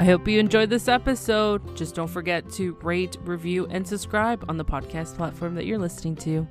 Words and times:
I 0.00 0.04
hope 0.04 0.26
you 0.26 0.40
enjoyed 0.40 0.70
this 0.70 0.88
episode. 0.88 1.76
Just 1.76 1.94
don't 1.94 2.08
forget 2.08 2.48
to 2.52 2.72
rate, 2.80 3.18
review, 3.20 3.66
and 3.66 3.86
subscribe 3.86 4.42
on 4.48 4.56
the 4.56 4.64
podcast 4.64 5.14
platform 5.14 5.54
that 5.56 5.66
you're 5.66 5.76
listening 5.76 6.16
to. 6.16 6.48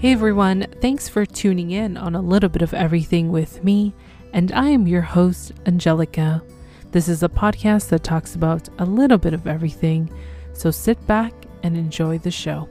Hey 0.00 0.10
everyone, 0.10 0.66
thanks 0.80 1.08
for 1.08 1.24
tuning 1.24 1.70
in 1.70 1.96
on 1.98 2.16
a 2.16 2.20
little 2.20 2.48
bit 2.48 2.62
of 2.62 2.74
everything 2.74 3.30
with 3.30 3.62
me, 3.62 3.94
and 4.32 4.50
I 4.50 4.70
am 4.70 4.88
your 4.88 5.02
host, 5.02 5.52
Angelica. 5.66 6.42
This 6.90 7.08
is 7.08 7.22
a 7.22 7.28
podcast 7.28 7.90
that 7.90 8.02
talks 8.02 8.34
about 8.34 8.68
a 8.80 8.84
little 8.84 9.18
bit 9.18 9.34
of 9.34 9.46
everything, 9.46 10.12
so 10.52 10.72
sit 10.72 11.06
back 11.06 11.32
and 11.62 11.76
enjoy 11.76 12.18
the 12.18 12.32
show. 12.32 12.68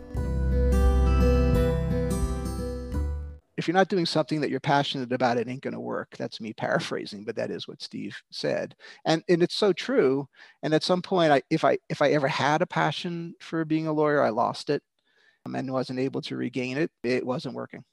If 3.63 3.69
you're 3.69 3.75
not 3.75 3.87
doing 3.87 4.05
something 4.05 4.41
that 4.41 4.49
you're 4.49 4.59
passionate 4.59 5.13
about, 5.13 5.37
it 5.37 5.47
ain't 5.47 5.61
going 5.61 5.73
to 5.73 5.79
work. 5.79 6.17
That's 6.17 6.41
me 6.41 6.51
paraphrasing, 6.51 7.23
but 7.23 7.37
that 7.37 7.49
is 7.49 7.65
what 7.65 7.81
Steve 7.81 8.13
said, 8.29 8.75
and 9.05 9.23
and 9.29 9.41
it's 9.41 9.55
so 9.55 9.71
true. 9.71 10.27
And 10.63 10.73
at 10.73 10.83
some 10.83 11.01
point, 11.01 11.31
I 11.31 11.43
if 11.49 11.63
I 11.63 11.77
if 11.87 12.01
I 12.01 12.09
ever 12.09 12.27
had 12.27 12.61
a 12.61 12.67
passion 12.67 13.35
for 13.39 13.63
being 13.63 13.87
a 13.87 13.93
lawyer, 13.93 14.21
I 14.21 14.31
lost 14.31 14.69
it 14.69 14.83
um, 15.45 15.55
and 15.55 15.71
wasn't 15.71 15.99
able 15.99 16.21
to 16.23 16.35
regain 16.35 16.77
it. 16.77 16.91
It 17.05 17.25
wasn't 17.25 17.55
working. 17.55 17.85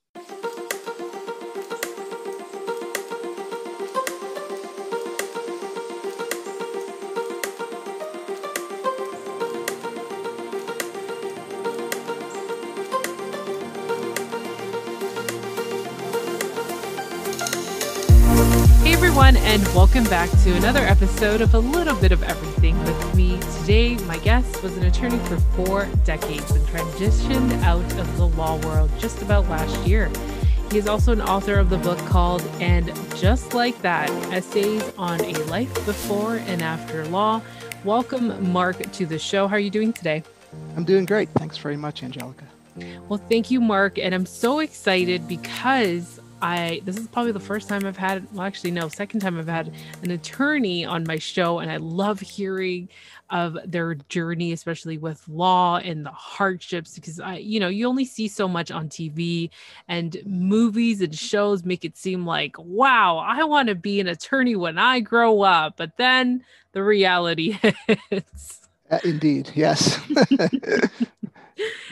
Everyone, 19.10 19.36
and 19.38 19.60
welcome 19.74 20.04
back 20.04 20.30
to 20.44 20.54
another 20.54 20.78
episode 20.78 21.40
of 21.40 21.52
A 21.54 21.58
Little 21.58 21.96
Bit 21.96 22.12
of 22.12 22.22
Everything 22.22 22.78
with 22.84 23.16
me. 23.16 23.40
Today, 23.58 23.96
my 24.04 24.18
guest 24.18 24.62
was 24.62 24.76
an 24.76 24.84
attorney 24.84 25.18
for 25.26 25.36
four 25.56 25.88
decades 26.04 26.48
and 26.52 26.64
transitioned 26.68 27.60
out 27.64 27.82
of 27.98 28.16
the 28.16 28.26
law 28.26 28.56
world 28.60 28.88
just 29.00 29.20
about 29.20 29.48
last 29.48 29.76
year. 29.84 30.08
He 30.70 30.78
is 30.78 30.86
also 30.86 31.10
an 31.10 31.22
author 31.22 31.58
of 31.58 31.70
the 31.70 31.78
book 31.78 31.98
called 32.06 32.40
And 32.60 32.86
Just 33.16 33.52
Like 33.52 33.82
That 33.82 34.08
Essays 34.32 34.84
on 34.96 35.20
a 35.24 35.32
Life 35.46 35.74
Before 35.84 36.36
and 36.36 36.62
After 36.62 37.04
Law. 37.06 37.42
Welcome, 37.82 38.52
Mark, 38.52 38.92
to 38.92 39.06
the 39.06 39.18
show. 39.18 39.48
How 39.48 39.56
are 39.56 39.58
you 39.58 39.70
doing 39.70 39.92
today? 39.92 40.22
I'm 40.76 40.84
doing 40.84 41.04
great. 41.04 41.28
Thanks 41.30 41.56
very 41.56 41.76
much, 41.76 42.04
Angelica. 42.04 42.44
Well, 43.08 43.20
thank 43.28 43.50
you, 43.50 43.60
Mark. 43.60 43.98
And 43.98 44.14
I'm 44.14 44.26
so 44.26 44.60
excited 44.60 45.26
because 45.26 46.19
I 46.42 46.80
this 46.84 46.96
is 46.96 47.08
probably 47.08 47.32
the 47.32 47.40
first 47.40 47.68
time 47.68 47.84
I've 47.84 47.96
had 47.96 48.26
well 48.32 48.46
actually 48.46 48.70
no 48.70 48.88
second 48.88 49.20
time 49.20 49.38
I've 49.38 49.48
had 49.48 49.74
an 50.02 50.10
attorney 50.10 50.84
on 50.84 51.04
my 51.06 51.18
show 51.18 51.58
and 51.58 51.70
I 51.70 51.76
love 51.76 52.20
hearing 52.20 52.88
of 53.30 53.56
their 53.64 53.94
journey 53.94 54.52
especially 54.52 54.98
with 54.98 55.26
law 55.28 55.78
and 55.78 56.04
the 56.04 56.10
hardships 56.10 56.94
because 56.94 57.20
I 57.20 57.36
you 57.36 57.60
know 57.60 57.68
you 57.68 57.86
only 57.86 58.04
see 58.04 58.28
so 58.28 58.48
much 58.48 58.70
on 58.70 58.88
TV 58.88 59.50
and 59.88 60.16
movies 60.24 61.00
and 61.00 61.14
shows 61.14 61.64
make 61.64 61.84
it 61.84 61.96
seem 61.96 62.26
like 62.26 62.56
wow 62.58 63.18
I 63.18 63.44
want 63.44 63.68
to 63.68 63.74
be 63.74 64.00
an 64.00 64.08
attorney 64.08 64.56
when 64.56 64.78
I 64.78 65.00
grow 65.00 65.42
up 65.42 65.76
but 65.76 65.96
then 65.96 66.44
the 66.72 66.82
reality 66.82 67.52
hits 68.10 68.68
uh, 68.90 68.98
indeed 69.04 69.50
yes 69.54 70.00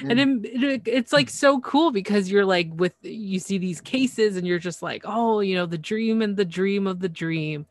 and 0.03 0.21
it, 0.21 0.63
it, 0.63 0.83
it's 0.87 1.13
like 1.13 1.31
so 1.31 1.61
cool 1.61 1.91
because 1.91 2.31
you're 2.31 2.45
like 2.45 2.69
with 2.75 2.95
you 3.03 3.39
see 3.39 3.59
these 3.59 3.81
cases 3.81 4.37
and 4.37 4.47
you're 4.47 4.59
just 4.59 4.83
like 4.83 5.03
oh 5.05 5.41
you 5.41 5.57
know 5.57 5.67
the 5.67 5.79
dream 5.79 6.23
and 6.23 6.37
the 6.37 6.45
dream 6.45 6.87
of 6.87 7.01
the 7.01 7.09
dream. 7.09 7.67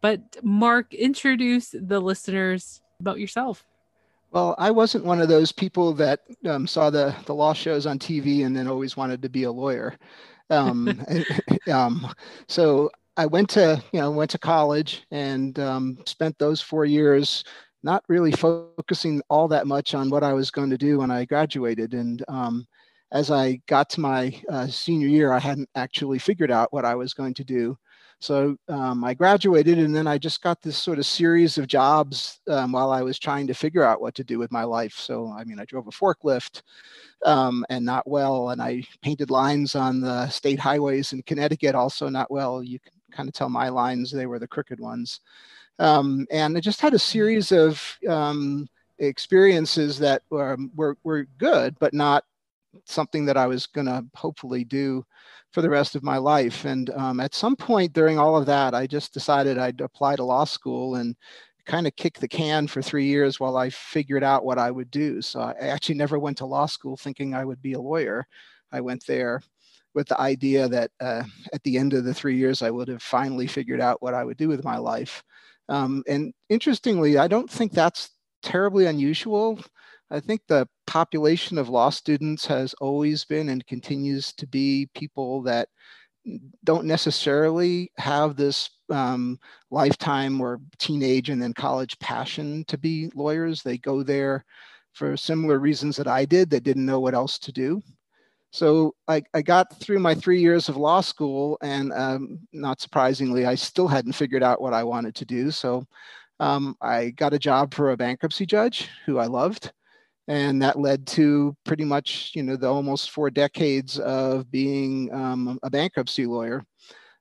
But 0.00 0.36
mark 0.42 0.94
introduce 0.94 1.74
the 1.78 2.00
listeners 2.00 2.80
about 3.00 3.18
yourself. 3.18 3.64
Well 4.30 4.54
i 4.58 4.70
wasn't 4.70 5.04
one 5.04 5.20
of 5.20 5.28
those 5.28 5.52
people 5.52 5.92
that 5.94 6.20
um, 6.46 6.66
saw 6.66 6.90
the 6.90 7.14
the 7.26 7.34
law 7.34 7.52
shows 7.52 7.86
on 7.86 7.98
tv 7.98 8.44
and 8.44 8.56
then 8.56 8.68
always 8.68 8.96
wanted 8.96 9.22
to 9.22 9.28
be 9.28 9.44
a 9.44 9.52
lawyer. 9.52 9.96
Um, 10.50 11.04
um, 11.72 12.12
so 12.48 12.90
i 13.16 13.26
went 13.26 13.50
to 13.50 13.82
you 13.92 14.00
know 14.00 14.10
went 14.10 14.30
to 14.30 14.38
college 14.38 15.04
and 15.10 15.58
um, 15.58 15.98
spent 16.06 16.38
those 16.38 16.60
four 16.60 16.84
years 16.84 17.44
not 17.82 18.04
really 18.08 18.32
focusing 18.32 19.22
all 19.28 19.48
that 19.48 19.66
much 19.66 19.94
on 19.94 20.10
what 20.10 20.22
I 20.22 20.32
was 20.32 20.50
going 20.50 20.70
to 20.70 20.78
do 20.78 20.98
when 20.98 21.10
I 21.10 21.24
graduated. 21.24 21.94
And 21.94 22.24
um, 22.28 22.66
as 23.12 23.30
I 23.30 23.60
got 23.66 23.88
to 23.90 24.00
my 24.00 24.34
uh, 24.48 24.66
senior 24.66 25.08
year, 25.08 25.32
I 25.32 25.38
hadn't 25.38 25.68
actually 25.74 26.18
figured 26.18 26.50
out 26.50 26.72
what 26.72 26.84
I 26.84 26.94
was 26.94 27.14
going 27.14 27.34
to 27.34 27.44
do. 27.44 27.76
So 28.22 28.54
um, 28.68 29.02
I 29.02 29.14
graduated, 29.14 29.78
and 29.78 29.96
then 29.96 30.06
I 30.06 30.18
just 30.18 30.42
got 30.42 30.60
this 30.60 30.76
sort 30.76 30.98
of 30.98 31.06
series 31.06 31.56
of 31.56 31.66
jobs 31.66 32.40
um, 32.48 32.72
while 32.72 32.92
I 32.92 33.00
was 33.00 33.18
trying 33.18 33.46
to 33.46 33.54
figure 33.54 33.82
out 33.82 34.02
what 34.02 34.14
to 34.16 34.24
do 34.24 34.38
with 34.38 34.52
my 34.52 34.62
life. 34.62 34.92
So, 34.92 35.34
I 35.34 35.44
mean, 35.44 35.58
I 35.58 35.64
drove 35.64 35.86
a 35.86 35.90
forklift 35.90 36.60
um, 37.24 37.64
and 37.70 37.82
not 37.82 38.06
well, 38.06 38.50
and 38.50 38.60
I 38.60 38.84
painted 39.00 39.30
lines 39.30 39.74
on 39.74 40.02
the 40.02 40.28
state 40.28 40.60
highways 40.60 41.14
in 41.14 41.22
Connecticut, 41.22 41.74
also 41.74 42.10
not 42.10 42.30
well. 42.30 42.62
You 42.62 42.78
can 42.78 42.92
kind 43.10 43.26
of 43.26 43.34
tell 43.34 43.48
my 43.48 43.70
lines, 43.70 44.10
they 44.10 44.26
were 44.26 44.38
the 44.38 44.46
crooked 44.46 44.80
ones. 44.80 45.20
Um, 45.80 46.26
and 46.30 46.56
I 46.56 46.60
just 46.60 46.80
had 46.80 46.94
a 46.94 46.98
series 46.98 47.52
of 47.52 47.82
um, 48.06 48.68
experiences 48.98 49.98
that 49.98 50.22
were, 50.30 50.56
were, 50.76 50.96
were 51.02 51.26
good, 51.38 51.74
but 51.80 51.94
not 51.94 52.24
something 52.84 53.24
that 53.24 53.38
I 53.38 53.46
was 53.46 53.66
going 53.66 53.86
to 53.86 54.04
hopefully 54.14 54.62
do 54.62 55.04
for 55.52 55.62
the 55.62 55.70
rest 55.70 55.96
of 55.96 56.04
my 56.04 56.18
life. 56.18 56.66
And 56.66 56.90
um, 56.90 57.18
at 57.18 57.34
some 57.34 57.56
point 57.56 57.94
during 57.94 58.18
all 58.18 58.36
of 58.36 58.46
that, 58.46 58.74
I 58.74 58.86
just 58.86 59.14
decided 59.14 59.58
I'd 59.58 59.80
apply 59.80 60.16
to 60.16 60.22
law 60.22 60.44
school 60.44 60.96
and 60.96 61.16
kind 61.64 61.86
of 61.86 61.96
kick 61.96 62.18
the 62.18 62.28
can 62.28 62.66
for 62.66 62.82
three 62.82 63.06
years 63.06 63.40
while 63.40 63.56
I 63.56 63.70
figured 63.70 64.22
out 64.22 64.44
what 64.44 64.58
I 64.58 64.70
would 64.70 64.90
do. 64.90 65.22
So 65.22 65.40
I 65.40 65.52
actually 65.52 65.96
never 65.96 66.18
went 66.18 66.36
to 66.38 66.46
law 66.46 66.66
school 66.66 66.96
thinking 66.96 67.34
I 67.34 67.44
would 67.44 67.62
be 67.62 67.72
a 67.72 67.80
lawyer. 67.80 68.26
I 68.70 68.80
went 68.80 69.06
there 69.06 69.40
with 69.94 70.08
the 70.08 70.20
idea 70.20 70.68
that 70.68 70.90
uh, 71.00 71.24
at 71.52 71.62
the 71.64 71.78
end 71.78 71.94
of 71.94 72.04
the 72.04 72.14
three 72.14 72.36
years, 72.36 72.62
I 72.62 72.70
would 72.70 72.88
have 72.88 73.02
finally 73.02 73.46
figured 73.46 73.80
out 73.80 74.02
what 74.02 74.14
I 74.14 74.24
would 74.24 74.36
do 74.36 74.48
with 74.48 74.62
my 74.62 74.76
life. 74.76 75.24
Um, 75.70 76.02
and 76.08 76.34
interestingly, 76.48 77.16
I 77.16 77.28
don't 77.28 77.48
think 77.48 77.72
that's 77.72 78.10
terribly 78.42 78.86
unusual. 78.86 79.60
I 80.10 80.18
think 80.18 80.42
the 80.48 80.68
population 80.86 81.56
of 81.56 81.68
law 81.68 81.90
students 81.90 82.44
has 82.46 82.74
always 82.80 83.24
been 83.24 83.48
and 83.48 83.66
continues 83.66 84.32
to 84.34 84.46
be 84.48 84.88
people 84.94 85.42
that 85.42 85.68
don't 86.64 86.84
necessarily 86.84 87.90
have 87.96 88.36
this 88.36 88.68
um, 88.90 89.38
lifetime 89.70 90.40
or 90.40 90.60
teenage 90.78 91.30
and 91.30 91.40
then 91.40 91.54
college 91.54 91.98
passion 92.00 92.64
to 92.66 92.76
be 92.76 93.10
lawyers. 93.14 93.62
They 93.62 93.78
go 93.78 94.02
there 94.02 94.44
for 94.92 95.16
similar 95.16 95.60
reasons 95.60 95.96
that 95.96 96.08
I 96.08 96.24
did. 96.24 96.50
They 96.50 96.60
didn't 96.60 96.84
know 96.86 97.00
what 97.00 97.14
else 97.14 97.38
to 97.38 97.52
do. 97.52 97.80
So 98.50 98.94
I, 99.06 99.22
I 99.32 99.42
got 99.42 99.78
through 99.80 100.00
my 100.00 100.14
three 100.14 100.40
years 100.40 100.68
of 100.68 100.76
law 100.76 101.00
school, 101.00 101.56
and 101.62 101.92
um, 101.92 102.40
not 102.52 102.80
surprisingly, 102.80 103.46
I 103.46 103.54
still 103.54 103.86
hadn't 103.86 104.12
figured 104.14 104.42
out 104.42 104.60
what 104.60 104.74
I 104.74 104.82
wanted 104.82 105.14
to 105.16 105.24
do. 105.24 105.50
So 105.50 105.86
um, 106.40 106.76
I 106.80 107.10
got 107.10 107.32
a 107.34 107.38
job 107.38 107.72
for 107.74 107.92
a 107.92 107.96
bankruptcy 107.96 108.46
judge 108.46 108.88
who 109.06 109.18
I 109.18 109.26
loved, 109.26 109.72
and 110.26 110.60
that 110.62 110.78
led 110.78 111.06
to 111.08 111.56
pretty 111.64 111.84
much 111.84 112.32
you 112.34 112.42
know 112.42 112.56
the 112.56 112.68
almost 112.68 113.10
four 113.12 113.30
decades 113.30 113.98
of 113.98 114.50
being 114.50 115.12
um, 115.14 115.58
a 115.62 115.70
bankruptcy 115.70 116.26
lawyer 116.26 116.64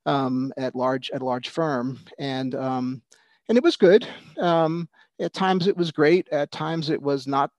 um, 0.05 0.51
at 0.57 0.75
large 0.75 1.11
at 1.11 1.21
a 1.21 1.25
large 1.25 1.49
firm, 1.49 1.99
and 2.17 2.55
um, 2.55 3.01
and 3.49 3.57
it 3.57 3.63
was 3.63 3.77
good. 3.77 4.07
Um, 4.39 4.89
at 5.19 5.33
times 5.33 5.67
it 5.67 5.77
was 5.77 5.91
great. 5.91 6.27
At 6.31 6.51
times 6.51 6.89
it 6.89 7.01
was 7.01 7.27
not 7.27 7.51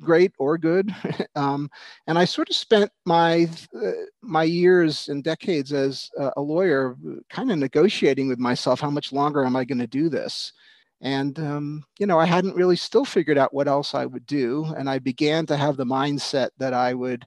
great 0.00 0.32
or 0.38 0.58
good. 0.58 0.94
um, 1.34 1.70
and 2.06 2.18
I 2.18 2.24
sort 2.24 2.50
of 2.50 2.56
spent 2.56 2.90
my 3.04 3.48
uh, 3.74 3.90
my 4.22 4.44
years 4.44 5.08
and 5.08 5.24
decades 5.24 5.72
as 5.72 6.10
a 6.36 6.40
lawyer, 6.40 6.96
kind 7.30 7.50
of 7.50 7.58
negotiating 7.58 8.28
with 8.28 8.38
myself, 8.38 8.80
how 8.80 8.90
much 8.90 9.12
longer 9.12 9.44
am 9.44 9.56
I 9.56 9.64
going 9.64 9.78
to 9.78 9.86
do 9.86 10.08
this? 10.08 10.52
And 11.00 11.38
um, 11.38 11.84
you 11.98 12.06
know, 12.06 12.18
I 12.18 12.24
hadn't 12.26 12.56
really 12.56 12.76
still 12.76 13.04
figured 13.04 13.38
out 13.38 13.54
what 13.54 13.68
else 13.68 13.94
I 13.94 14.06
would 14.06 14.26
do, 14.26 14.64
and 14.76 14.88
I 14.88 14.98
began 14.98 15.46
to 15.46 15.56
have 15.56 15.76
the 15.76 15.84
mindset 15.84 16.50
that 16.58 16.74
I 16.74 16.94
would 16.94 17.26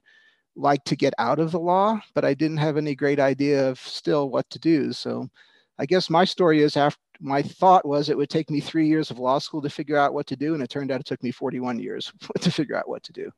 like 0.56 0.82
to 0.84 0.96
get 0.96 1.14
out 1.18 1.38
of 1.38 1.52
the 1.52 1.60
law, 1.60 2.00
but 2.14 2.24
I 2.24 2.34
didn't 2.34 2.56
have 2.58 2.76
any 2.76 2.94
great 2.94 3.20
idea 3.20 3.68
of 3.68 3.78
still 3.78 4.28
what 4.28 4.50
to 4.50 4.58
do. 4.58 4.92
So 4.92 5.28
I 5.78 5.86
guess 5.86 6.10
my 6.10 6.24
story 6.24 6.62
is 6.62 6.76
after 6.76 7.00
my 7.20 7.42
thought 7.42 7.86
was 7.86 8.08
it 8.08 8.16
would 8.16 8.30
take 8.30 8.50
me 8.50 8.60
three 8.60 8.88
years 8.88 9.10
of 9.10 9.18
law 9.18 9.38
school 9.38 9.62
to 9.62 9.70
figure 9.70 9.96
out 9.96 10.14
what 10.14 10.26
to 10.28 10.36
do. 10.36 10.54
And 10.54 10.62
it 10.62 10.70
turned 10.70 10.90
out 10.90 11.00
it 11.00 11.06
took 11.06 11.22
me 11.22 11.30
41 11.30 11.78
years 11.78 12.12
to 12.40 12.50
figure 12.50 12.76
out 12.76 12.88
what 12.88 13.02
to 13.04 13.12
do. 13.12 13.30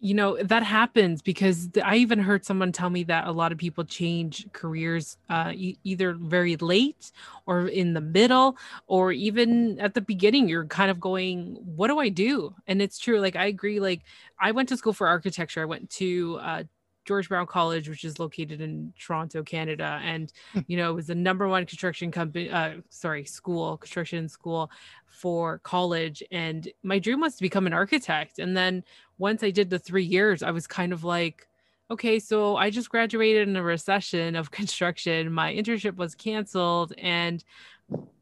You 0.00 0.12
know, 0.12 0.36
that 0.42 0.62
happens 0.62 1.22
because 1.22 1.70
I 1.82 1.96
even 1.96 2.18
heard 2.18 2.44
someone 2.44 2.72
tell 2.72 2.90
me 2.90 3.04
that 3.04 3.26
a 3.26 3.32
lot 3.32 3.52
of 3.52 3.58
people 3.58 3.84
change 3.84 4.46
careers 4.52 5.16
uh, 5.30 5.52
e- 5.54 5.78
either 5.82 6.12
very 6.12 6.56
late 6.56 7.10
or 7.46 7.68
in 7.68 7.94
the 7.94 8.02
middle, 8.02 8.58
or 8.86 9.12
even 9.12 9.80
at 9.80 9.94
the 9.94 10.02
beginning. 10.02 10.46
You're 10.46 10.66
kind 10.66 10.90
of 10.90 11.00
going, 11.00 11.56
What 11.64 11.88
do 11.88 12.00
I 12.00 12.10
do? 12.10 12.54
And 12.66 12.82
it's 12.82 12.98
true. 12.98 13.18
Like, 13.18 13.36
I 13.36 13.46
agree. 13.46 13.80
Like, 13.80 14.02
I 14.38 14.50
went 14.50 14.68
to 14.70 14.76
school 14.76 14.92
for 14.92 15.06
architecture, 15.06 15.62
I 15.62 15.66
went 15.66 15.88
to 15.90 16.38
uh, 16.42 16.64
George 17.04 17.28
Brown 17.28 17.46
College, 17.46 17.88
which 17.88 18.04
is 18.04 18.18
located 18.18 18.60
in 18.60 18.92
Toronto, 18.98 19.42
Canada, 19.42 20.00
and 20.02 20.32
hmm. 20.52 20.60
you 20.66 20.76
know 20.76 20.90
it 20.90 20.94
was 20.94 21.06
the 21.06 21.14
number 21.14 21.48
one 21.48 21.66
construction 21.66 22.10
company, 22.10 22.50
uh, 22.50 22.74
sorry, 22.88 23.24
school, 23.24 23.76
construction 23.76 24.28
school 24.28 24.70
for 25.06 25.58
college. 25.58 26.22
And 26.30 26.68
my 26.82 26.98
dream 26.98 27.20
was 27.20 27.36
to 27.36 27.42
become 27.42 27.66
an 27.66 27.72
architect. 27.72 28.38
And 28.38 28.56
then 28.56 28.84
once 29.18 29.42
I 29.42 29.50
did 29.50 29.70
the 29.70 29.78
three 29.78 30.04
years, 30.04 30.42
I 30.42 30.50
was 30.50 30.66
kind 30.66 30.92
of 30.92 31.04
like, 31.04 31.46
okay, 31.90 32.18
so 32.18 32.56
I 32.56 32.70
just 32.70 32.90
graduated 32.90 33.48
in 33.48 33.56
a 33.56 33.62
recession 33.62 34.36
of 34.36 34.50
construction. 34.50 35.32
My 35.32 35.54
internship 35.54 35.96
was 35.96 36.14
canceled, 36.14 36.92
and 36.98 37.44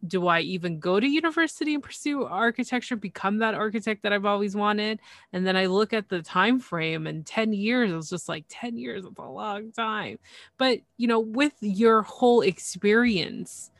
do 0.06 0.26
I 0.26 0.40
even 0.40 0.80
go 0.80 0.98
to 0.98 1.06
university 1.06 1.74
and 1.74 1.82
pursue 1.82 2.24
architecture, 2.24 2.96
become 2.96 3.38
that 3.38 3.54
architect 3.54 4.02
that 4.02 4.12
I've 4.12 4.26
always 4.26 4.56
wanted? 4.56 5.00
And 5.32 5.46
then 5.46 5.56
I 5.56 5.66
look 5.66 5.92
at 5.92 6.08
the 6.08 6.22
time 6.22 6.58
frame 6.58 7.06
and 7.06 7.24
10 7.24 7.52
years, 7.52 7.92
it's 7.92 8.10
just 8.10 8.28
like 8.28 8.44
10 8.48 8.76
years 8.76 9.04
is 9.04 9.10
a 9.16 9.22
long 9.22 9.72
time. 9.72 10.18
But 10.58 10.80
you 10.96 11.06
know, 11.06 11.20
with 11.20 11.54
your 11.60 12.02
whole 12.02 12.40
experience, 12.40 13.70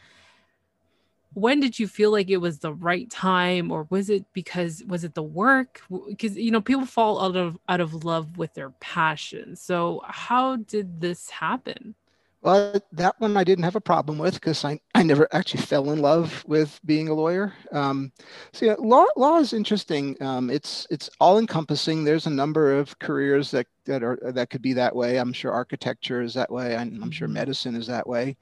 when 1.35 1.61
did 1.61 1.79
you 1.79 1.89
feel 1.89 2.13
like 2.13 2.29
it 2.29 2.37
was 2.37 2.59
the 2.59 2.75
right 2.75 3.11
time 3.11 3.71
or 3.71 3.87
was 3.91 4.11
it 4.11 4.25
because 4.33 4.83
was 4.87 5.03
it 5.03 5.15
the 5.15 5.23
work 5.23 5.81
because 6.07 6.37
you 6.37 6.51
know 6.51 6.61
people 6.61 6.85
fall 6.85 7.23
out 7.23 7.37
of 7.37 7.57
out 7.69 7.81
of 7.81 8.05
love 8.05 8.37
with 8.37 8.53
their 8.55 8.71
passion 8.81 9.57
so 9.57 10.03
how 10.07 10.57
did 10.57 11.01
this 11.01 11.31
happen 11.31 11.95
well, 12.43 12.75
that 12.91 13.15
one 13.21 13.37
I 13.37 13.45
didn't 13.45 13.65
have 13.65 13.77
a 13.77 13.81
problem 13.81 14.19
with 14.19 14.35
because 14.35 14.65
I, 14.65 14.81
I 14.97 15.05
never 15.05 15.29
actually 15.33 15.63
fell 15.63 15.91
in 15.93 16.01
love 16.01 16.45
with 16.47 16.81
being 16.85 17.09
a 17.09 17.15
lawyer. 17.15 17.53
Um, 17.71 18.13
so 18.53 18.67
yeah, 18.67 18.75
law 18.79 19.07
law 19.17 19.39
is 19.39 19.53
interesting. 19.53 20.21
Um, 20.21 20.51
it's 20.51 20.87
it's 20.91 21.09
all 21.21 21.39
encompassing. 21.39 22.03
There's 22.03 22.27
a 22.27 22.31
number 22.31 22.77
of 22.77 22.99
careers 22.99 23.53
that 23.53 23.67
that 23.85 24.03
are 24.03 24.19
that 24.35 24.51
could 24.51 24.61
be 24.61 24.73
that 24.73 24.95
way. 24.95 25.19
I'm 25.19 25.33
sure 25.33 25.53
architecture 25.53 26.21
is 26.21 26.35
that 26.35 26.51
way. 26.51 26.77
I'm, 26.77 27.01
I'm 27.01 27.13
sure 27.13 27.29
medicine 27.29 27.77
is 27.77 27.87
that 27.87 28.09
way, 28.09 28.37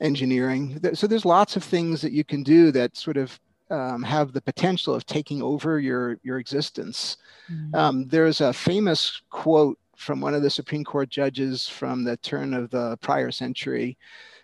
engineering. 0.00 0.80
So 0.94 1.06
there's 1.06 1.26
lots 1.26 1.56
of 1.56 1.62
things 1.62 2.00
that 2.00 2.12
you 2.12 2.24
can 2.24 2.42
do 2.42 2.72
that 2.72 2.96
sort 2.96 3.18
of 3.18 3.38
um, 3.70 4.02
have 4.02 4.32
the 4.32 4.42
potential 4.42 4.94
of 4.94 5.04
taking 5.04 5.42
over 5.42 5.78
your 5.78 6.18
your 6.22 6.38
existence. 6.38 7.18
Mm-hmm. 7.52 7.74
Um, 7.74 8.08
there's 8.08 8.40
a 8.40 8.54
famous 8.54 9.20
quote 9.28 9.78
from 9.96 10.20
one 10.20 10.34
of 10.34 10.42
the 10.42 10.50
Supreme 10.50 10.84
Court 10.84 11.08
judges 11.08 11.68
from 11.68 12.04
the 12.04 12.16
turn 12.18 12.54
of 12.54 12.70
the 12.70 12.96
prior 12.98 13.30
century, 13.30 13.96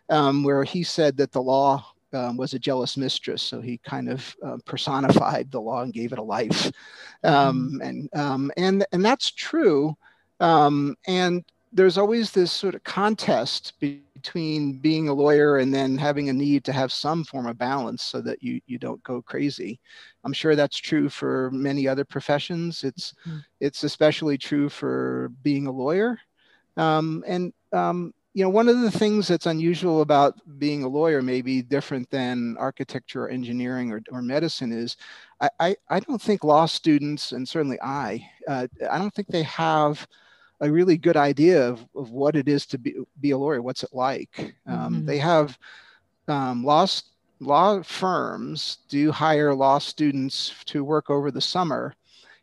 um, 0.08 0.42
where 0.42 0.64
he 0.64 0.82
said 0.82 1.16
that 1.16 1.32
the 1.32 1.42
law 1.42 1.84
um, 2.12 2.36
was 2.36 2.54
a 2.54 2.58
jealous 2.58 2.96
mistress. 2.96 3.42
So 3.42 3.60
he 3.60 3.78
kind 3.78 4.08
of 4.08 4.36
uh, 4.44 4.56
personified 4.64 5.50
the 5.50 5.60
law 5.60 5.82
and 5.82 5.92
gave 5.92 6.12
it 6.12 6.18
a 6.18 6.22
life, 6.22 6.70
um, 7.24 7.72
mm-hmm. 7.74 7.80
and 7.82 8.08
um, 8.14 8.50
and 8.56 8.84
and 8.92 9.04
that's 9.04 9.30
true. 9.30 9.96
Um, 10.40 10.96
and 11.06 11.44
there's 11.72 11.98
always 11.98 12.32
this 12.32 12.50
sort 12.50 12.74
of 12.74 12.82
contest 12.84 13.74
between 14.20 14.78
being 14.78 15.08
a 15.08 15.14
lawyer 15.14 15.58
and 15.58 15.72
then 15.72 15.96
having 15.96 16.28
a 16.28 16.32
need 16.32 16.62
to 16.64 16.72
have 16.72 16.92
some 16.92 17.24
form 17.24 17.46
of 17.46 17.56
balance 17.56 18.02
so 18.02 18.20
that 18.20 18.42
you 18.42 18.60
you 18.66 18.78
don't 18.78 19.02
go 19.02 19.22
crazy. 19.22 19.80
I'm 20.24 20.34
sure 20.34 20.54
that's 20.54 20.76
true 20.76 21.08
for 21.08 21.50
many 21.52 21.88
other 21.88 22.04
professions. 22.04 22.84
It's 22.84 23.14
mm-hmm. 23.26 23.38
it's 23.60 23.82
especially 23.84 24.36
true 24.36 24.68
for 24.68 25.30
being 25.42 25.66
a 25.66 25.72
lawyer. 25.72 26.18
Um, 26.76 27.24
and 27.26 27.52
um, 27.72 28.12
you 28.34 28.44
know, 28.44 28.50
one 28.50 28.68
of 28.68 28.80
the 28.80 28.90
things 28.90 29.26
that's 29.26 29.46
unusual 29.46 30.02
about 30.02 30.34
being 30.58 30.84
a 30.84 30.88
lawyer, 30.88 31.20
maybe 31.22 31.62
different 31.62 32.08
than 32.10 32.56
architecture 32.58 33.24
or 33.24 33.28
engineering 33.28 33.90
or, 33.90 34.02
or 34.12 34.22
medicine, 34.22 34.70
is 34.70 34.96
I, 35.40 35.48
I, 35.58 35.76
I 35.88 36.00
don't 36.00 36.22
think 36.22 36.44
law 36.44 36.66
students, 36.66 37.32
and 37.32 37.48
certainly 37.48 37.78
I, 37.82 38.24
uh, 38.46 38.68
I 38.88 38.98
don't 38.98 39.12
think 39.14 39.28
they 39.28 39.42
have 39.44 40.06
a 40.60 40.70
really 40.70 40.96
good 40.96 41.16
idea 41.16 41.68
of, 41.68 41.86
of 41.94 42.10
what 42.10 42.36
it 42.36 42.48
is 42.48 42.66
to 42.66 42.78
be, 42.78 42.94
be 43.20 43.30
a 43.30 43.38
lawyer. 43.38 43.62
What's 43.62 43.82
it 43.82 43.90
like? 43.92 44.54
Um, 44.66 44.94
mm-hmm. 44.94 45.06
They 45.06 45.18
have 45.18 45.58
um, 46.28 46.62
law, 46.64 46.86
law 47.40 47.82
firms 47.82 48.78
do 48.88 49.10
hire 49.10 49.54
law 49.54 49.78
students 49.78 50.54
to 50.66 50.84
work 50.84 51.10
over 51.10 51.30
the 51.30 51.40
summer 51.40 51.94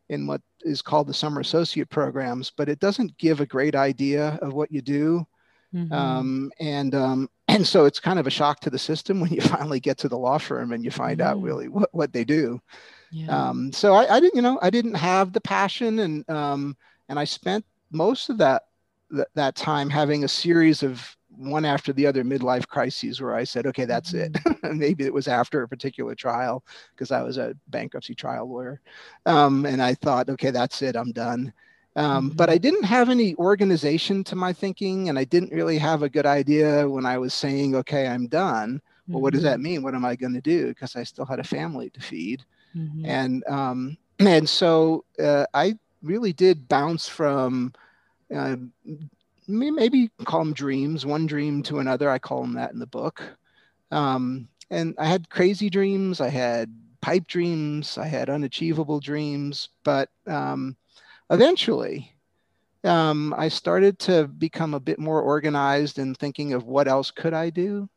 in 0.10 0.26
what 0.26 0.42
is 0.62 0.82
called 0.82 1.08
the 1.08 1.14
summer 1.14 1.42
associate 1.42 1.90
programs, 1.90 2.50
but 2.50 2.70
it 2.70 2.80
doesn't 2.80 3.18
give 3.18 3.40
a 3.40 3.46
great 3.46 3.76
idea 3.76 4.40
of 4.42 4.54
what 4.54 4.72
you 4.72 4.82
do. 4.82 5.26
Mm-hmm. 5.74 5.94
Um, 5.94 6.52
and 6.60 6.96
um, 6.96 7.30
and 7.48 7.66
so 7.66 7.86
it's 7.86 8.00
kind 8.00 8.20
of 8.20 8.28
a 8.28 8.32
shock 8.32 8.60
to 8.62 8.70
the 8.70 8.80
system 8.80 9.20
when 9.22 9.32
you 9.32 9.42
finally 9.42 9.80
get 9.80 9.98
to 10.00 10.10
the 10.10 10.18
law 10.18 10.38
firm 10.38 10.72
and 10.72 10.84
you 10.84 10.92
find 10.92 11.20
mm-hmm. 11.20 11.30
out 11.30 11.42
really 11.42 11.68
what, 11.68 11.90
what 11.94 12.14
they 12.14 12.24
do. 12.24 12.60
Yeah. 13.12 13.50
Um, 13.50 13.72
so 13.72 13.94
I, 13.94 14.16
I, 14.16 14.20
didn't, 14.20 14.36
you 14.36 14.42
know, 14.42 14.60
I 14.62 14.70
didn't 14.70 14.96
have 14.96 15.32
the 15.32 15.40
passion 15.40 16.00
and 16.00 16.30
um, 16.30 16.76
and 17.08 17.18
I 17.18 17.24
spent 17.24 17.64
most 17.92 18.30
of 18.30 18.38
that, 18.40 18.64
that 19.12 19.28
that 19.36 19.56
time 19.56 19.90
having 19.90 20.24
a 20.24 20.28
series 20.28 20.84
of 20.84 21.16
one 21.38 21.66
after 21.66 21.94
the 21.94 22.06
other 22.06 22.24
midlife 22.24 22.68
crises 22.68 23.22
where 23.22 23.36
I 23.36 23.44
said, 23.44 23.68
okay, 23.68 23.86
that's 23.86 24.14
it. 24.14 24.34
Mm-hmm. 24.34 24.78
Maybe 24.80 25.06
it 25.06 25.14
was 25.14 25.28
after 25.28 25.62
a 25.62 25.68
particular 25.68 26.16
trial 26.16 26.64
because 26.96 27.12
I 27.12 27.22
was 27.22 27.38
a 27.38 27.56
bankruptcy 27.68 28.16
trial 28.16 28.50
lawyer. 28.50 28.82
Um, 29.26 29.66
and 29.66 29.82
I 29.82 29.94
thought, 29.94 30.30
okay, 30.30 30.52
that's 30.52 30.82
it, 30.82 30.96
I'm 30.96 31.12
done. 31.12 31.54
Um, 31.96 32.30
mm-hmm. 32.30 32.36
But 32.36 32.50
I 32.50 32.58
didn't 32.58 32.84
have 32.84 33.10
any 33.10 33.36
organization 33.36 34.24
to 34.26 34.36
my 34.36 34.54
thinking, 34.54 35.10
and 35.10 35.18
I 35.18 35.24
didn't 35.24 35.54
really 35.54 35.78
have 35.78 36.04
a 36.04 36.10
good 36.10 36.26
idea 36.26 36.88
when 36.88 37.06
I 37.06 37.18
was 37.18 37.34
saying, 37.34 37.76
okay, 37.76 38.08
I'm 38.08 38.28
done. 38.28 38.82
Well, 39.08 39.22
what 39.22 39.34
does 39.34 39.44
that 39.44 39.56
mm-hmm. 39.56 39.64
mean? 39.64 39.84
What 39.84 39.96
am 39.96 40.04
I 40.04 40.16
going 40.16 40.34
to 40.34 40.42
do? 40.42 40.68
Because 40.68 40.96
I 40.96 41.04
still 41.04 41.26
had 41.26 41.40
a 41.40 41.44
family 41.44 41.90
to 41.92 42.00
feed. 42.02 42.44
Mm-hmm. 42.76 43.06
And, 43.06 43.44
um, 43.48 43.98
and 44.20 44.48
so 44.50 45.06
uh, 45.24 45.46
I 45.54 45.76
really 46.02 46.34
did 46.34 46.68
bounce 46.68 47.08
from 47.08 47.74
uh, 48.34 48.58
maybe 49.48 50.12
call 50.26 50.40
them 50.40 50.54
dreams, 50.54 51.06
one 51.06 51.26
dream 51.26 51.64
to 51.64 51.80
another. 51.80 52.10
I 52.10 52.20
call 52.20 52.42
them 52.42 52.54
that 52.54 52.74
in 52.74 52.80
the 52.80 52.88
book. 52.88 53.24
Um, 53.92 54.50
and 54.70 54.96
I 54.98 55.06
had 55.06 55.30
crazy 55.30 55.70
dreams. 55.70 56.20
I 56.20 56.30
had 56.30 56.74
pipe 57.02 57.28
dreams. 57.28 57.98
I 57.98 58.08
had 58.08 58.30
unachievable 58.30 59.00
dreams. 59.00 59.70
But 59.84 60.10
um, 60.26 60.76
eventually, 61.30 62.14
um, 62.84 63.34
I 63.38 63.48
started 63.48 63.98
to 64.00 64.28
become 64.28 64.74
a 64.74 64.80
bit 64.80 65.00
more 65.00 65.22
organized 65.22 66.00
and 66.00 66.18
thinking 66.18 66.54
of 66.54 66.66
what 66.66 66.88
else 66.88 67.12
could 67.12 67.34
I 67.34 67.50
do. 67.50 67.90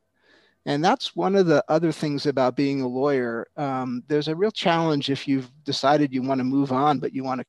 And 0.66 0.84
that's 0.84 1.16
one 1.16 1.36
of 1.36 1.46
the 1.46 1.64
other 1.68 1.90
things 1.90 2.26
about 2.26 2.54
being 2.54 2.82
a 2.82 2.86
lawyer. 2.86 3.48
Um, 3.56 4.04
there's 4.08 4.28
a 4.28 4.36
real 4.36 4.50
challenge 4.50 5.10
if 5.10 5.26
you've 5.26 5.50
decided 5.64 6.12
you 6.12 6.22
want 6.22 6.38
to 6.38 6.44
move 6.44 6.70
on, 6.70 6.98
but 6.98 7.14
you 7.14 7.24
want 7.24 7.40
to 7.40 7.46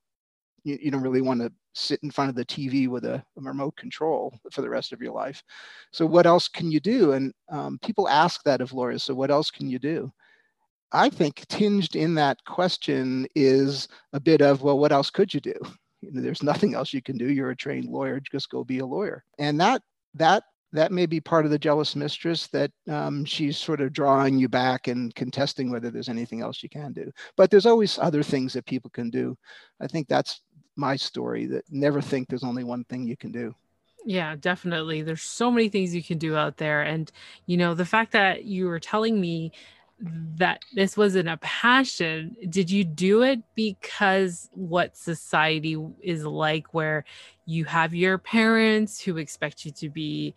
you, 0.64 0.78
you 0.82 0.92
don't 0.92 1.02
really 1.02 1.22
want 1.22 1.42
to 1.42 1.52
sit 1.74 2.02
in 2.04 2.12
front 2.12 2.30
of 2.30 2.36
the 2.36 2.46
TV 2.46 2.88
with 2.88 3.06
a, 3.06 3.16
a, 3.16 3.42
remote 3.42 3.76
control 3.78 4.38
for 4.52 4.62
the 4.62 4.70
rest 4.70 4.92
of 4.92 5.02
your 5.02 5.14
life. 5.14 5.42
So 5.92 6.06
what 6.06 6.26
else 6.26 6.48
can 6.48 6.70
you 6.72 6.80
do? 6.80 7.14
And 7.14 7.34
um, 7.50 7.80
people 7.82 8.10
ask 8.10 8.44
that 8.44 8.62
of 8.62 8.74
lawyers. 8.74 9.04
So 9.04 9.14
what 9.14 9.32
else 9.32 9.50
can 9.50 9.70
you 9.70 9.80
do? 9.80 10.12
I 10.92 11.10
think 11.10 11.46
tinged 11.48 11.96
in 11.96 12.16
that 12.16 12.44
question 12.46 13.26
is 13.36 13.88
a 14.12 14.20
bit 14.20 14.42
of, 14.42 14.62
well, 14.62 14.78
what 14.78 14.92
else 14.92 15.10
could 15.10 15.34
you 15.34 15.40
do? 15.40 15.56
You 16.02 16.12
know, 16.12 16.22
there's 16.22 16.44
nothing 16.44 16.74
else 16.74 16.94
you 16.94 17.02
can 17.02 17.18
do. 17.18 17.32
You're 17.32 17.52
a 17.52 17.56
trained 17.56 17.86
lawyer. 17.86 18.20
Just 18.20 18.50
go 18.50 18.64
be 18.64 18.80
a 18.80 18.86
lawyer. 18.86 19.24
And 19.40 19.60
that 19.62 19.82
that 20.16 20.44
that 20.74 20.92
may 20.92 21.06
be 21.06 21.20
part 21.20 21.46
of 21.46 21.52
the 21.52 21.60
jealous 21.60 21.96
mistress 21.96 22.48
that 22.48 22.72
um, 22.90 23.26
she's 23.26 23.58
sort 23.58 23.82
of 23.82 23.92
drawing 23.92 24.38
you 24.38 24.48
back 24.48 24.88
and 24.88 25.14
contesting 25.16 25.70
whether 25.70 25.92
there's 25.92 26.10
anything 26.10 26.42
else 26.42 26.64
you 26.64 26.70
can 26.70 26.94
do. 26.94 27.12
But 27.36 27.52
there's 27.52 27.66
always 27.66 28.00
other 28.00 28.24
things 28.24 28.54
that 28.54 28.66
people 28.66 28.90
can 28.90 29.10
do. 29.10 29.38
I 29.82 29.88
think 29.88 30.08
that's 30.08 30.42
my 30.76 30.96
story 30.96 31.46
that 31.48 31.66
never 31.70 32.02
think 32.02 32.28
there's 32.28 32.44
only 32.44 32.64
one 32.64 32.84
thing 32.86 33.04
you 33.04 33.18
can 33.18 33.32
do. 33.32 33.54
Yeah, 34.06 34.36
definitely. 34.36 35.02
There's 35.04 35.22
so 35.22 35.52
many 35.52 35.70
things 35.70 35.94
you 35.94 36.04
can 36.04 36.18
do 36.18 36.36
out 36.36 36.58
there. 36.58 36.82
And, 36.82 37.12
you 37.46 37.58
know, 37.58 37.76
the 37.76 37.86
fact 37.86 38.14
that 38.14 38.46
you 38.46 38.68
were 38.68 38.80
telling 38.80 39.22
me 39.22 39.52
that 40.00 40.64
this 40.74 40.98
wasn't 40.98 41.30
a 41.30 41.38
passion, 41.38 42.36
did 42.50 42.72
you 42.72 42.84
do 42.84 43.22
it 43.22 43.42
because 43.54 44.50
what 44.54 44.98
society 44.98 45.78
is 46.02 46.26
like, 46.26 46.74
where 46.74 47.06
you 47.46 47.66
have 47.66 47.94
your 47.94 48.18
parents 48.18 49.00
who 49.00 49.18
expect 49.18 49.66
you 49.66 49.72
to 49.72 49.90
be 49.90 50.34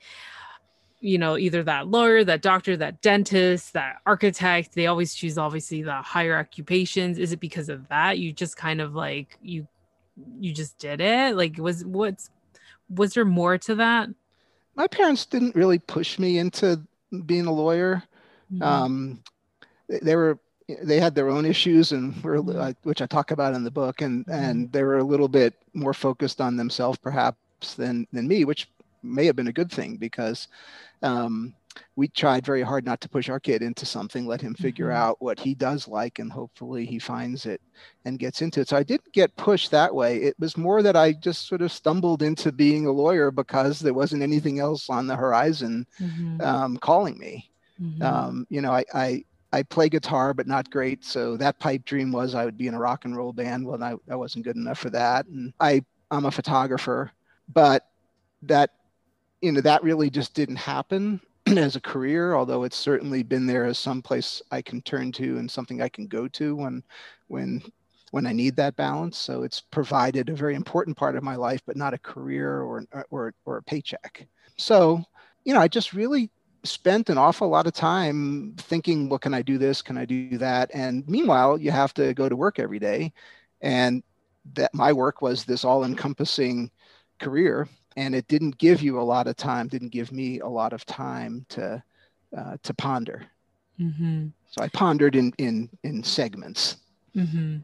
you 1.01 1.19
know 1.19 1.37
either 1.37 1.63
that 1.63 1.87
lawyer 1.87 2.25
that 2.25 2.41
doctor 2.41 2.79
that 2.79 3.03
dentist 3.03 3.75
that 3.75 3.97
architect 4.07 4.75
they 4.75 4.87
always 4.87 5.15
choose 5.15 5.37
obviously 5.37 5.83
the 5.83 5.93
higher 5.93 6.39
occupations 6.39 7.19
is 7.19 7.31
it 7.31 7.41
because 7.41 7.69
of 7.69 7.87
that 7.89 8.19
you 8.19 8.33
just 8.33 8.57
kind 8.57 8.81
of 8.81 8.95
like 8.95 9.37
you 9.43 9.69
you 10.39 10.53
just 10.53 10.79
did 10.79 11.01
it 11.01 11.35
like 11.37 11.57
was 11.59 11.85
what's 11.85 12.31
was 12.89 13.15
there 13.15 13.25
more 13.25 13.59
to 13.59 13.75
that 13.75 14.09
my 14.77 14.87
parents 14.87 15.27
didn't 15.27 15.55
really 15.55 15.79
push 15.79 16.19
me 16.19 16.39
into 16.39 16.81
being 17.27 17.47
a 17.47 17.53
lawyer 17.53 18.03
mm-hmm. 18.53 18.63
um, 18.63 19.23
they 19.89 20.17
were 20.17 20.39
they 20.83 20.99
had 20.99 21.15
their 21.15 21.29
own 21.29 21.45
issues 21.45 21.93
and 21.93 22.23
were 22.23 22.39
mm-hmm. 22.39 22.89
which 22.89 23.03
I 23.03 23.07
talk 23.07 23.31
about 23.31 23.55
in 23.55 23.65
the 23.65 23.71
book 23.71 24.03
and 24.03 24.27
mm-hmm. 24.27 24.33
and 24.33 24.73
they 24.73 24.83
were 24.83 24.99
a 24.99 25.05
little 25.05 25.29
bit 25.29 25.55
more 25.75 25.95
focused 25.95 26.41
on 26.41 26.57
themselves 26.57 26.99
perhaps 26.99 27.75
than 27.75 28.07
than 28.13 28.29
me 28.29 28.45
which 28.45 28.69
may 29.03 29.27
have 29.27 29.37
been 29.37 29.49
a 29.49 29.53
good 29.53 29.71
thing 29.71 29.97
because 29.97 30.49
um, 31.03 31.55
we 31.97 32.09
tried 32.09 32.45
very 32.47 32.63
hard 32.63 32.85
not 32.85 33.01
to 33.01 33.09
push 33.09 33.29
our 33.29 33.41
kid 33.41 33.63
into 33.63 33.87
something, 33.87 34.27
let 34.27 34.41
him 34.41 34.55
figure 34.55 34.89
Mhm. 34.89 34.97
out 34.97 35.17
what 35.21 35.39
he 35.39 35.55
does 35.55 35.89
like, 35.89 36.19
and 36.19 36.31
hopefully 36.33 36.87
he 36.87 36.99
finds 36.99 37.47
it 37.47 37.61
and 38.05 38.19
gets 38.19 38.43
into 38.43 38.61
it. 38.61 38.69
So 38.69 38.77
I 38.77 38.83
didn't 38.83 39.13
get 39.13 39.37
pushed 39.37 39.71
that 39.73 39.95
way. 39.95 40.19
It 40.23 40.37
was 40.39 40.57
more 40.57 40.83
that 40.83 40.97
I 40.97 41.13
just 41.13 41.47
sort 41.49 41.63
of 41.63 41.73
stumbled 41.73 42.23
into 42.23 42.53
being 42.53 42.87
a 42.87 42.93
lawyer 42.93 43.31
because 43.31 43.79
there 43.81 43.95
wasn't 43.95 44.23
anything 44.23 44.59
else 44.61 44.89
on 44.91 45.07
the 45.07 45.17
horizon 45.17 45.87
Mhm. 46.01 46.41
um, 46.43 46.77
calling 46.79 47.19
me. 47.19 47.51
Mhm. 47.81 48.03
Um, 48.03 48.47
you 48.51 48.61
know, 48.61 48.73
I, 48.73 48.85
I 48.95 49.25
I 49.53 49.63
play 49.63 49.89
guitar, 49.89 50.35
but 50.35 50.49
not 50.49 50.69
great. 50.71 51.05
So 51.05 51.37
that 51.37 51.61
pipe 51.61 51.85
dream 51.85 52.11
was 52.11 52.35
I 52.35 52.45
would 52.45 52.57
be 52.59 52.67
in 52.67 52.75
a 52.75 52.79
rock 52.81 53.05
and 53.05 53.17
roll 53.17 53.33
band. 53.33 53.65
Well, 53.67 53.83
I, 53.83 53.95
I 54.11 54.17
wasn't 54.17 54.45
good 54.45 54.57
enough 54.57 54.79
for 54.79 54.91
that. 54.91 55.27
And 55.27 55.53
I 55.61 55.83
I'm 56.11 56.25
a 56.25 56.31
photographer, 56.33 57.13
but 57.49 57.85
that 58.43 58.71
you 59.41 59.53
know 59.53 59.61
that 59.61 59.83
really 59.83 60.11
just 60.11 60.35
didn't 60.35 60.57
happen 60.57 61.21
as 61.57 61.77
a 61.77 61.81
career. 61.81 62.35
Although 62.35 62.65
it's 62.65 62.77
certainly 62.77 63.23
been 63.23 63.47
there 63.47 63.65
as 63.65 63.79
some 63.79 64.03
place 64.03 64.43
I 64.51 64.63
can 64.63 64.83
turn 64.83 65.13
to 65.13 65.39
and 65.39 65.51
something 65.51 65.83
I 65.83 65.89
can 65.89 66.07
go 66.07 66.29
to 66.29 66.57
when 66.57 66.83
when 67.29 67.63
when 68.11 68.27
I 68.27 68.33
need 68.33 68.57
that 68.57 68.77
balance. 68.77 69.19
So 69.19 69.43
it's 69.43 69.61
provided 69.61 70.29
a 70.29 70.35
very 70.35 70.55
important 70.55 70.97
part 70.97 71.17
of 71.17 71.23
my 71.23 71.37
life, 71.37 71.61
but 71.67 71.77
not 71.77 71.95
a 71.95 71.99
career 71.99 72.61
or 72.63 72.85
or 73.11 73.35
or 73.45 73.57
a 73.59 73.63
paycheck. 73.63 74.27
So 74.57 75.05
you 75.45 75.53
know, 75.53 75.61
I 75.61 75.69
just 75.69 75.93
really 75.93 76.31
spent 76.65 77.11
an 77.11 77.19
awful 77.19 77.49
lot 77.49 77.67
of 77.67 77.75
time 77.75 78.55
thinking, 78.59 79.09
what 79.09 79.21
can 79.21 79.35
I 79.35 79.43
do 79.43 79.59
this? 79.59 79.83
Can 79.83 79.99
I 79.99 80.07
do 80.07 80.39
that? 80.39 80.71
And 80.73 81.07
meanwhile, 81.07 81.59
you 81.61 81.71
have 81.71 81.93
to 81.95 82.15
go 82.15 82.29
to 82.29 82.37
work 82.37 82.59
every 82.59 82.79
day. 82.79 83.13
And 83.61 84.03
that 84.55 84.75
my 84.75 84.93
work 84.93 85.23
was 85.23 85.45
this 85.45 85.65
all 85.65 85.85
encompassing 85.85 86.71
career. 87.19 87.69
And 87.97 88.15
it 88.15 88.27
didn't 88.29 88.59
give 88.59 88.83
you 88.83 89.01
a 89.01 89.03
lot 89.03 89.27
of 89.27 89.37
time, 89.37 89.69
didn't 89.69 89.93
give 89.93 90.11
me 90.13 90.41
a 90.41 90.49
lot 90.49 90.73
of 90.73 90.85
time 90.85 91.47
to, 91.51 91.83
uh, 92.37 92.57
to 92.63 92.75
ponder. 92.75 93.27
Mhm. 93.81 94.33
So 94.51 94.63
I 94.63 94.69
pondered 94.69 95.17
in, 95.17 95.33
in, 95.39 95.69
in 95.83 96.03
segments. 96.03 96.77
Mhm. 97.15 97.63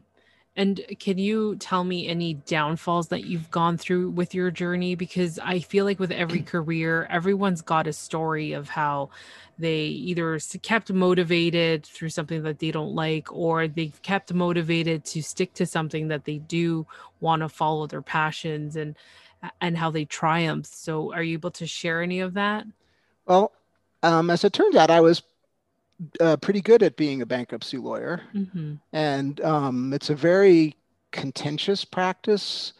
And 0.57 0.81
can 0.99 1.17
you 1.17 1.55
tell 1.55 1.85
me 1.85 2.07
any 2.09 2.33
downfalls 2.33 3.07
that 3.07 3.23
you've 3.23 3.49
gone 3.51 3.77
through 3.77 4.09
with 4.09 4.35
your 4.35 4.51
journey? 4.51 4.95
Because 4.95 5.39
I 5.39 5.59
feel 5.59 5.85
like 5.85 5.99
with 5.99 6.11
every 6.11 6.41
career, 6.53 7.07
everyone's 7.09 7.61
got 7.61 7.87
a 7.87 7.93
story 7.93 8.51
of 8.51 8.67
how 8.67 9.09
they 9.57 9.83
either 9.85 10.39
kept 10.61 10.91
motivated 10.91 11.85
through 11.85 12.09
something 12.09 12.43
that 12.43 12.59
they 12.59 12.71
don't 12.71 12.93
like, 12.93 13.31
or 13.31 13.67
they've 13.67 14.01
kept 14.01 14.33
motivated 14.33 15.05
to 15.05 15.21
stick 15.21 15.53
to 15.53 15.65
something 15.65 16.09
that 16.09 16.25
they 16.25 16.39
do 16.39 16.85
want 17.21 17.41
to 17.41 17.49
follow 17.49 17.87
their 17.87 18.01
passions 18.01 18.75
and 18.75 18.95
and 19.59 19.77
how 19.77 19.91
they 19.91 20.05
triumph. 20.05 20.67
So, 20.67 21.13
are 21.13 21.23
you 21.23 21.33
able 21.33 21.51
to 21.51 21.67
share 21.67 22.01
any 22.01 22.19
of 22.19 22.33
that? 22.35 22.65
Well, 23.25 23.51
um, 24.03 24.29
as 24.29 24.43
it 24.43 24.53
turns 24.53 24.75
out, 24.75 24.89
I 24.89 25.01
was 25.01 25.21
uh, 26.19 26.37
pretty 26.37 26.61
good 26.61 26.83
at 26.83 26.97
being 26.97 27.21
a 27.21 27.25
bankruptcy 27.25 27.77
lawyer. 27.77 28.21
Mm-hmm. 28.33 28.75
and 28.93 29.41
um, 29.41 29.93
it's 29.93 30.09
a 30.09 30.15
very 30.15 30.75
contentious 31.11 31.85
practice. 31.85 32.73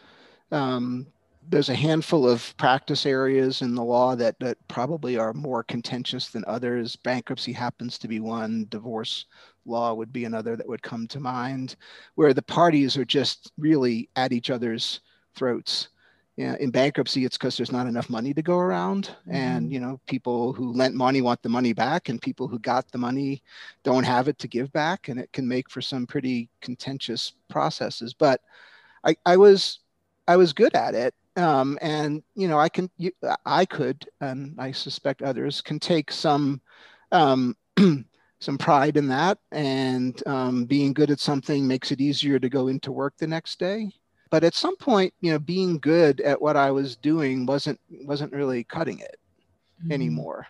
Um, 0.52 1.08
there's 1.50 1.70
a 1.70 1.76
handful 1.76 2.30
of 2.30 2.56
practice 2.58 3.06
areas 3.06 3.62
in 3.62 3.76
the 3.76 3.84
law 3.84 4.16
that, 4.16 4.40
that 4.40 4.58
probably 4.68 5.18
are 5.18 5.34
more 5.34 5.64
contentious 5.64 6.30
than 6.30 6.46
others. 6.48 6.96
Bankruptcy 6.96 7.52
happens 7.52 7.98
to 7.98 8.08
be 8.08 8.20
one, 8.20 8.68
divorce 8.70 9.26
law 9.66 9.94
would 9.94 10.14
be 10.14 10.26
another 10.26 10.56
that 10.56 10.68
would 10.68 10.82
come 10.82 11.08
to 11.08 11.20
mind, 11.20 11.76
where 12.16 12.34
the 12.34 12.42
parties 12.42 12.98
are 12.98 13.06
just 13.06 13.52
really 13.58 14.10
at 14.16 14.32
each 14.32 14.50
other's 14.50 15.02
throats. 15.36 15.90
Yeah, 16.38 16.56
in 16.60 16.72
bankruptcy, 16.72 17.26
it's 17.26 17.38
because 17.38 17.58
there's 17.58 17.72
not 17.72 17.88
enough 17.88 18.10
money 18.10 18.34
to 18.34 18.42
go 18.42 18.58
around, 18.58 19.16
Mm-hmm. 19.28 19.36
and 19.36 19.72
you 19.72 19.80
know 19.80 20.00
people 20.08 20.54
who 20.54 20.72
lent 20.74 20.96
money 20.96 21.22
want 21.22 21.42
the 21.44 21.50
money 21.50 21.74
back, 21.74 22.10
and 22.10 22.22
people 22.22 22.48
who 22.48 22.58
got 22.60 22.90
the 22.92 22.98
money 22.98 23.44
don't 23.84 24.06
have 24.06 24.28
it 24.28 24.40
to 24.40 24.48
give 24.48 24.72
back, 24.72 25.10
and 25.10 25.20
it 25.20 25.32
can 25.34 25.48
make 25.48 25.70
for 25.70 25.82
some 25.82 26.08
pretty 26.08 26.50
contentious 26.62 27.34
processes. 27.50 28.14
But 28.14 28.42
I, 29.06 29.16
I 29.26 29.38
was 29.38 29.80
I 30.28 30.38
was 30.38 30.54
good 30.54 30.76
at 30.76 30.96
it, 30.96 31.14
um, 31.38 31.78
and 31.82 32.24
you 32.36 32.48
know 32.48 32.60
I 32.60 32.70
can 32.70 32.90
you, 32.98 33.12
I 33.46 33.66
could, 33.66 34.08
and 34.22 34.56
I 34.60 34.72
suspect 34.72 35.22
others 35.22 35.62
can 35.62 35.80
take 35.80 36.12
some 36.12 36.62
um, 37.12 37.58
some 38.40 38.58
pride 38.58 38.98
in 38.98 39.08
that, 39.10 39.40
and 39.52 40.22
um, 40.28 40.66
being 40.66 40.94
good 40.94 41.12
at 41.12 41.20
something 41.20 41.68
makes 41.68 41.92
it 41.92 42.02
easier 42.02 42.40
to 42.40 42.50
go 42.50 42.68
into 42.68 42.92
work 42.92 43.16
the 43.18 43.28
next 43.28 43.60
day. 43.60 43.92
But 44.32 44.44
at 44.46 44.56
some 44.56 44.78
point, 44.78 45.14
you 45.22 45.32
know, 45.32 45.40
being 45.40 45.80
good 45.80 46.22
at 46.22 46.42
what 46.42 46.58
I 46.58 46.72
was 46.72 46.98
doing 46.98 47.46
wasn't 47.48 47.80
wasn't 47.92 48.34
really 48.34 48.64
cutting 48.66 49.00
it 49.00 49.18
Mm-hmm. 49.84 49.92
anymore. 49.92 50.48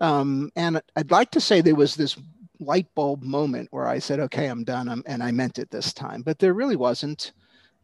Um, 0.00 0.50
and 0.56 0.80
I'd 0.96 1.10
like 1.10 1.30
to 1.32 1.40
say 1.40 1.60
there 1.60 1.74
was 1.74 1.94
this 1.94 2.16
light 2.60 2.88
bulb 2.94 3.22
moment 3.22 3.68
where 3.72 3.86
I 3.86 3.98
said, 3.98 4.20
okay, 4.20 4.46
I'm 4.46 4.64
done. 4.64 4.88
I'm, 4.88 5.02
and 5.06 5.22
I 5.22 5.32
meant 5.32 5.58
it 5.58 5.70
this 5.70 5.92
time, 5.92 6.22
but 6.22 6.38
there 6.38 6.54
really 6.54 6.76
wasn't. 6.76 7.32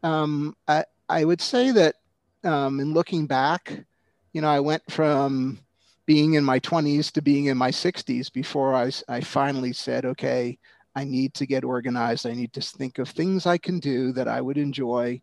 Um, 0.03 0.55
I, 0.69 0.85
I 1.09 1.25
would 1.25 1.41
say 1.41 1.73
that 1.73 1.97
um, 2.45 2.81
in 2.81 2.93
looking 2.95 3.27
back, 3.27 3.85
you 4.33 4.41
know, 4.43 4.49
I 4.49 4.61
went 4.61 4.83
from 4.91 5.61
being 6.07 6.35
in 6.35 6.45
my 6.45 6.59
20s 6.61 7.11
to 7.13 7.23
being 7.23 7.47
in 7.47 7.57
my 7.59 7.71
60s 7.71 8.31
before 8.31 8.75
I, 8.75 8.91
I 9.09 9.21
finally 9.21 9.73
said, 9.73 10.05
okay, 10.05 10.59
I 10.97 11.05
need 11.05 11.35
to 11.35 11.47
get 11.47 11.63
organized. 11.63 12.27
I 12.27 12.33
need 12.33 12.53
to 12.55 12.61
think 12.61 12.99
of 12.99 13.09
things 13.09 13.47
I 13.47 13.59
can 13.59 13.79
do 13.79 14.13
that 14.13 14.27
I 14.27 14.41
would 14.41 14.57
enjoy. 14.57 15.21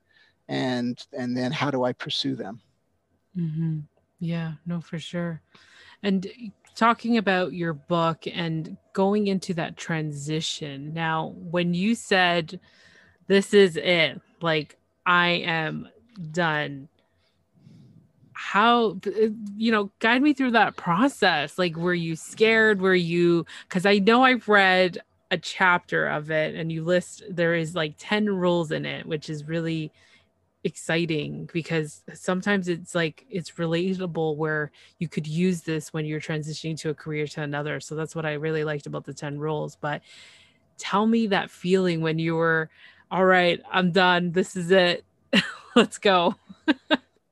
And, 0.47 0.97
and 1.11 1.35
then 1.35 1.51
how 1.51 1.71
do 1.71 1.83
I 1.83 1.93
pursue 1.93 2.35
them? 2.35 2.61
Mm-hmm. 3.35 3.79
Yeah, 4.19 4.53
no, 4.65 4.79
for 4.79 4.99
sure. 4.99 5.41
And 6.03 6.27
talking 6.75 7.17
about 7.17 7.53
your 7.53 7.73
book 7.73 8.25
and 8.31 8.77
going 8.93 9.27
into 9.27 9.53
that 9.55 9.75
transition. 9.75 10.93
Now, 10.93 11.33
when 11.35 11.73
you 11.73 11.95
said, 11.95 12.59
this 13.27 13.53
is 13.53 13.75
it, 13.75 14.21
like, 14.41 14.77
I 15.05 15.29
am 15.29 15.89
done, 16.31 16.87
how, 18.33 18.99
you 19.57 19.71
know, 19.71 19.91
guide 19.99 20.21
me 20.21 20.33
through 20.33 20.51
that 20.51 20.75
process. 20.75 21.57
Like, 21.57 21.75
were 21.77 21.93
you 21.93 22.15
scared? 22.15 22.81
Were 22.81 22.93
you, 22.93 23.45
because 23.67 23.85
I 23.85 23.99
know 23.99 24.23
I've 24.23 24.47
read 24.47 24.99
a 25.33 25.37
chapter 25.37 26.07
of 26.07 26.29
it 26.29 26.53
and 26.53 26.71
you 26.71 26.83
list, 26.83 27.23
there 27.27 27.55
is 27.55 27.73
like 27.73 27.95
10 27.97 28.29
rules 28.29 28.71
in 28.71 28.85
it, 28.85 29.03
which 29.07 29.31
is 29.31 29.45
really 29.45 29.91
exciting 30.63 31.49
because 31.51 32.03
sometimes 32.13 32.67
it's 32.67 32.93
like 32.93 33.25
it's 33.29 33.51
relatable 33.53 34.37
where 34.37 34.71
you 34.99 35.09
could 35.09 35.25
use 35.25 35.61
this 35.61 35.91
when 35.91 36.05
you're 36.05 36.21
transitioning 36.21 36.79
to 36.79 36.91
a 36.91 36.93
career 36.93 37.25
to 37.25 37.41
another. 37.41 37.79
So 37.79 37.95
that's 37.95 38.15
what 38.15 38.27
i 38.27 38.33
really 38.33 38.63
liked 38.63 38.85
about 38.85 39.05
the 39.05 39.13
10 39.13 39.39
rules. 39.39 39.75
But 39.75 40.03
tell 40.77 41.07
me 41.07 41.27
that 41.27 41.49
feeling 41.49 42.01
when 42.01 42.19
you 42.19 42.35
were 42.35 42.69
all 43.09 43.25
right 43.25 43.59
i'm 43.71 43.91
done. 43.91 44.31
This 44.31 44.55
is 44.55 44.69
it. 44.69 45.03
Let's 45.75 45.97
go. 45.97 46.35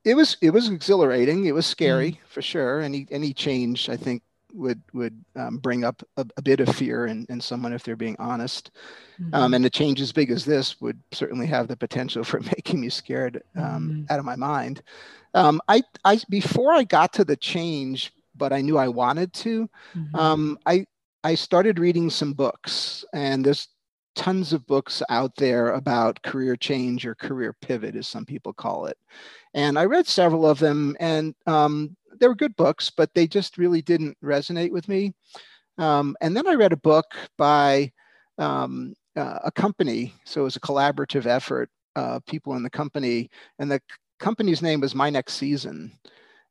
It 0.03 0.15
was 0.15 0.35
it 0.41 0.49
was 0.49 0.67
exhilarating. 0.67 1.45
It 1.45 1.53
was 1.53 1.67
scary 1.67 2.13
mm. 2.13 2.17
for 2.27 2.41
sure. 2.41 2.81
Any 2.81 3.05
any 3.11 3.33
change 3.33 3.87
i 3.87 3.95
think 3.95 4.23
would 4.53 4.81
would 4.93 5.23
um, 5.35 5.57
bring 5.57 5.83
up 5.83 6.03
a, 6.17 6.25
a, 6.37 6.41
bit 6.41 6.59
of 6.59 6.75
fear 6.75 7.07
in, 7.07 7.25
in 7.29 7.39
someone 7.39 7.73
if 7.73 7.83
they're 7.83 7.95
being 7.95 8.15
honest 8.19 8.71
mm-hmm. 9.21 9.33
um, 9.33 9.53
and 9.53 9.65
a 9.65 9.69
change 9.69 10.01
as 10.01 10.11
big 10.11 10.31
as 10.31 10.45
this 10.45 10.79
would 10.81 10.99
certainly 11.11 11.47
have 11.47 11.67
the 11.67 11.75
potential 11.75 12.23
for 12.25 12.39
making 12.39 12.81
me 12.81 12.89
scared 12.89 13.41
um, 13.55 13.63
mm-hmm. 13.63 14.13
out 14.13 14.19
of 14.19 14.25
my 14.25 14.35
mind 14.35 14.81
um, 15.33 15.61
I, 15.67 15.81
I 16.03 16.19
before 16.29 16.73
i 16.73 16.83
got 16.83 17.13
to 17.13 17.25
the 17.25 17.37
change 17.37 18.13
but 18.35 18.53
i 18.53 18.61
knew 18.61 18.77
i 18.77 18.87
wanted 18.87 19.33
to 19.33 19.69
mm-hmm. 19.95 20.55
i 20.65 20.85
i 21.23 21.35
started 21.35 21.79
reading 21.79 22.09
some 22.09 22.33
books 22.33 23.05
and 23.13 23.45
there's 23.45 23.67
tons 24.13 24.51
of 24.51 24.67
books 24.67 25.01
out 25.09 25.33
there 25.37 25.71
about 25.71 26.21
career 26.21 26.55
change 26.57 27.05
or 27.05 27.15
career 27.15 27.53
pivot 27.61 27.95
as 27.95 28.07
some 28.07 28.25
people 28.25 28.51
call 28.51 28.85
it 28.85 28.97
and 29.53 29.79
i 29.79 29.85
read 29.85 30.05
several 30.05 30.45
of 30.45 30.59
them 30.59 30.97
and 30.99 31.33
um, 31.47 31.95
they 32.21 32.27
were 32.27 32.35
good 32.35 32.55
books, 32.55 32.89
but 32.89 33.13
they 33.13 33.27
just 33.27 33.57
really 33.57 33.81
didn't 33.81 34.15
resonate 34.23 34.71
with 34.71 34.87
me. 34.87 35.13
Um, 35.77 36.15
and 36.21 36.37
then 36.37 36.47
I 36.47 36.53
read 36.53 36.71
a 36.71 36.77
book 36.77 37.07
by 37.37 37.91
um, 38.37 38.93
uh, 39.15 39.39
a 39.43 39.51
company, 39.51 40.13
so 40.23 40.41
it 40.41 40.43
was 40.45 40.55
a 40.55 40.61
collaborative 40.61 41.25
effort, 41.25 41.69
uh, 41.95 42.19
people 42.27 42.55
in 42.55 42.63
the 42.63 42.69
company, 42.69 43.29
and 43.59 43.69
the 43.69 43.81
company's 44.19 44.61
name 44.61 44.79
was 44.79 44.93
My 44.93 45.09
Next 45.09 45.33
Season. 45.33 45.91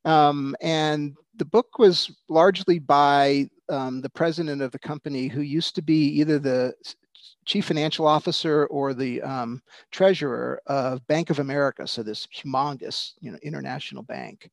Um, 0.04 0.56
and 0.60 1.14
the 1.36 1.44
book 1.44 1.78
was 1.78 2.10
largely 2.28 2.80
by 2.80 3.48
um, 3.68 4.00
the 4.00 4.10
president 4.10 4.62
of 4.62 4.72
the 4.72 4.78
company, 4.78 5.28
who 5.28 5.42
used 5.42 5.76
to 5.76 5.82
be 5.82 6.08
either 6.20 6.40
the 6.40 6.74
chief 7.44 7.66
financial 7.66 8.06
officer 8.06 8.66
or 8.66 8.92
the 8.92 9.22
um, 9.22 9.62
treasurer 9.92 10.60
of 10.66 11.06
Bank 11.06 11.30
of 11.30 11.38
America, 11.38 11.86
so 11.86 12.02
this 12.02 12.26
humongous, 12.34 13.12
you 13.20 13.30
know, 13.30 13.38
international 13.42 14.02
bank 14.02 14.50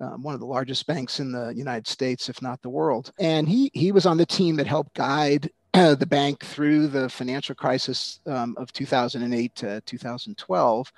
um, 0.00 0.22
one 0.22 0.34
of 0.34 0.40
the 0.40 0.46
largest 0.46 0.86
banks 0.86 1.20
in 1.20 1.32
the 1.32 1.52
United 1.54 1.86
States, 1.86 2.28
if 2.28 2.40
not 2.42 2.62
the 2.62 2.70
world. 2.70 3.12
And 3.18 3.48
he 3.48 3.70
he 3.74 3.92
was 3.92 4.06
on 4.06 4.16
the 4.16 4.26
team 4.26 4.56
that 4.56 4.66
helped 4.66 4.94
guide 4.94 5.50
uh, 5.74 5.94
the 5.96 6.06
bank 6.06 6.44
through 6.44 6.88
the 6.88 7.08
financial 7.08 7.54
crisis 7.54 8.20
um, 8.26 8.54
of 8.58 8.72
2008 8.72 9.54
to 9.56 9.80
2012, 9.82 10.92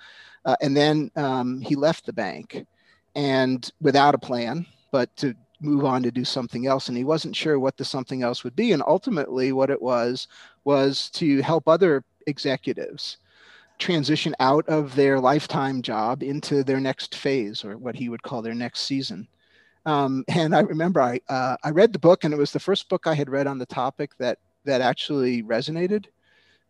uh, 0.44 0.56
and 0.60 0.76
then 0.76 1.10
um, 1.16 1.60
he 1.60 1.74
left 1.74 2.06
the 2.06 2.12
bank, 2.12 2.64
and 3.14 3.70
without 3.80 4.14
a 4.14 4.18
plan, 4.18 4.66
but 4.90 5.14
to 5.16 5.34
move 5.60 5.84
on 5.84 6.02
to 6.02 6.10
do 6.10 6.24
something 6.24 6.66
else. 6.66 6.88
And 6.88 6.96
he 6.96 7.04
wasn't 7.04 7.36
sure 7.36 7.58
what 7.58 7.76
the 7.76 7.84
something 7.84 8.22
else 8.22 8.42
would 8.44 8.56
be. 8.56 8.72
And 8.72 8.82
ultimately, 8.86 9.52
what 9.52 9.70
it 9.70 9.80
was 9.80 10.26
was 10.64 11.08
to 11.10 11.40
help 11.42 11.68
other 11.68 12.04
executives 12.26 13.18
transition 13.82 14.34
out 14.38 14.66
of 14.68 14.94
their 14.94 15.18
lifetime 15.18 15.82
job 15.82 16.22
into 16.22 16.62
their 16.62 16.80
next 16.80 17.16
phase 17.16 17.64
or 17.64 17.76
what 17.76 17.96
he 17.96 18.08
would 18.08 18.22
call 18.22 18.40
their 18.40 18.54
next 18.54 18.82
season. 18.82 19.26
Um, 19.84 20.24
and 20.28 20.54
I 20.54 20.60
remember 20.60 21.00
I, 21.00 21.20
uh, 21.28 21.56
I 21.62 21.70
read 21.70 21.92
the 21.92 21.98
book 21.98 22.24
and 22.24 22.32
it 22.32 22.38
was 22.38 22.52
the 22.52 22.60
first 22.60 22.88
book 22.88 23.06
I 23.06 23.14
had 23.14 23.28
read 23.28 23.46
on 23.46 23.58
the 23.58 23.66
topic 23.66 24.16
that, 24.18 24.38
that 24.64 24.80
actually 24.80 25.42
resonated. 25.42 26.06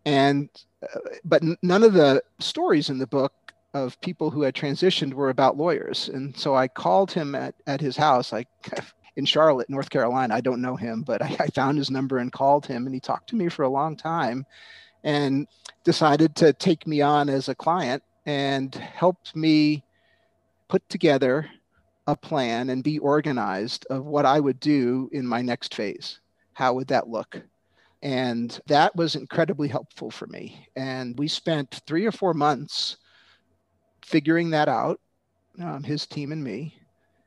And, 0.06 0.48
uh, 0.82 0.98
but 1.24 1.42
n- 1.42 1.58
none 1.62 1.82
of 1.82 1.92
the 1.92 2.22
stories 2.40 2.88
in 2.88 2.98
the 2.98 3.06
book 3.06 3.32
of 3.74 4.00
people 4.00 4.30
who 4.30 4.42
had 4.42 4.54
transitioned 4.54 5.12
were 5.12 5.30
about 5.30 5.56
lawyers. 5.56 6.08
And 6.08 6.36
so 6.36 6.56
I 6.56 6.66
called 6.66 7.12
him 7.12 7.34
at, 7.34 7.54
at 7.66 7.80
his 7.80 7.96
house. 7.96 8.32
like 8.32 8.48
in 9.16 9.26
Charlotte, 9.26 9.68
North 9.68 9.90
Carolina. 9.90 10.34
I 10.34 10.40
don't 10.40 10.62
know 10.62 10.76
him, 10.76 11.02
but 11.02 11.20
I, 11.22 11.36
I, 11.38 11.46
found 11.48 11.76
his 11.76 11.90
number 11.90 12.16
and 12.16 12.32
called 12.32 12.64
him, 12.64 12.86
and 12.86 12.94
he 12.94 13.00
talked 13.00 13.28
to 13.28 13.36
me 13.36 13.50
for 13.50 13.62
a 13.62 13.68
long 13.68 13.94
time 13.94 14.46
and 15.04 15.46
decided 15.84 16.36
to 16.36 16.52
take 16.52 16.86
me 16.86 17.00
on 17.00 17.28
as 17.28 17.48
a 17.48 17.54
client 17.54 18.02
and 18.26 18.74
helped 18.74 19.34
me 19.34 19.84
put 20.68 20.88
together 20.88 21.48
a 22.06 22.16
plan 22.16 22.70
and 22.70 22.82
be 22.82 22.98
organized 22.98 23.86
of 23.90 24.04
what 24.04 24.26
I 24.26 24.40
would 24.40 24.60
do 24.60 25.08
in 25.12 25.26
my 25.26 25.42
next 25.42 25.74
phase. 25.74 26.20
How 26.54 26.74
would 26.74 26.88
that 26.88 27.08
look? 27.08 27.40
And 28.02 28.58
that 28.66 28.94
was 28.96 29.14
incredibly 29.14 29.68
helpful 29.68 30.10
for 30.10 30.26
me. 30.26 30.66
And 30.74 31.16
we 31.18 31.28
spent 31.28 31.80
three 31.86 32.04
or 32.04 32.12
four 32.12 32.34
months 32.34 32.96
figuring 34.04 34.50
that 34.50 34.68
out, 34.68 35.00
um, 35.60 35.84
his 35.84 36.06
team 36.06 36.32
and 36.32 36.42
me. 36.42 36.76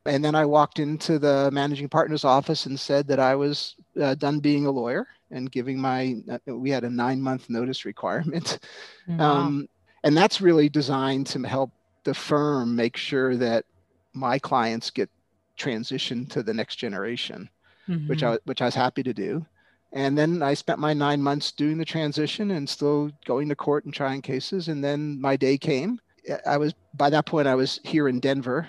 And 0.06 0.24
then 0.24 0.36
I 0.36 0.46
walked 0.46 0.80
into 0.80 1.18
the 1.18 1.50
managing 1.52 1.90
partner's 1.90 2.26
office 2.26 2.66
and 2.66 2.80
said 2.80 3.08
that 3.08 3.20
I 3.20 3.36
was 3.36 3.76
uh, 4.00 4.16
done 4.16 4.40
being 4.40 4.66
a 4.66 4.72
lawyer 4.72 5.08
and 5.32 5.52
giving 5.52 5.80
my 5.80 6.16
uh, 6.32 6.56
we 6.56 6.70
had 6.70 6.84
a 6.84 6.90
nine 6.90 7.22
month 7.22 7.50
notice 7.50 7.86
requirement 7.86 8.60
mm, 9.08 9.18
wow. 9.18 9.32
um, 9.32 9.68
and 10.04 10.16
that's 10.16 10.42
really 10.42 10.70
designed 10.70 11.28
to 11.28 11.42
help 11.44 11.72
the 12.04 12.14
firm 12.14 12.76
make 12.76 12.96
sure 12.96 13.36
that 13.36 13.66
my 14.14 14.38
clients 14.38 14.90
get 14.90 15.10
transitioned 15.58 16.30
to 16.30 16.44
the 16.44 16.54
next 16.54 16.76
generation 16.76 17.50
mm-hmm. 17.88 18.08
which 18.08 18.24
i 18.24 18.38
which 18.46 18.62
i 18.62 18.66
was 18.66 18.76
happy 18.76 19.04
to 19.04 19.14
do 19.14 19.46
and 19.94 20.18
then 20.18 20.42
i 20.42 20.54
spent 20.54 20.80
my 20.80 20.94
nine 20.94 21.22
months 21.22 21.52
doing 21.52 21.78
the 21.78 21.86
transition 21.86 22.52
and 22.52 22.68
still 22.68 23.10
going 23.26 23.50
to 23.50 23.56
court 23.56 23.86
and 23.86 23.94
trying 23.94 24.22
cases 24.22 24.68
and 24.68 24.84
then 24.84 25.20
my 25.20 25.36
day 25.36 25.58
came 25.58 26.00
i 26.46 26.58
was 26.58 26.74
by 26.96 27.10
that 27.10 27.26
point 27.26 27.48
i 27.48 27.56
was 27.56 27.80
here 27.84 28.08
in 28.08 28.20
denver 28.20 28.68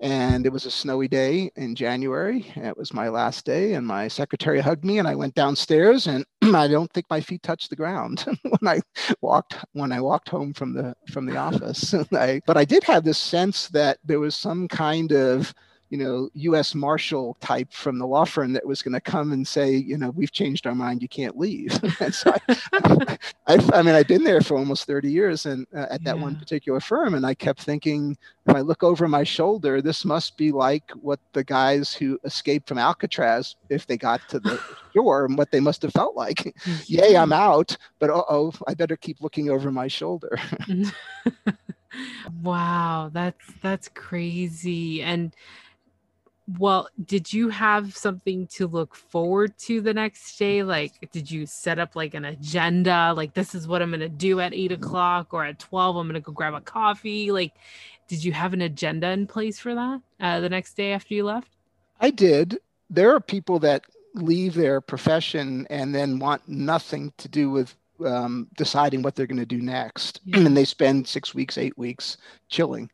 and 0.00 0.46
it 0.46 0.52
was 0.52 0.64
a 0.64 0.70
snowy 0.70 1.08
day 1.08 1.50
in 1.56 1.74
January. 1.74 2.46
It 2.54 2.76
was 2.76 2.94
my 2.94 3.08
last 3.08 3.44
day, 3.44 3.74
and 3.74 3.84
my 3.84 4.06
secretary 4.06 4.60
hugged 4.60 4.84
me, 4.84 4.98
and 4.98 5.08
I 5.08 5.16
went 5.16 5.34
downstairs, 5.34 6.06
and 6.06 6.24
I 6.42 6.68
don't 6.68 6.92
think 6.92 7.06
my 7.10 7.20
feet 7.20 7.42
touched 7.42 7.70
the 7.70 7.76
ground 7.76 8.24
when 8.42 8.68
I 8.68 8.80
walked 9.20 9.56
when 9.72 9.90
I 9.90 10.00
walked 10.00 10.28
home 10.28 10.54
from 10.54 10.74
the 10.74 10.94
from 11.10 11.26
the 11.26 11.36
office. 11.36 11.94
I, 12.12 12.40
but 12.46 12.56
I 12.56 12.64
did 12.64 12.84
have 12.84 13.02
this 13.02 13.18
sense 13.18 13.68
that 13.68 13.98
there 14.04 14.20
was 14.20 14.36
some 14.36 14.68
kind 14.68 15.12
of 15.12 15.52
you 15.90 15.96
know, 15.96 16.28
U.S. 16.34 16.74
Marshal 16.74 17.36
type 17.40 17.72
from 17.72 17.98
the 17.98 18.06
law 18.06 18.24
firm 18.24 18.52
that 18.52 18.66
was 18.66 18.82
going 18.82 18.92
to 18.92 19.00
come 19.00 19.32
and 19.32 19.46
say, 19.46 19.72
you 19.72 19.96
know, 19.96 20.10
we've 20.10 20.32
changed 20.32 20.66
our 20.66 20.74
mind, 20.74 21.00
you 21.00 21.08
can't 21.08 21.38
leave. 21.38 21.78
and 22.00 22.14
so 22.14 22.34
I, 22.48 22.56
I, 23.46 23.70
I, 23.72 23.82
mean, 23.82 23.94
I've 23.94 24.06
been 24.06 24.24
there 24.24 24.40
for 24.42 24.56
almost 24.56 24.86
30 24.86 25.10
years, 25.10 25.46
and 25.46 25.66
uh, 25.74 25.86
at 25.90 26.04
that 26.04 26.16
yeah. 26.16 26.22
one 26.22 26.36
particular 26.36 26.80
firm, 26.80 27.14
and 27.14 27.24
I 27.24 27.34
kept 27.34 27.62
thinking, 27.62 28.16
if 28.46 28.54
I 28.54 28.60
look 28.60 28.82
over 28.82 29.08
my 29.08 29.24
shoulder, 29.24 29.80
this 29.80 30.04
must 30.04 30.36
be 30.36 30.52
like 30.52 30.90
what 30.92 31.20
the 31.32 31.44
guys 31.44 31.94
who 31.94 32.18
escaped 32.24 32.68
from 32.68 32.78
Alcatraz, 32.78 33.56
if 33.70 33.86
they 33.86 33.96
got 33.96 34.20
to 34.28 34.40
the 34.40 34.60
shore, 34.94 35.24
and 35.24 35.38
what 35.38 35.50
they 35.50 35.60
must 35.60 35.82
have 35.82 35.92
felt 35.92 36.16
like. 36.16 36.54
Yay, 36.86 37.16
I'm 37.16 37.32
out, 37.32 37.76
but 37.98 38.10
uh 38.10 38.22
oh, 38.28 38.52
I 38.66 38.74
better 38.74 38.96
keep 38.96 39.20
looking 39.20 39.50
over 39.50 39.70
my 39.70 39.88
shoulder. 39.88 40.38
wow, 42.42 43.10
that's 43.12 43.44
that's 43.62 43.88
crazy, 43.88 45.02
and 45.02 45.34
well 46.56 46.88
did 47.04 47.32
you 47.32 47.48
have 47.50 47.94
something 47.94 48.46
to 48.46 48.66
look 48.66 48.94
forward 48.94 49.56
to 49.58 49.80
the 49.80 49.92
next 49.92 50.38
day? 50.38 50.62
Like 50.62 51.10
did 51.10 51.30
you 51.30 51.44
set 51.46 51.78
up 51.78 51.94
like 51.96 52.14
an 52.14 52.24
agenda? 52.24 53.12
Like 53.16 53.34
this 53.34 53.54
is 53.54 53.68
what 53.68 53.82
i'm 53.82 53.90
gonna 53.90 54.08
do 54.08 54.40
at 54.40 54.54
eight 54.54 54.70
mm-hmm. 54.70 54.82
o'clock 54.82 55.34
or 55.34 55.44
at 55.44 55.58
12 55.58 55.96
i'm 55.96 56.06
gonna 56.06 56.20
go 56.20 56.32
grab 56.32 56.54
a 56.54 56.60
coffee. 56.60 57.30
Like 57.30 57.52
did 58.06 58.24
you 58.24 58.32
have 58.32 58.54
an 58.54 58.62
agenda 58.62 59.10
in 59.10 59.26
place 59.26 59.58
for 59.58 59.74
that 59.74 60.00
uh, 60.20 60.40
the 60.40 60.48
next 60.48 60.74
day 60.74 60.92
after 60.92 61.14
you 61.14 61.24
left? 61.24 61.50
I 62.00 62.10
did. 62.10 62.58
There 62.88 63.14
are 63.14 63.20
people 63.20 63.58
that 63.60 63.84
leave 64.14 64.54
their 64.54 64.80
profession 64.80 65.66
and 65.68 65.94
then 65.94 66.18
want 66.18 66.48
nothing 66.48 67.12
to 67.18 67.28
do 67.28 67.50
with 67.50 67.76
um, 68.04 68.48
deciding 68.56 69.02
what 69.02 69.14
they're 69.14 69.26
going 69.26 69.38
to 69.38 69.46
do 69.46 69.60
next. 69.60 70.20
Yeah. 70.24 70.38
and 70.40 70.56
they 70.56 70.64
spend 70.64 71.06
six 71.06 71.34
weeks 71.34 71.58
eight 71.58 71.76
weeks 71.76 72.16
chilling 72.48 72.90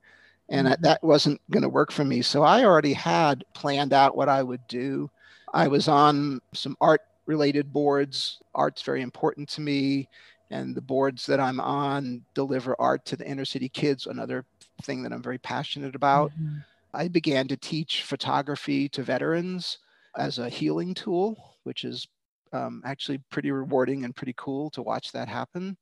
and 0.48 0.68
I, 0.68 0.72
mm-hmm. 0.72 0.82
that 0.82 1.02
wasn't 1.02 1.40
going 1.50 1.62
to 1.62 1.68
work 1.68 1.92
for 1.92 2.04
me. 2.04 2.22
So 2.22 2.42
I 2.42 2.64
already 2.64 2.92
had 2.92 3.44
planned 3.54 3.92
out 3.92 4.16
what 4.16 4.28
I 4.28 4.42
would 4.42 4.66
do. 4.68 5.10
I 5.52 5.68
was 5.68 5.88
on 5.88 6.40
some 6.52 6.76
art 6.80 7.02
related 7.26 7.72
boards. 7.72 8.40
Art's 8.54 8.82
very 8.82 9.02
important 9.02 9.48
to 9.50 9.60
me, 9.60 10.08
and 10.50 10.74
the 10.74 10.82
boards 10.82 11.26
that 11.26 11.40
I'm 11.40 11.60
on 11.60 12.22
deliver 12.34 12.76
art 12.80 13.04
to 13.06 13.16
the 13.16 13.26
inner 13.26 13.44
city 13.44 13.68
kids, 13.68 14.06
another 14.06 14.44
thing 14.82 15.02
that 15.02 15.12
I'm 15.12 15.22
very 15.22 15.38
passionate 15.38 15.94
about. 15.94 16.32
Mm-hmm. 16.32 16.58
I 16.92 17.08
began 17.08 17.48
to 17.48 17.56
teach 17.56 18.02
photography 18.02 18.88
to 18.90 19.02
veterans 19.02 19.78
as 20.16 20.38
a 20.38 20.48
healing 20.48 20.94
tool, 20.94 21.56
which 21.64 21.84
is 21.84 22.06
um, 22.52 22.82
actually 22.84 23.18
pretty 23.30 23.50
rewarding 23.50 24.04
and 24.04 24.14
pretty 24.14 24.34
cool 24.36 24.70
to 24.70 24.82
watch 24.82 25.10
that 25.12 25.28
happen 25.28 25.76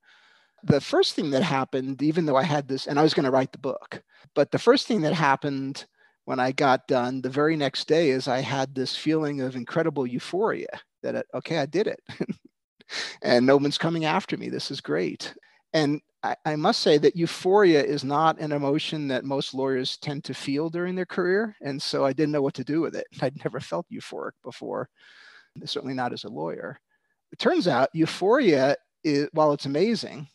the 0.64 0.80
first 0.80 1.14
thing 1.14 1.30
that 1.30 1.42
happened, 1.42 2.02
even 2.02 2.26
though 2.26 2.36
I 2.36 2.44
had 2.44 2.68
this, 2.68 2.86
and 2.86 2.98
I 2.98 3.02
was 3.02 3.14
going 3.14 3.24
to 3.24 3.30
write 3.30 3.52
the 3.52 3.58
book, 3.58 4.02
but 4.34 4.50
the 4.50 4.58
first 4.58 4.86
thing 4.86 5.00
that 5.02 5.12
happened 5.12 5.86
when 6.24 6.38
I 6.38 6.52
got 6.52 6.86
done 6.86 7.20
the 7.20 7.28
very 7.28 7.56
next 7.56 7.88
day 7.88 8.10
is 8.10 8.28
I 8.28 8.40
had 8.40 8.74
this 8.74 8.96
feeling 8.96 9.40
of 9.40 9.56
incredible 9.56 10.06
euphoria 10.06 10.68
that, 11.02 11.16
it, 11.16 11.26
okay, 11.34 11.58
I 11.58 11.66
did 11.66 11.88
it. 11.88 12.00
and 13.22 13.44
no 13.44 13.56
one's 13.56 13.78
coming 13.78 14.04
after 14.04 14.36
me. 14.36 14.48
This 14.48 14.70
is 14.70 14.80
great. 14.80 15.34
And 15.72 16.00
I, 16.22 16.36
I, 16.44 16.56
must 16.56 16.80
say 16.80 16.98
that 16.98 17.16
euphoria 17.16 17.82
is 17.82 18.04
not 18.04 18.38
an 18.38 18.52
emotion 18.52 19.08
that 19.08 19.24
most 19.24 19.54
lawyers 19.54 19.96
tend 19.96 20.22
to 20.24 20.34
feel 20.34 20.70
during 20.70 20.94
their 20.94 21.06
career. 21.06 21.56
And 21.62 21.80
so 21.80 22.04
I 22.04 22.12
didn't 22.12 22.32
know 22.32 22.42
what 22.42 22.54
to 22.54 22.64
do 22.64 22.80
with 22.80 22.94
it. 22.94 23.06
I'd 23.20 23.42
never 23.44 23.58
felt 23.58 23.86
euphoric 23.90 24.32
before, 24.44 24.88
certainly 25.64 25.94
not 25.94 26.12
as 26.12 26.24
a 26.24 26.28
lawyer. 26.28 26.78
It 27.32 27.38
turns 27.38 27.66
out 27.66 27.88
euphoria, 27.92 28.76
is, 29.02 29.28
while 29.32 29.52
it's 29.52 29.66
amazing, 29.66 30.28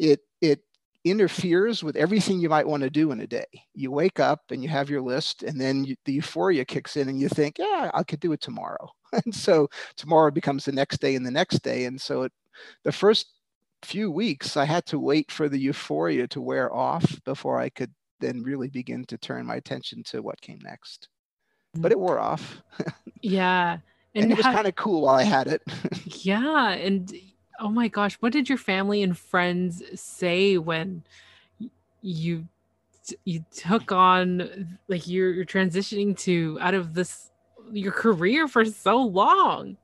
it 0.00 0.20
it 0.40 0.60
interferes 1.04 1.82
with 1.82 1.96
everything 1.96 2.40
you 2.40 2.48
might 2.48 2.66
want 2.66 2.82
to 2.82 2.90
do 2.90 3.10
in 3.10 3.20
a 3.20 3.26
day. 3.26 3.46
You 3.74 3.90
wake 3.90 4.20
up 4.20 4.42
and 4.50 4.62
you 4.62 4.68
have 4.68 4.90
your 4.90 5.00
list, 5.00 5.42
and 5.42 5.60
then 5.60 5.84
you, 5.84 5.96
the 6.04 6.12
euphoria 6.12 6.64
kicks 6.64 6.96
in, 6.96 7.08
and 7.08 7.20
you 7.20 7.28
think, 7.28 7.58
"Yeah, 7.58 7.90
I 7.94 8.02
could 8.02 8.20
do 8.20 8.32
it 8.32 8.40
tomorrow." 8.40 8.90
and 9.24 9.34
so 9.34 9.68
tomorrow 9.96 10.30
becomes 10.30 10.64
the 10.64 10.72
next 10.72 11.00
day 11.00 11.14
and 11.14 11.26
the 11.26 11.30
next 11.30 11.60
day, 11.60 11.84
and 11.84 12.00
so 12.00 12.22
it, 12.22 12.32
the 12.84 12.92
first 12.92 13.26
few 13.82 14.10
weeks 14.10 14.56
I 14.56 14.64
had 14.64 14.86
to 14.86 14.98
wait 14.98 15.30
for 15.30 15.48
the 15.48 15.58
euphoria 15.58 16.26
to 16.28 16.40
wear 16.40 16.72
off 16.74 17.18
before 17.24 17.58
I 17.58 17.70
could 17.70 17.92
then 18.20 18.42
really 18.42 18.68
begin 18.68 19.04
to 19.06 19.18
turn 19.18 19.46
my 19.46 19.56
attention 19.56 20.02
to 20.04 20.20
what 20.20 20.40
came 20.40 20.58
next. 20.62 21.08
Mm-hmm. 21.74 21.82
But 21.82 21.92
it 21.92 21.98
wore 21.98 22.18
off. 22.18 22.62
yeah. 23.22 23.78
And, 24.14 24.24
and 24.24 24.32
it 24.32 24.36
was 24.36 24.44
kind 24.44 24.66
of 24.66 24.74
cool 24.74 25.02
while 25.02 25.14
I 25.14 25.22
had 25.22 25.46
it. 25.46 25.62
yeah. 26.04 26.70
And 26.70 27.12
oh 27.60 27.68
my 27.68 27.88
gosh, 27.88 28.16
what 28.16 28.32
did 28.32 28.48
your 28.48 28.58
family 28.58 29.02
and 29.02 29.16
friends 29.16 29.82
say 29.94 30.58
when 30.58 31.02
you 32.02 32.46
you 33.24 33.44
took 33.50 33.90
on 33.90 34.78
like 34.88 35.08
you're, 35.08 35.32
you're 35.32 35.44
transitioning 35.44 36.16
to 36.16 36.56
out 36.60 36.74
of 36.74 36.94
this 36.94 37.30
your 37.72 37.92
career 37.92 38.48
for 38.48 38.64
so 38.64 39.02
long? 39.02 39.76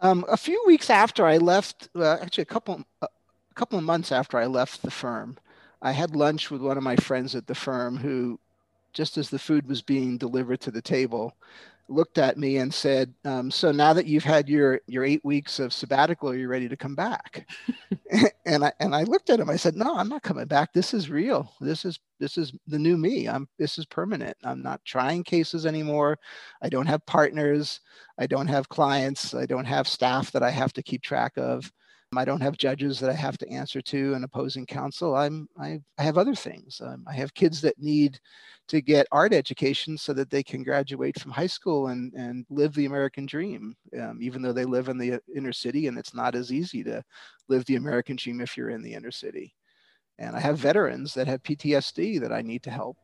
Um, 0.00 0.24
a 0.28 0.36
few 0.36 0.62
weeks 0.66 0.90
after 0.90 1.26
I 1.26 1.38
left, 1.38 1.88
uh, 1.94 2.18
actually 2.20 2.42
a 2.42 2.46
couple 2.46 2.84
a 3.00 3.08
couple 3.54 3.78
of 3.78 3.84
months 3.84 4.12
after 4.12 4.38
I 4.38 4.46
left 4.46 4.82
the 4.82 4.90
firm, 4.90 5.38
I 5.80 5.92
had 5.92 6.16
lunch 6.16 6.50
with 6.50 6.60
one 6.60 6.76
of 6.76 6.82
my 6.82 6.96
friends 6.96 7.34
at 7.34 7.46
the 7.46 7.54
firm 7.54 7.96
who, 7.96 8.38
just 8.92 9.16
as 9.16 9.30
the 9.30 9.38
food 9.38 9.68
was 9.68 9.82
being 9.82 10.18
delivered 10.18 10.60
to 10.62 10.70
the 10.70 10.82
table, 10.82 11.34
looked 11.88 12.18
at 12.18 12.38
me 12.38 12.58
and 12.58 12.72
said, 12.72 13.14
um, 13.24 13.50
"So 13.50 13.72
now 13.72 13.92
that 13.92 14.06
you've 14.06 14.24
had 14.24 14.48
your 14.48 14.80
your 14.86 15.04
eight 15.04 15.24
weeks 15.24 15.58
of 15.60 15.72
sabbatical, 15.72 16.30
are 16.30 16.36
you 16.36 16.48
ready 16.48 16.68
to 16.68 16.76
come 16.76 16.94
back?" 16.94 17.48
and 18.46 18.64
I 18.64 18.72
and 18.80 18.94
I 18.94 19.02
looked 19.04 19.30
at 19.30 19.40
him. 19.40 19.50
I 19.50 19.56
said, 19.56 19.76
"No, 19.76 19.96
I'm 19.96 20.08
not 20.08 20.22
coming 20.22 20.46
back. 20.46 20.72
This 20.72 20.94
is 20.94 21.10
real. 21.10 21.52
This 21.60 21.84
is 21.84 21.98
this 22.20 22.38
is 22.38 22.52
the 22.66 22.78
new 22.78 22.96
me. 22.96 23.28
I'm 23.28 23.48
this 23.58 23.78
is 23.78 23.86
permanent. 23.86 24.36
I'm 24.44 24.62
not 24.62 24.84
trying 24.84 25.24
cases 25.24 25.66
anymore. 25.66 26.18
I 26.62 26.68
don't 26.68 26.86
have 26.86 27.04
partners. 27.06 27.80
I 28.18 28.26
don't 28.26 28.46
have 28.48 28.68
clients. 28.68 29.34
I 29.34 29.46
don't 29.46 29.64
have 29.64 29.88
staff 29.88 30.30
that 30.32 30.42
I 30.42 30.50
have 30.50 30.72
to 30.74 30.82
keep 30.82 31.02
track 31.02 31.32
of. 31.36 31.72
I 32.14 32.24
don't 32.24 32.40
have 32.40 32.56
judges 32.56 33.00
that 33.00 33.10
I 33.10 33.14
have 33.14 33.36
to 33.38 33.48
answer 33.48 33.80
to 33.80 34.14
and 34.14 34.24
opposing 34.24 34.64
counsel. 34.64 35.16
I'm 35.16 35.48
I, 35.58 35.80
I 35.98 36.02
have 36.02 36.18
other 36.18 36.34
things. 36.34 36.80
Um, 36.84 37.04
I 37.08 37.14
have 37.14 37.34
kids 37.34 37.60
that 37.62 37.78
need 37.78 38.20
to 38.68 38.80
get 38.80 39.08
art 39.10 39.32
education 39.32 39.98
so 39.98 40.12
that 40.12 40.30
they 40.30 40.42
can 40.42 40.62
graduate 40.62 41.18
from 41.20 41.32
high 41.32 41.46
school 41.48 41.88
and 41.88 42.12
and 42.14 42.46
live 42.48 42.74
the 42.74 42.86
American 42.86 43.26
dream, 43.26 43.74
um, 44.00 44.18
even 44.22 44.40
though 44.40 44.52
they 44.52 44.64
live 44.64 44.88
in 44.88 44.98
the 44.98 45.20
inner 45.34 45.52
city 45.52 45.88
and 45.88 45.98
it's 45.98 46.14
not 46.14 46.34
as 46.34 46.52
easy 46.52 46.84
to 46.84 47.02
live 47.48 47.64
the 47.64 47.76
American 47.76 48.16
dream 48.16 48.40
if 48.40 48.56
you're 48.56 48.70
in 48.70 48.82
the 48.82 48.94
inner 48.94 49.10
city. 49.10 49.54
And 50.18 50.34
I 50.36 50.40
have 50.40 50.58
veterans 50.58 51.12
that 51.14 51.26
have 51.26 51.42
PTSD 51.42 52.20
that 52.20 52.32
I 52.32 52.40
need 52.40 52.62
to 52.62 52.70
help. 52.70 52.96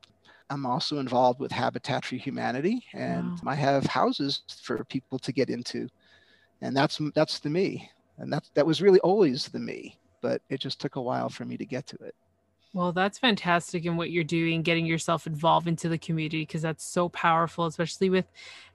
I'm 0.49 0.65
also 0.67 0.99
involved 0.99 1.41
with 1.41 1.51
Habitat 1.51 2.05
for 2.05 2.17
Humanity, 2.17 2.85
and 2.93 3.31
wow. 3.43 3.53
I 3.53 3.55
have 3.55 3.87
houses 3.87 4.43
for 4.63 4.85
people 4.85 5.19
to 5.19 5.33
get 5.33 5.49
into, 5.49 5.89
and 6.61 6.77
that's 6.77 7.01
that's 7.15 7.39
the 7.39 7.49
me, 7.49 7.91
and 8.19 8.33
that 8.33 8.49
that 8.55 8.67
was 8.67 8.83
really 8.83 9.01
always 9.01 9.49
the 9.49 9.59
me, 9.59 9.99
but 10.21 10.43
it 10.49 10.61
just 10.61 10.81
took 10.81 10.97
a 10.97 11.03
while 11.03 11.29
for 11.29 11.45
me 11.45 11.57
to 11.57 11.67
get 11.67 11.87
to 11.89 11.97
it. 12.03 12.15
Well, 12.75 12.93
that's 12.93 13.19
fantastic 13.19 13.85
in 13.85 13.99
what 13.99 14.11
you're 14.11 14.25
doing, 14.25 14.63
getting 14.63 14.87
yourself 14.87 15.27
involved 15.27 15.69
into 15.69 15.91
the 15.91 15.99
community 15.99 16.43
because 16.43 16.63
that's 16.63 16.85
so 16.85 17.11
powerful, 17.11 17.67
especially 17.67 18.09
with 18.09 18.25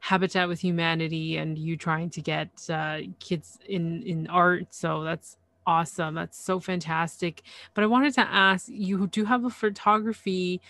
Habitat 0.01 0.47
with 0.47 0.59
Humanity 0.63 1.37
and 1.37 1.57
you 1.57 1.77
trying 1.77 2.11
to 2.11 2.21
get 2.21 2.49
uh, 2.69 2.99
kids 3.19 3.57
in 3.67 4.03
in 4.03 4.27
art. 4.27 4.67
So 4.69 5.03
that's 5.03 5.37
awesome. 5.65 6.13
That's 6.13 6.39
so 6.39 6.59
fantastic. 6.59 7.41
But 7.73 7.83
I 7.83 7.87
wanted 7.87 8.13
to 8.15 8.21
ask 8.21 8.67
you 8.69 9.07
do 9.07 9.25
have 9.25 9.45
a 9.45 9.49
photography 9.49 10.61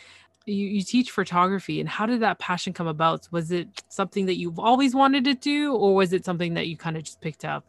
you, 0.47 0.65
you 0.65 0.81
teach 0.81 1.11
photography 1.11 1.79
and 1.79 1.89
how 1.89 2.05
did 2.05 2.21
that 2.21 2.39
passion 2.39 2.71
come 2.71 2.87
about 2.87 3.27
was 3.31 3.51
it 3.51 3.67
something 3.89 4.25
that 4.27 4.37
you've 4.37 4.59
always 4.59 4.95
wanted 4.95 5.25
to 5.25 5.33
do 5.33 5.73
or 5.73 5.93
was 5.93 6.13
it 6.13 6.23
something 6.23 6.53
that 6.53 6.67
you 6.67 6.77
kind 6.77 6.95
of 6.95 7.03
just 7.03 7.19
picked 7.19 7.43
up 7.43 7.65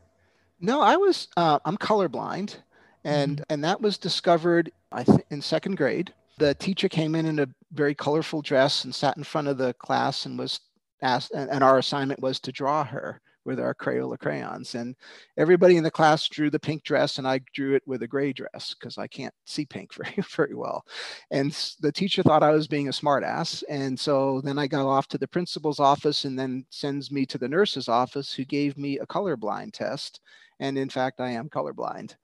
no 0.60 0.80
i 0.80 0.96
was 0.96 1.28
uh, 1.36 1.58
i'm 1.64 1.76
colorblind 1.76 2.56
and 3.04 3.36
mm-hmm. 3.36 3.42
and 3.50 3.64
that 3.64 3.80
was 3.80 3.98
discovered 3.98 4.70
i 4.92 5.02
think 5.02 5.24
in 5.30 5.40
second 5.40 5.76
grade 5.76 6.12
the 6.38 6.54
teacher 6.54 6.88
came 6.88 7.14
in 7.14 7.26
in 7.26 7.40
a 7.40 7.48
very 7.72 7.94
colorful 7.94 8.42
dress 8.42 8.84
and 8.84 8.94
sat 8.94 9.16
in 9.16 9.24
front 9.24 9.48
of 9.48 9.58
the 9.58 9.74
class 9.74 10.26
and 10.26 10.38
was 10.38 10.60
asked 11.02 11.32
and, 11.32 11.50
and 11.50 11.62
our 11.62 11.78
assignment 11.78 12.20
was 12.20 12.40
to 12.40 12.52
draw 12.52 12.84
her 12.84 13.20
with 13.48 13.58
our 13.58 13.74
Crayola 13.74 14.18
crayons. 14.18 14.74
And 14.74 14.94
everybody 15.38 15.78
in 15.78 15.82
the 15.82 15.90
class 15.90 16.28
drew 16.28 16.50
the 16.50 16.60
pink 16.60 16.84
dress, 16.84 17.16
and 17.16 17.26
I 17.26 17.40
drew 17.54 17.74
it 17.74 17.82
with 17.86 18.02
a 18.02 18.06
gray 18.06 18.34
dress 18.34 18.74
because 18.78 18.98
I 18.98 19.06
can't 19.06 19.32
see 19.46 19.64
pink 19.64 19.94
very, 19.96 20.22
very 20.36 20.54
well. 20.54 20.84
And 21.30 21.50
the 21.80 21.90
teacher 21.90 22.22
thought 22.22 22.42
I 22.42 22.50
was 22.50 22.68
being 22.68 22.88
a 22.88 22.92
smartass. 22.92 23.64
And 23.70 23.98
so 23.98 24.42
then 24.42 24.58
I 24.58 24.66
got 24.66 24.86
off 24.86 25.08
to 25.08 25.18
the 25.18 25.26
principal's 25.26 25.80
office 25.80 26.26
and 26.26 26.38
then 26.38 26.66
sends 26.68 27.10
me 27.10 27.24
to 27.24 27.38
the 27.38 27.48
nurse's 27.48 27.88
office 27.88 28.34
who 28.34 28.44
gave 28.44 28.76
me 28.76 28.98
a 28.98 29.06
colorblind 29.06 29.72
test. 29.72 30.20
And 30.60 30.76
in 30.76 30.90
fact, 30.90 31.18
I 31.20 31.30
am 31.30 31.48
colorblind. 31.48 32.14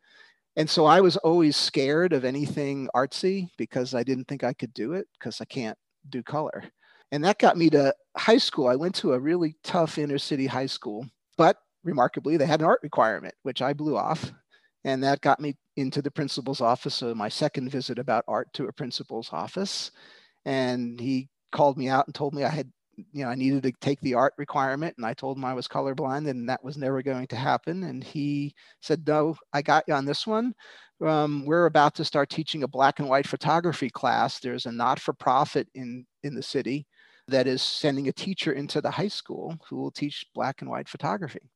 And 0.56 0.68
so 0.68 0.84
I 0.84 1.00
was 1.00 1.16
always 1.16 1.56
scared 1.56 2.12
of 2.12 2.24
anything 2.24 2.88
artsy 2.94 3.48
because 3.56 3.94
I 3.94 4.02
didn't 4.02 4.28
think 4.28 4.44
I 4.44 4.52
could 4.52 4.74
do 4.74 4.92
it 4.92 5.08
because 5.18 5.40
I 5.40 5.46
can't 5.46 5.78
do 6.10 6.22
color. 6.22 6.64
And 7.14 7.22
that 7.22 7.38
got 7.38 7.56
me 7.56 7.70
to 7.70 7.94
high 8.16 8.38
school. 8.38 8.66
I 8.66 8.74
went 8.74 8.96
to 8.96 9.12
a 9.12 9.20
really 9.20 9.54
tough 9.62 9.98
inner 9.98 10.18
city 10.18 10.46
high 10.48 10.66
school, 10.66 11.06
but 11.38 11.58
remarkably, 11.84 12.36
they 12.36 12.44
had 12.44 12.58
an 12.58 12.66
art 12.66 12.80
requirement, 12.82 13.36
which 13.44 13.62
I 13.62 13.72
blew 13.72 13.96
off. 13.96 14.32
And 14.82 15.04
that 15.04 15.20
got 15.20 15.38
me 15.38 15.54
into 15.76 16.02
the 16.02 16.10
principal's 16.10 16.60
office. 16.60 16.96
So, 16.96 17.14
my 17.14 17.28
second 17.28 17.70
visit 17.70 18.00
about 18.00 18.24
art 18.26 18.52
to 18.54 18.66
a 18.66 18.72
principal's 18.72 19.28
office. 19.32 19.92
And 20.44 20.98
he 20.98 21.28
called 21.52 21.78
me 21.78 21.88
out 21.88 22.08
and 22.08 22.14
told 22.16 22.34
me 22.34 22.42
I 22.42 22.48
had, 22.48 22.68
you 22.96 23.24
know, 23.24 23.30
I 23.30 23.36
needed 23.36 23.62
to 23.62 23.72
take 23.80 24.00
the 24.00 24.14
art 24.14 24.32
requirement. 24.36 24.96
And 24.96 25.06
I 25.06 25.14
told 25.14 25.36
him 25.36 25.44
I 25.44 25.54
was 25.54 25.68
colorblind 25.68 26.28
and 26.28 26.48
that 26.48 26.64
was 26.64 26.76
never 26.76 27.00
going 27.00 27.28
to 27.28 27.36
happen. 27.36 27.84
And 27.84 28.02
he 28.02 28.56
said, 28.80 29.06
No, 29.06 29.36
I 29.52 29.62
got 29.62 29.84
you 29.86 29.94
on 29.94 30.04
this 30.04 30.26
one. 30.26 30.52
Um, 31.00 31.44
we're 31.46 31.66
about 31.66 31.94
to 31.94 32.04
start 32.04 32.28
teaching 32.28 32.64
a 32.64 32.68
black 32.68 32.98
and 32.98 33.08
white 33.08 33.28
photography 33.28 33.88
class. 33.88 34.40
There's 34.40 34.66
a 34.66 34.72
not 34.72 34.98
for 34.98 35.12
profit 35.12 35.68
in, 35.76 36.06
in 36.24 36.34
the 36.34 36.42
city 36.42 36.88
that 37.28 37.46
is 37.46 37.62
sending 37.62 38.08
a 38.08 38.12
teacher 38.12 38.52
into 38.52 38.80
the 38.80 38.90
high 38.90 39.08
school 39.08 39.58
who 39.68 39.76
will 39.76 39.90
teach 39.90 40.26
black 40.34 40.60
and 40.60 40.70
white 40.70 40.88
photography. 40.88 41.50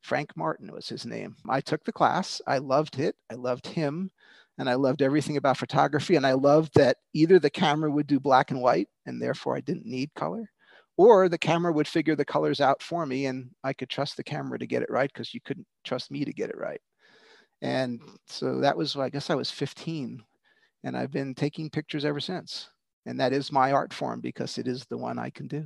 Frank 0.00 0.36
Martin 0.36 0.72
was 0.72 0.88
his 0.88 1.04
name. 1.04 1.36
I 1.48 1.60
took 1.60 1.84
the 1.84 1.92
class. 1.92 2.40
I 2.46 2.58
loved 2.58 2.98
it. 3.00 3.16
I 3.30 3.34
loved 3.34 3.66
him. 3.66 4.10
And 4.58 4.68
I 4.68 4.74
loved 4.74 5.02
everything 5.02 5.36
about 5.36 5.56
photography. 5.56 6.16
And 6.16 6.26
I 6.26 6.32
loved 6.32 6.74
that 6.74 6.96
either 7.14 7.38
the 7.38 7.50
camera 7.50 7.90
would 7.90 8.06
do 8.06 8.18
black 8.18 8.50
and 8.50 8.60
white, 8.60 8.88
and 9.06 9.20
therefore 9.20 9.56
I 9.56 9.60
didn't 9.60 9.86
need 9.86 10.14
color, 10.14 10.50
or 10.96 11.28
the 11.28 11.38
camera 11.38 11.72
would 11.72 11.86
figure 11.86 12.16
the 12.16 12.24
colors 12.24 12.60
out 12.60 12.82
for 12.82 13.06
me 13.06 13.26
and 13.26 13.50
I 13.62 13.72
could 13.72 13.88
trust 13.88 14.16
the 14.16 14.24
camera 14.24 14.58
to 14.58 14.66
get 14.66 14.82
it 14.82 14.90
right 14.90 15.10
because 15.12 15.32
you 15.32 15.40
couldn't 15.40 15.66
trust 15.84 16.10
me 16.10 16.24
to 16.24 16.32
get 16.32 16.50
it 16.50 16.58
right. 16.58 16.80
And 17.62 18.00
so 18.26 18.60
that 18.60 18.76
was, 18.76 18.96
I 18.96 19.08
guess 19.08 19.30
I 19.30 19.36
was 19.36 19.50
15. 19.50 20.22
And 20.84 20.96
I've 20.96 21.12
been 21.12 21.34
taking 21.34 21.70
pictures 21.70 22.04
ever 22.04 22.20
since. 22.20 22.68
And 23.08 23.18
that 23.20 23.32
is 23.32 23.50
my 23.50 23.72
art 23.72 23.94
form 23.94 24.20
because 24.20 24.58
it 24.58 24.68
is 24.68 24.84
the 24.84 24.98
one 24.98 25.18
I 25.18 25.30
can 25.30 25.46
do. 25.46 25.64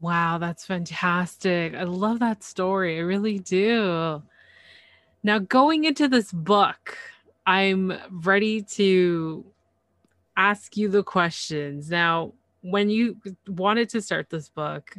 Wow, 0.00 0.38
that's 0.38 0.64
fantastic. 0.64 1.74
I 1.74 1.82
love 1.82 2.20
that 2.20 2.42
story. 2.42 2.96
I 2.96 3.02
really 3.02 3.38
do. 3.38 4.22
Now, 5.22 5.38
going 5.38 5.84
into 5.84 6.08
this 6.08 6.32
book, 6.32 6.96
I'm 7.44 7.92
ready 8.10 8.62
to 8.62 9.44
ask 10.34 10.74
you 10.78 10.88
the 10.88 11.02
questions. 11.02 11.90
Now, 11.90 12.32
when 12.62 12.88
you 12.88 13.18
wanted 13.46 13.90
to 13.90 14.00
start 14.00 14.30
this 14.30 14.48
book, 14.48 14.96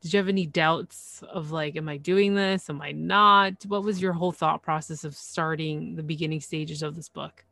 did 0.00 0.12
you 0.12 0.16
have 0.18 0.28
any 0.28 0.46
doubts 0.46 1.22
of 1.30 1.52
like, 1.52 1.76
am 1.76 1.88
I 1.88 1.96
doing 1.96 2.34
this? 2.34 2.68
Am 2.68 2.82
I 2.82 2.90
not? 2.90 3.64
What 3.68 3.84
was 3.84 4.02
your 4.02 4.14
whole 4.14 4.32
thought 4.32 4.62
process 4.62 5.04
of 5.04 5.14
starting 5.14 5.94
the 5.94 6.02
beginning 6.02 6.40
stages 6.40 6.82
of 6.82 6.96
this 6.96 7.08
book? 7.08 7.44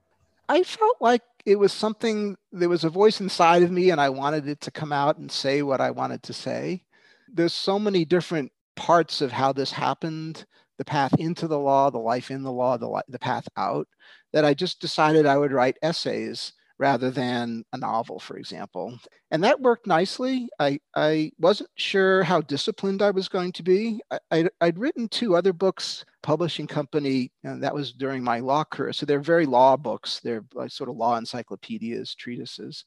I 0.49 0.65
felt 0.65 0.97
like 1.01 1.23
it 1.45 1.57
was 1.57 1.73
something, 1.73 2.37
there 2.53 2.69
was 2.69 2.85
a 2.85 2.91
voice 2.91 3.21
inside 3.21 3.63
of 3.63 3.71
me, 3.71 3.91
and 3.91 4.01
I 4.01 4.09
wanted 4.09 4.49
it 4.49 4.61
to 4.63 4.71
come 4.71 4.93
out 4.93 5.19
and 5.19 5.31
say 5.31 5.63
what 5.63 5.81
I 5.81 5.91
wanted 5.91 6.23
to 6.25 6.33
say. 6.33 6.85
There's 7.33 7.55
so 7.55 7.79
many 7.79 8.05
different 8.05 8.53
parts 8.77 9.21
of 9.21 9.33
how 9.33 9.53
this 9.53 9.73
happened 9.73 10.45
the 10.79 10.85
path 10.85 11.15
into 11.19 11.47
the 11.47 11.59
law, 11.59 11.91
the 11.91 11.99
life 11.99 12.31
in 12.31 12.43
the 12.43 12.51
law, 12.51 12.77
the, 12.77 13.03
the 13.09 13.19
path 13.19 13.47
out 13.57 13.87
that 14.33 14.45
I 14.45 14.55
just 14.55 14.81
decided 14.81 15.27
I 15.27 15.37
would 15.37 15.53
write 15.53 15.77
essays 15.83 16.53
rather 16.83 17.13
than 17.13 17.63
a 17.73 17.79
novel, 17.79 18.19
for 18.19 18.37
example. 18.37 18.99
And 19.31 19.45
that 19.45 19.61
worked 19.61 19.87
nicely. 19.87 20.49
I, 20.59 20.81
I 20.97 21.31
wasn't 21.39 21.71
sure 21.77 22.25
how 22.25 22.41
disciplined 22.41 23.03
I 23.03 23.13
was 23.13 23.29
going 23.29 23.53
to 23.53 23.63
be. 23.63 24.01
I, 24.11 24.19
I, 24.33 24.67
would 24.67 24.81
written 24.81 25.07
two 25.07 25.37
other 25.37 25.53
books, 25.53 26.05
publishing 26.25 26.67
company, 26.67 27.31
and 27.45 27.63
that 27.63 27.73
was 27.73 27.93
during 27.93 28.25
my 28.25 28.41
law 28.41 28.65
career. 28.65 28.93
So 28.93 29.07
they're 29.07 29.21
very 29.21 29.47
law 29.47 29.77
books. 29.77 30.19
They're 30.25 30.45
like 30.55 30.73
sort 30.73 30.91
of 30.91 30.97
law 30.97 31.17
encyclopedias, 31.17 32.17
treatises. 32.17 32.85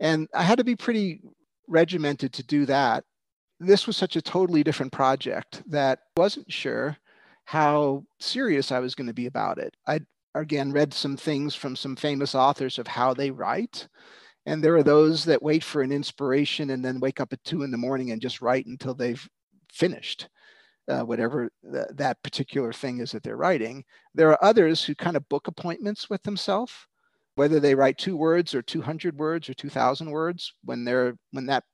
And 0.00 0.28
I 0.34 0.42
had 0.42 0.58
to 0.58 0.64
be 0.64 0.76
pretty 0.76 1.22
regimented 1.66 2.34
to 2.34 2.42
do 2.42 2.66
that. 2.66 3.04
This 3.58 3.86
was 3.86 3.96
such 3.96 4.16
a 4.16 4.22
totally 4.22 4.62
different 4.62 4.92
project 4.92 5.62
that 5.70 5.98
I 6.14 6.20
wasn't 6.20 6.52
sure 6.52 6.98
how 7.46 8.04
serious 8.18 8.70
I 8.70 8.80
was 8.80 8.94
going 8.94 9.06
to 9.06 9.14
be 9.14 9.26
about 9.26 9.56
it. 9.56 9.74
I'd 9.86 10.04
again 10.34 10.72
read 10.72 10.94
some 10.94 11.16
things 11.16 11.54
from 11.54 11.76
some 11.76 11.96
famous 11.96 12.34
authors 12.34 12.78
of 12.78 12.86
how 12.86 13.14
they 13.14 13.30
write. 13.30 13.88
And 14.46 14.64
there 14.64 14.76
are 14.76 14.82
those 14.82 15.24
that 15.26 15.42
wait 15.42 15.62
for 15.62 15.82
an 15.82 15.92
inspiration 15.92 16.70
and 16.70 16.84
then 16.84 17.00
wake 17.00 17.20
up 17.20 17.32
at 17.32 17.44
two 17.44 17.62
in 17.62 17.70
the 17.70 17.76
morning 17.76 18.10
and 18.10 18.22
just 18.22 18.40
write 18.40 18.66
until 18.66 18.94
they've 18.94 19.28
finished 19.72 20.28
uh, 20.88 21.02
whatever 21.02 21.50
th- 21.70 21.86
that 21.94 22.22
particular 22.22 22.72
thing 22.72 22.98
is 22.98 23.12
that 23.12 23.22
they're 23.22 23.36
writing. 23.36 23.84
There 24.14 24.30
are 24.30 24.44
others 24.44 24.82
who 24.82 24.94
kind 24.94 25.16
of 25.16 25.28
book 25.28 25.46
appointments 25.46 26.10
with 26.10 26.22
themselves 26.22 26.72
whether 27.36 27.60
they 27.60 27.74
write 27.74 27.96
two 27.96 28.16
words 28.16 28.54
or 28.54 28.60
200 28.60 29.16
words 29.16 29.48
or 29.48 29.54
2000 29.54 30.10
words 30.10 30.52
when 30.64 30.84
they're 30.84 31.16
when 31.30 31.46
that 31.46 31.64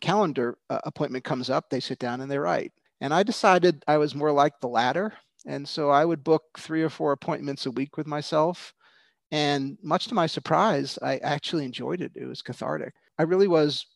calendar 0.00 0.56
uh, 0.68 0.78
appointment 0.84 1.24
comes 1.24 1.50
up 1.50 1.68
they 1.68 1.80
sit 1.80 1.98
down 1.98 2.20
and 2.20 2.30
they 2.30 2.38
write. 2.38 2.72
And 3.00 3.12
i 3.12 3.22
decided 3.22 3.82
i 3.88 3.96
was 3.96 4.14
more 4.14 4.32
like 4.32 4.52
the 4.60 4.68
latter 4.68 5.12
and 5.46 5.66
so 5.66 5.90
I 5.90 6.04
would 6.04 6.24
book 6.24 6.42
three 6.58 6.82
or 6.82 6.90
four 6.90 7.12
appointments 7.12 7.66
a 7.66 7.70
week 7.70 7.96
with 7.96 8.06
myself. 8.06 8.74
And 9.32 9.78
much 9.82 10.06
to 10.08 10.14
my 10.14 10.26
surprise, 10.26 10.98
I 11.02 11.18
actually 11.18 11.64
enjoyed 11.64 12.00
it. 12.00 12.12
It 12.14 12.26
was 12.26 12.42
cathartic. 12.42 12.94
I 13.18 13.22
really 13.22 13.48
was 13.48 13.86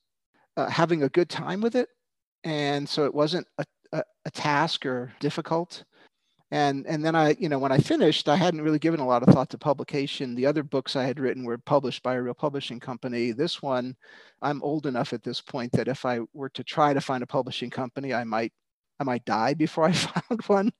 uh, 0.56 0.68
having 0.68 1.02
a 1.02 1.08
good 1.08 1.28
time 1.28 1.60
with 1.60 1.74
it. 1.74 1.88
And 2.44 2.88
so 2.88 3.04
it 3.04 3.14
wasn't 3.14 3.46
a, 3.58 3.64
a, 3.92 4.04
a 4.26 4.30
task 4.30 4.86
or 4.86 5.12
difficult. 5.20 5.84
And, 6.50 6.86
and 6.86 7.04
then 7.04 7.16
I, 7.16 7.36
you 7.40 7.48
know, 7.48 7.58
when 7.58 7.72
I 7.72 7.78
finished, 7.78 8.28
I 8.28 8.36
hadn't 8.36 8.62
really 8.62 8.78
given 8.78 9.00
a 9.00 9.06
lot 9.06 9.24
of 9.26 9.34
thought 9.34 9.50
to 9.50 9.58
publication. 9.58 10.36
The 10.36 10.46
other 10.46 10.62
books 10.62 10.94
I 10.94 11.02
had 11.02 11.18
written 11.18 11.42
were 11.42 11.58
published 11.58 12.02
by 12.04 12.14
a 12.14 12.22
real 12.22 12.34
publishing 12.34 12.78
company. 12.78 13.32
This 13.32 13.60
one, 13.60 13.96
I'm 14.40 14.62
old 14.62 14.86
enough 14.86 15.12
at 15.12 15.24
this 15.24 15.40
point 15.40 15.72
that 15.72 15.88
if 15.88 16.04
I 16.04 16.20
were 16.32 16.50
to 16.50 16.62
try 16.62 16.94
to 16.94 17.00
find 17.00 17.24
a 17.24 17.26
publishing 17.26 17.70
company, 17.70 18.14
I 18.14 18.22
might 18.22 18.52
I 19.00 19.04
might 19.04 19.24
die 19.24 19.54
before 19.54 19.84
I 19.84 19.92
found 19.92 20.42
one. 20.46 20.72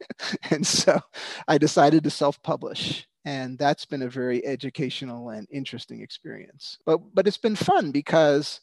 and 0.51 0.67
so 0.67 1.01
I 1.49 1.59
decided 1.59 2.05
to 2.05 2.11
self 2.11 2.43
publish. 2.43 3.07
And 3.25 3.59
that's 3.59 3.87
been 3.87 4.03
a 4.03 4.09
very 4.09 4.45
educational 4.45 5.31
and 5.31 5.49
interesting 5.51 6.03
experience. 6.03 6.77
But, 6.85 7.01
but 7.15 7.27
it's 7.27 7.39
been 7.39 7.57
fun 7.57 7.91
because, 7.91 8.61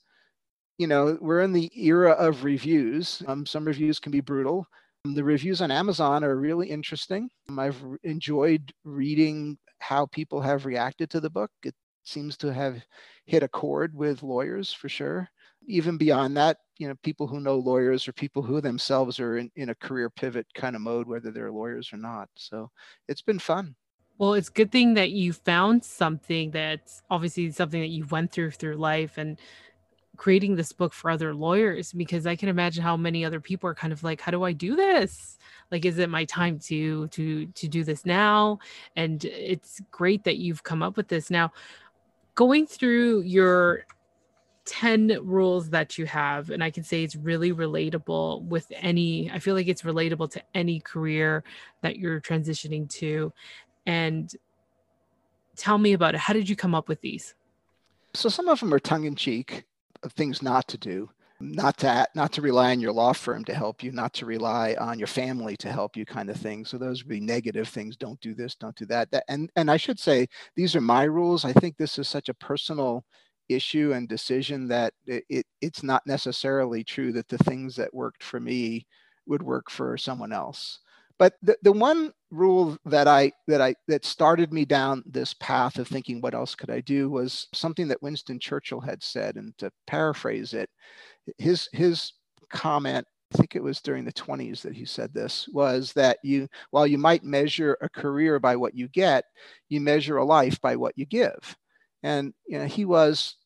you 0.78 0.86
know, 0.86 1.18
we're 1.20 1.42
in 1.42 1.52
the 1.52 1.72
era 1.76 2.12
of 2.12 2.44
reviews. 2.44 3.24
Um, 3.28 3.46
some 3.46 3.66
reviews 3.66 4.00
can 4.00 4.12
be 4.12 4.22
brutal. 4.22 4.68
The 5.04 5.24
reviews 5.24 5.62
on 5.62 5.72
Amazon 5.72 6.24
are 6.24 6.36
really 6.36 6.70
interesting. 6.70 7.30
Um, 7.50 7.58
I've 7.58 7.82
enjoyed 8.04 8.72
reading 8.84 9.58
how 9.80 10.06
people 10.06 10.42
have 10.42 10.68
reacted 10.68 11.10
to 11.10 11.20
the 11.20 11.30
book. 11.32 11.50
It 11.64 11.74
seems 12.04 12.38
to 12.38 12.54
have 12.54 12.84
hit 13.26 13.42
a 13.42 13.48
chord 13.48 13.96
with 13.96 14.22
lawyers 14.22 14.72
for 14.72 14.90
sure. 14.90 15.28
Even 15.68 15.98
beyond 15.98 16.36
that, 16.38 16.58
you 16.78 16.88
know, 16.88 16.96
people 17.04 17.28
who 17.28 17.40
know 17.40 17.58
lawyers 17.58 18.08
or 18.08 18.14
people 18.14 18.42
who 18.42 18.62
themselves 18.62 19.20
are 19.20 19.38
in, 19.38 19.52
in 19.56 19.70
a 19.70 19.76
career 19.76 20.10
pivot 20.10 20.48
kind 20.56 20.76
of 20.76 20.82
mode, 20.82 21.08
whether 21.08 21.32
they're 21.32 21.52
lawyers 21.52 21.94
or 21.94 21.98
not. 21.98 22.30
So 22.36 22.72
it's 23.08 23.22
been 23.22 23.40
fun. 23.40 23.76
Well, 24.18 24.34
it's 24.34 24.50
a 24.50 24.54
good 24.54 24.72
thing 24.72 24.94
that 24.96 25.12
you 25.12 25.34
found 25.34 25.84
something 25.84 26.52
that's 26.52 27.02
obviously 27.10 27.52
something 27.52 27.82
that 27.82 27.88
you 27.90 28.06
went 28.06 28.32
through 28.32 28.52
through 28.52 28.76
life 28.76 29.18
and 29.18 29.40
creating 30.18 30.56
this 30.56 30.72
book 30.72 30.94
for 30.94 31.10
other 31.10 31.34
lawyers 31.34 31.94
because 31.94 32.28
I 32.28 32.36
can 32.36 32.50
imagine 32.50 32.84
how 32.84 32.96
many 32.96 33.26
other 33.26 33.40
people 33.40 33.68
are 33.68 33.74
kind 33.74 33.92
of 33.92 34.04
like, 34.04 34.22
how 34.22 34.30
do 34.30 34.44
I 34.44 34.52
do 34.52 34.76
this? 34.76 35.40
Like, 35.72 35.86
is 35.86 35.98
it 35.98 36.10
my 36.10 36.26
time 36.26 36.60
to 36.60 37.08
to 37.08 37.48
to 37.48 37.68
do 37.68 37.84
this 37.84 38.06
now? 38.06 38.60
And 38.96 39.26
it's 39.26 39.82
great 39.90 40.24
that 40.26 40.38
you've 40.38 40.64
come 40.64 40.84
up 40.84 40.98
with 40.98 41.08
this 41.08 41.32
now. 41.32 41.52
Going 42.36 42.68
through 42.68 43.22
your 43.22 43.86
10 44.66 45.20
rules 45.24 45.70
that 45.72 45.98
you 45.98 46.06
have 46.06 46.52
and 46.52 46.64
i 46.64 46.70
can 46.70 46.84
say 46.84 47.04
it's 47.04 47.16
really 47.16 47.52
relatable 47.52 48.44
with 48.44 48.72
any 48.76 49.30
i 49.32 49.40
feel 49.40 49.56
like 49.56 49.68
it's 49.68 49.82
relatable 49.82 50.30
to 50.30 50.42
any 50.54 50.80
career 50.80 51.44
that 51.82 51.98
you're 51.98 52.22
transitioning 52.22 52.90
to. 52.90 53.34
And 53.86 54.34
tell 55.56 55.78
me 55.78 55.94
about 55.94 56.16
it. 56.16 56.20
How 56.20 56.34
did 56.34 56.48
you 56.48 56.56
come 56.56 56.76
up 56.76 56.88
with 56.88 57.02
these? 57.02 57.36
So 58.14 58.30
some 58.30 58.48
of 58.48 58.60
them 58.60 58.74
are 58.74 58.80
tongue-in-cheek 58.80 59.64
of 60.04 60.14
things 60.14 60.42
not 60.42 60.68
to 60.70 60.78
do 60.78 61.10
not 61.40 61.76
to 61.76 62.08
not 62.14 62.32
to 62.32 62.40
rely 62.40 62.70
on 62.70 62.80
your 62.80 62.92
law 62.92 63.14
firm 63.14 63.44
to 63.44 63.54
help 63.56 63.82
you 63.82 63.92
not 63.92 64.14
to 64.14 64.28
rely 64.28 64.76
on 64.80 65.00
your 65.00 65.08
family 65.08 65.58
to 65.58 65.72
help 65.72 65.98
you 65.98 66.06
kind 66.06 66.30
of 66.30 66.38
thing. 66.38 66.64
So 66.64 66.78
those 66.78 67.04
would 67.04 67.10
be 67.10 67.20
negative 67.20 67.68
things 67.68 67.98
don't 67.98 68.22
do 68.22 68.36
this 68.36 68.54
don't 68.54 68.76
do 68.76 68.86
that, 68.86 69.10
that 69.10 69.24
and 69.28 69.50
and 69.56 69.72
i 69.72 69.76
should 69.78 70.00
say 70.00 70.28
these 70.56 70.76
are 70.76 70.82
my 70.82 71.04
rules. 71.04 71.44
I 71.44 71.54
think 71.54 71.78
this 71.78 71.98
is 71.98 72.08
such 72.08 72.30
a 72.30 72.36
personal 72.36 73.04
issue 73.54 73.94
and 73.94 74.08
decision 74.08 74.68
that 74.68 74.94
it, 75.06 75.24
it, 75.30 75.46
it's 75.62 75.84
not 75.84 76.06
necessarily 76.06 76.84
true 76.84 77.12
that 77.14 77.28
the 77.28 77.38
things 77.40 77.76
that 77.76 77.94
worked 77.94 78.24
for 78.24 78.40
me 78.40 78.86
would 79.28 79.44
work 79.44 79.70
for 79.70 79.98
someone 79.98 80.32
else. 80.34 80.80
But 81.18 81.34
the, 81.44 81.56
the 81.62 81.72
one 81.72 82.14
rule 82.32 82.78
that 82.86 83.08
i 83.08 83.32
that 83.48 83.62
i 83.62 83.76
that 83.88 84.06
started 84.06 84.54
me 84.54 84.64
down 84.64 85.04
this 85.06 85.34
path 85.36 85.78
of 85.78 85.88
thinking 85.88 86.22
what 86.22 86.34
else 86.34 86.56
could 86.56 86.70
i 86.70 86.80
do 86.80 87.10
was 87.10 87.48
something 87.54 87.90
that 87.90 88.02
winston 88.02 88.40
churchill 88.40 88.80
had 88.80 89.04
said 89.04 89.36
and 89.36 89.56
to 89.58 89.70
paraphrase 89.86 90.54
it 90.54 90.70
his 91.38 91.68
his 91.74 92.14
comment 92.50 93.06
I 93.34 93.38
think 93.38 93.56
it 93.56 93.64
was 93.64 93.82
during 93.82 94.04
the 94.04 94.14
20s 94.14 94.62
that 94.62 94.74
he 94.74 94.86
said 94.86 95.14
this 95.14 95.48
was 95.54 95.94
that 95.94 96.18
you 96.24 96.48
while 96.72 96.86
you 96.86 96.98
might 96.98 97.24
measure 97.24 97.78
a 97.82 97.90
career 97.90 98.40
by 98.40 98.56
what 98.56 98.76
you 98.76 98.88
get 98.90 99.26
you 99.70 99.80
measure 99.80 100.18
a 100.18 100.26
life 100.26 100.60
by 100.62 100.76
what 100.76 100.98
you 100.98 101.06
give. 101.06 101.56
And 102.04 102.34
you 102.48 102.60
know 102.60 102.66
he 102.66 102.86
was 102.86 103.38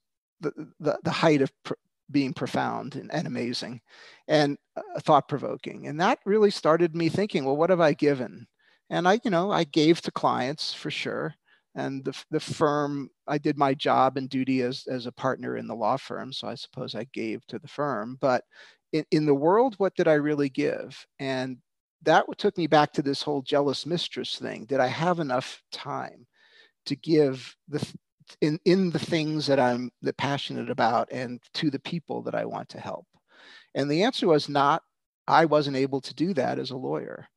the 0.42 0.52
the, 0.80 0.98
the 1.04 1.12
height 1.12 1.42
of 1.42 1.52
pr- 1.64 1.74
being 2.12 2.34
profound 2.34 2.96
and, 2.96 3.12
and 3.12 3.26
amazing 3.28 3.82
and 4.28 4.58
uh, 4.78 5.00
thought 5.00 5.28
provoking 5.28 5.88
and 5.88 6.00
that 6.00 6.20
really 6.26 6.52
started 6.52 6.96
me 6.96 7.10
thinking 7.10 7.46
well 7.46 7.58
what 7.58 7.70
have 7.70 7.82
i 7.82 7.94
given? 7.94 8.48
And 8.90 9.08
i 9.08 9.20
you 9.24 9.32
know 9.32 9.52
i 9.52 9.64
gave 9.64 10.02
to 10.02 10.12
clients 10.12 10.74
for 10.74 10.92
sure. 10.92 11.34
And 11.78 12.06
the, 12.06 12.16
the 12.32 12.40
firm 12.40 13.10
i 13.28 13.38
did 13.38 13.58
my 13.58 13.74
job 13.74 14.18
and 14.18 14.30
duty 14.30 14.62
as, 14.62 14.86
as 14.88 15.08
a 15.08 15.12
partner 15.12 15.58
in 15.58 15.68
the 15.68 15.76
law 15.76 15.98
firm 15.98 16.32
so 16.32 16.48
i 16.48 16.56
suppose 16.56 16.96
i 16.96 17.06
gave 17.14 17.46
to 17.48 17.60
the 17.60 17.68
firm. 17.68 18.18
But 18.22 18.44
in, 18.94 19.06
in 19.12 19.26
the 19.26 19.34
world 19.34 19.76
what 19.78 19.96
did 19.96 20.08
i 20.08 20.14
really 20.14 20.50
give? 20.50 21.06
And 21.20 21.58
that 22.04 22.26
took 22.38 22.56
me 22.58 22.68
back 22.68 22.94
to 22.94 23.02
this 23.02 23.24
whole 23.24 23.42
jealous 23.42 23.86
mistress 23.86 24.38
thing. 24.38 24.66
Did 24.66 24.80
i 24.80 24.88
have 24.88 25.20
enough 25.20 25.62
time 25.72 26.28
to 26.86 26.96
give 26.96 27.56
the 27.68 27.84
in 28.42 28.60
in 28.66 28.92
the 28.92 29.00
things 29.00 29.46
that 29.48 29.60
i'm 29.60 29.92
that 30.02 30.18
passionate 30.18 30.70
about 30.70 31.08
and 31.12 31.40
to 31.54 31.70
the 31.70 31.80
people 31.80 32.22
that 32.22 32.36
i 32.36 32.46
want 32.46 32.68
to 32.70 32.80
help 32.80 33.06
and 33.76 33.90
the 33.90 34.04
answer 34.04 34.28
was 34.28 34.50
not 34.50 34.82
i 35.28 35.46
wasn't 35.46 35.76
able 35.76 36.02
to 36.02 36.14
do 36.14 36.34
that 36.34 36.60
as 36.60 36.72
a 36.72 36.78
lawyer 36.78 37.28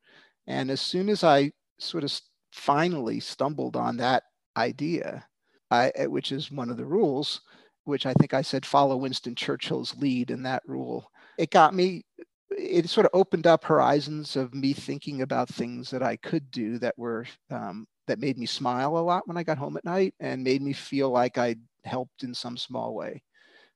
and 0.47 0.71
as 0.71 0.81
soon 0.81 1.09
as 1.09 1.23
i 1.23 1.51
sort 1.79 2.03
of 2.03 2.19
finally 2.51 3.19
stumbled 3.19 3.75
on 3.75 3.97
that 3.97 4.23
idea, 4.57 5.25
I, 5.71 5.91
eh, 5.95 6.05
which 6.05 6.31
is 6.31 6.51
one 6.51 6.69
of 6.69 6.77
the 6.77 6.85
rules, 6.85 7.41
which 7.85 8.05
I 8.05 8.13
think 8.13 8.33
I 8.33 8.41
said 8.41 8.65
follow 8.65 8.97
Winston 8.97 9.35
Churchill's 9.35 9.95
lead 9.97 10.31
in 10.31 10.43
that 10.43 10.63
rule. 10.65 11.09
It 11.37 11.51
got 11.51 11.73
me, 11.73 12.03
it 12.49 12.89
sort 12.89 13.05
of 13.05 13.11
opened 13.13 13.47
up 13.47 13.63
horizons 13.63 14.35
of 14.35 14.53
me 14.53 14.73
thinking 14.73 15.21
about 15.21 15.49
things 15.49 15.89
that 15.91 16.03
I 16.03 16.17
could 16.17 16.51
do 16.51 16.77
that 16.79 16.97
were, 16.97 17.25
um, 17.49 17.87
that 18.09 18.19
made 18.19 18.37
me 18.37 18.45
smile 18.45 18.97
a 18.97 18.99
lot 18.99 19.27
when 19.27 19.37
I 19.37 19.43
got 19.43 19.57
home 19.57 19.77
at 19.77 19.85
night 19.85 20.13
and 20.19 20.43
made 20.43 20.61
me 20.61 20.73
feel 20.73 21.09
like 21.09 21.37
I 21.37 21.55
helped 21.85 22.23
in 22.23 22.33
some 22.33 22.57
small 22.57 22.93
way 22.93 23.23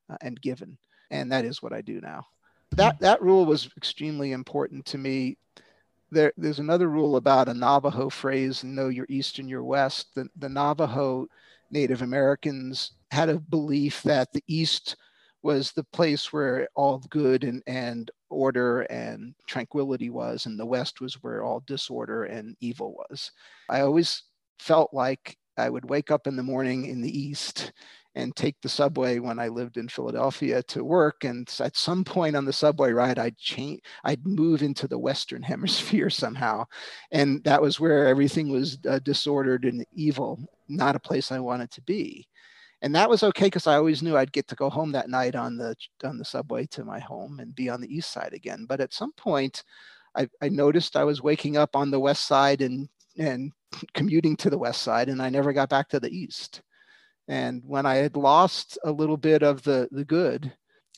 uh, 0.10 0.18
and 0.22 0.40
given. 0.42 0.78
And 1.10 1.32
that 1.32 1.46
is 1.46 1.64
what 1.64 1.74
I 1.74 1.82
do 1.82 2.02
now. 2.02 2.28
That, 2.72 3.00
that 3.00 3.22
rule 3.22 3.46
was 3.46 3.70
extremely 3.78 4.32
important 4.32 4.86
to 4.88 4.98
me 4.98 5.38
there, 6.14 6.32
there's 6.38 6.60
another 6.60 6.90
rule 6.90 7.16
about 7.16 7.50
a 7.50 7.54
Navajo 7.54 8.10
phrase, 8.10 8.64
know 8.64 8.88
your 8.88 9.08
east 9.10 9.40
and 9.40 9.50
your 9.50 9.64
west. 9.64 10.16
The, 10.16 10.30
the 10.38 10.50
Navajo 10.50 11.28
Native 11.72 12.02
Americans 12.02 12.92
had 13.12 13.30
a 13.30 13.40
belief 13.40 14.04
that 14.04 14.32
the 14.32 14.44
east 14.48 14.96
was 15.42 15.72
the 15.72 15.84
place 15.84 16.32
where 16.32 16.70
all 16.76 17.00
good 17.10 17.44
and, 17.44 17.62
and 17.68 18.12
order 18.34 18.82
and 18.82 19.34
tranquility 19.48 20.10
was, 20.10 20.46
and 20.46 20.60
the 20.60 20.66
west 20.66 21.02
was 21.02 21.16
where 21.24 21.44
all 21.44 21.64
disorder 21.66 22.26
and 22.26 22.56
evil 22.60 22.94
was. 22.94 23.32
I 23.70 23.82
always 23.82 24.24
felt 24.60 24.94
like 24.94 25.38
I 25.58 25.70
would 25.70 25.90
wake 25.90 26.12
up 26.12 26.28
in 26.28 26.36
the 26.36 26.44
morning 26.44 26.86
in 26.86 27.02
the 27.02 27.20
east 27.20 27.74
and 28.16 28.36
take 28.36 28.56
the 28.62 28.70
subway 28.70 29.20
when 29.20 29.40
I 29.40 29.48
lived 29.48 29.78
in 29.78 29.88
Philadelphia 29.88 30.62
to 30.64 30.84
work. 30.84 31.24
And 31.24 31.50
at 31.60 31.76
some 31.76 32.04
point 32.04 32.36
on 32.36 32.46
the 32.46 32.54
subway 32.54 32.92
ride, 32.92 33.18
I'd 33.18 33.38
change, 33.38 33.82
I'd 34.04 34.26
move 34.26 34.62
into 34.62 34.88
the 34.88 35.00
Western 35.00 35.42
hemisphere 35.54 36.10
somehow. 36.10 36.66
And 37.12 37.44
that 37.44 37.62
was 37.62 37.80
where 37.80 38.08
everything 38.08 38.50
was 38.50 38.78
uh, 38.88 39.00
disordered 39.00 39.66
and 39.66 39.86
evil, 39.94 40.40
not 40.68 40.96
a 40.96 41.00
place 41.00 41.32
I 41.32 41.40
wanted 41.40 41.72
to 41.72 41.82
be. 41.82 42.28
And 42.84 42.94
that 42.96 43.10
was 43.10 43.24
okay 43.24 43.46
because 43.46 43.66
I 43.66 43.78
always 43.78 44.04
knew 44.04 44.18
I'd 44.18 44.34
get 44.34 44.48
to 44.50 44.56
go 44.56 44.70
home 44.70 44.92
that 44.92 45.10
night 45.10 45.36
on 45.36 45.56
the 45.56 45.74
on 46.04 46.18
the 46.18 46.26
subway 46.26 46.66
to 46.68 46.84
my 46.84 47.00
home 47.00 47.40
and 47.40 47.56
be 47.56 47.70
on 47.70 47.80
the 47.80 47.88
east 47.88 48.12
side 48.12 48.34
again. 48.34 48.66
But 48.68 48.82
at 48.82 48.94
some 48.94 49.14
point, 49.14 49.64
I, 50.16 50.28
I 50.42 50.50
noticed 50.50 50.98
I 50.98 51.06
was 51.06 51.22
waking 51.22 51.56
up 51.56 51.78
on 51.78 51.90
the 51.90 52.00
west 52.00 52.28
side 52.28 52.62
and 52.62 52.90
and 53.18 53.54
commuting 53.94 54.36
to 54.38 54.50
the 54.50 54.58
west 54.58 54.84
side, 54.84 55.08
and 55.08 55.22
I 55.22 55.30
never 55.30 55.54
got 55.54 55.70
back 55.70 55.88
to 55.90 56.00
the 56.00 56.16
east. 56.16 56.62
And 57.30 57.64
when 57.66 57.86
I 57.86 57.96
had 57.96 58.18
lost 58.18 58.78
a 58.84 58.92
little 58.92 59.16
bit 59.16 59.44
of 59.44 59.64
the, 59.64 59.88
the 59.92 60.04
good, 60.04 60.52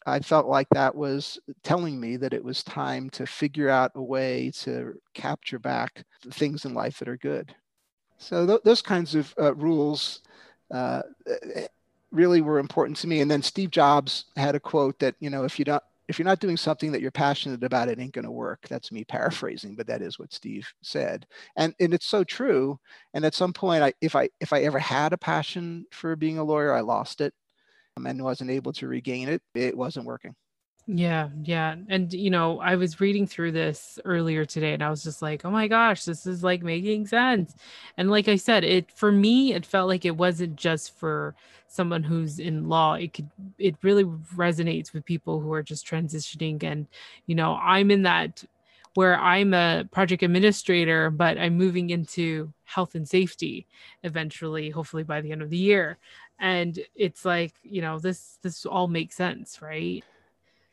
I 0.07 0.19
felt 0.21 0.47
like 0.47 0.67
that 0.71 0.95
was 0.95 1.37
telling 1.63 1.99
me 1.99 2.17
that 2.17 2.33
it 2.33 2.43
was 2.43 2.63
time 2.63 3.11
to 3.11 3.27
figure 3.27 3.69
out 3.69 3.91
a 3.93 4.01
way 4.01 4.51
to 4.61 4.93
capture 5.13 5.59
back 5.59 6.03
the 6.23 6.31
things 6.31 6.65
in 6.65 6.73
life 6.73 6.97
that 6.97 7.09
are 7.09 7.17
good. 7.17 7.53
So 8.17 8.47
th- 8.47 8.61
those 8.63 8.81
kinds 8.81 9.13
of 9.13 9.35
uh, 9.39 9.53
rules 9.53 10.21
uh, 10.73 11.03
really 12.15 12.41
were 12.41 12.59
important 12.59 12.97
to 12.97 13.07
me. 13.07 13.21
And 13.21 13.29
then 13.29 13.41
Steve 13.41 13.71
Jobs 13.71 14.25
had 14.35 14.55
a 14.55 14.59
quote 14.59 14.99
that, 14.99 15.15
you 15.19 15.29
know, 15.29 15.43
if 15.43 15.59
you 15.59 15.65
don't, 15.65 15.83
if 16.07 16.19
you're 16.19 16.25
not 16.25 16.39
doing 16.39 16.57
something 16.57 16.91
that 16.91 17.01
you're 17.01 17.11
passionate 17.11 17.63
about, 17.63 17.89
it 17.89 17.99
ain't 17.99 18.13
going 18.13 18.25
to 18.25 18.31
work. 18.31 18.67
That's 18.69 18.91
me 18.91 19.03
paraphrasing, 19.03 19.75
but 19.75 19.87
that 19.87 20.01
is 20.01 20.19
what 20.19 20.33
Steve 20.33 20.67
said, 20.83 21.25
and 21.57 21.73
and 21.79 21.93
it's 21.93 22.05
so 22.05 22.23
true. 22.23 22.79
And 23.13 23.25
at 23.25 23.33
some 23.33 23.53
point, 23.53 23.83
I 23.83 23.93
if 24.01 24.15
I 24.15 24.29
if 24.39 24.53
I 24.53 24.61
ever 24.61 24.79
had 24.79 25.13
a 25.13 25.17
passion 25.17 25.85
for 25.91 26.15
being 26.15 26.37
a 26.37 26.43
lawyer, 26.43 26.73
I 26.73 26.81
lost 26.81 27.21
it, 27.21 27.33
um, 27.97 28.05
and 28.05 28.23
wasn't 28.23 28.51
able 28.51 28.73
to 28.73 28.87
regain 28.87 29.29
it. 29.29 29.41
It 29.55 29.75
wasn't 29.75 30.05
working. 30.05 30.35
Yeah, 30.87 31.29
yeah. 31.43 31.75
And 31.89 32.13
you 32.13 32.29
know, 32.29 32.59
I 32.59 32.75
was 32.75 32.99
reading 33.01 33.25
through 33.25 33.53
this 33.53 33.97
earlier 34.05 34.45
today 34.45 34.73
and 34.73 34.83
I 34.83 34.89
was 34.91 35.03
just 35.03 35.19
like, 35.21 35.43
"Oh 35.43 35.49
my 35.49 35.67
gosh, 35.67 36.03
this 36.05 36.27
is 36.27 36.43
like 36.43 36.61
making 36.61 37.07
sense." 37.07 37.55
And 37.97 38.11
like 38.11 38.27
I 38.27 38.35
said, 38.35 38.63
it 38.63 38.91
for 38.91 39.11
me 39.11 39.53
it 39.53 39.65
felt 39.65 39.87
like 39.87 40.05
it 40.05 40.15
wasn't 40.15 40.55
just 40.57 40.95
for 40.95 41.33
someone 41.67 42.03
who's 42.03 42.37
in 42.37 42.69
law. 42.69 42.93
It 42.93 43.13
could 43.13 43.29
it 43.57 43.75
really 43.81 44.03
resonates 44.03 44.93
with 44.93 45.05
people 45.05 45.39
who 45.39 45.51
are 45.53 45.63
just 45.63 45.87
transitioning 45.87 46.61
and 46.63 46.85
you 47.25 47.33
know, 47.33 47.55
I'm 47.55 47.89
in 47.89 48.03
that 48.03 48.43
where 48.93 49.19
I'm 49.19 49.53
a 49.55 49.85
project 49.91 50.21
administrator, 50.23 51.09
but 51.09 51.37
I'm 51.39 51.57
moving 51.57 51.89
into 51.89 52.53
health 52.63 52.93
and 52.95 53.07
safety 53.09 53.65
eventually, 54.03 54.69
hopefully 54.69 55.03
by 55.03 55.21
the 55.21 55.31
end 55.31 55.41
of 55.41 55.49
the 55.49 55.57
year. 55.57 55.97
And 56.39 56.79
it's 56.95 57.25
like, 57.25 57.53
you 57.63 57.81
know, 57.81 57.97
this 57.99 58.37
this 58.43 58.65
all 58.67 58.87
makes 58.87 59.15
sense, 59.15 59.61
right? 59.63 60.03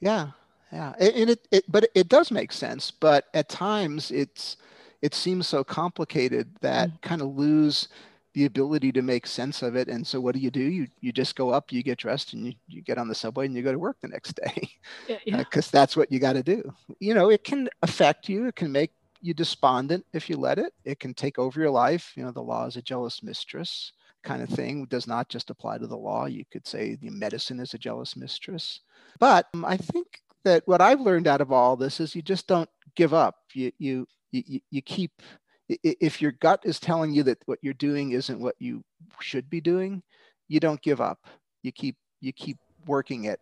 Yeah, 0.02 0.30
yeah, 0.72 0.94
and 0.98 1.30
it, 1.30 1.46
it 1.52 1.64
but 1.70 1.88
it 1.94 2.08
does 2.08 2.32
make 2.32 2.52
sense. 2.52 2.90
But 2.90 3.26
at 3.34 3.48
times, 3.48 4.10
it's 4.10 4.56
it 5.00 5.14
seems 5.14 5.46
so 5.46 5.62
complicated 5.62 6.48
that 6.60 6.90
mm. 6.90 7.02
kind 7.02 7.22
of 7.22 7.36
lose 7.36 7.88
the 8.34 8.46
ability 8.46 8.90
to 8.92 9.02
make 9.02 9.26
sense 9.26 9.62
of 9.62 9.76
it. 9.76 9.88
And 9.88 10.04
so 10.04 10.20
what 10.20 10.34
do 10.34 10.40
you 10.40 10.50
do? 10.50 10.60
You 10.60 10.88
you 11.00 11.12
just 11.12 11.36
go 11.36 11.50
up, 11.50 11.70
you 11.70 11.84
get 11.84 11.98
dressed, 11.98 12.32
and 12.32 12.46
you, 12.46 12.54
you 12.66 12.82
get 12.82 12.98
on 12.98 13.06
the 13.06 13.14
subway 13.14 13.46
and 13.46 13.54
you 13.54 13.62
go 13.62 13.70
to 13.70 13.78
work 13.78 13.96
the 14.00 14.08
next 14.08 14.32
day. 14.44 14.70
Because 15.06 15.20
yeah, 15.24 15.36
yeah. 15.36 15.40
uh, 15.56 15.62
that's 15.70 15.96
what 15.96 16.10
you 16.10 16.18
got 16.18 16.32
to 16.32 16.42
do. 16.42 16.72
You 16.98 17.14
know, 17.14 17.30
it 17.30 17.44
can 17.44 17.68
affect 17.82 18.28
you. 18.28 18.48
It 18.48 18.56
can 18.56 18.72
make 18.72 18.90
you 19.20 19.34
despondent 19.34 20.04
if 20.12 20.28
you 20.28 20.36
let 20.36 20.58
it. 20.58 20.72
It 20.84 20.98
can 20.98 21.14
take 21.14 21.38
over 21.38 21.60
your 21.60 21.70
life. 21.70 22.12
You 22.16 22.24
know, 22.24 22.32
the 22.32 22.42
law 22.42 22.66
is 22.66 22.76
a 22.76 22.82
jealous 22.82 23.22
mistress 23.22 23.92
kind 24.22 24.42
of 24.42 24.48
thing 24.48 24.86
does 24.86 25.06
not 25.06 25.28
just 25.28 25.50
apply 25.50 25.78
to 25.78 25.86
the 25.86 25.96
law. 25.96 26.26
You 26.26 26.44
could 26.50 26.66
say 26.66 26.94
the 26.94 27.10
medicine 27.10 27.60
is 27.60 27.74
a 27.74 27.78
jealous 27.78 28.16
mistress. 28.16 28.80
But 29.18 29.48
um, 29.54 29.64
I 29.64 29.76
think 29.76 30.20
that 30.44 30.62
what 30.66 30.80
I've 30.80 31.00
learned 31.00 31.28
out 31.28 31.40
of 31.40 31.52
all 31.52 31.76
this 31.76 32.00
is 32.00 32.14
you 32.14 32.22
just 32.22 32.46
don't 32.46 32.68
give 32.96 33.14
up. 33.14 33.36
You 33.54 33.72
you 33.78 34.06
you, 34.32 34.60
you 34.70 34.82
keep 34.82 35.22
if 35.68 36.20
your 36.20 36.32
gut 36.32 36.60
is 36.64 36.80
telling 36.80 37.12
you 37.12 37.22
that 37.22 37.38
what 37.46 37.58
you're 37.62 37.74
doing 37.74 38.12
isn't 38.12 38.40
what 38.40 38.56
you 38.58 38.82
should 39.20 39.48
be 39.48 39.60
doing, 39.60 40.02
you 40.48 40.60
don't 40.60 40.82
give 40.82 41.00
up. 41.00 41.26
You 41.62 41.72
keep 41.72 41.96
you 42.20 42.32
keep 42.32 42.58
working 42.86 43.26
at 43.26 43.40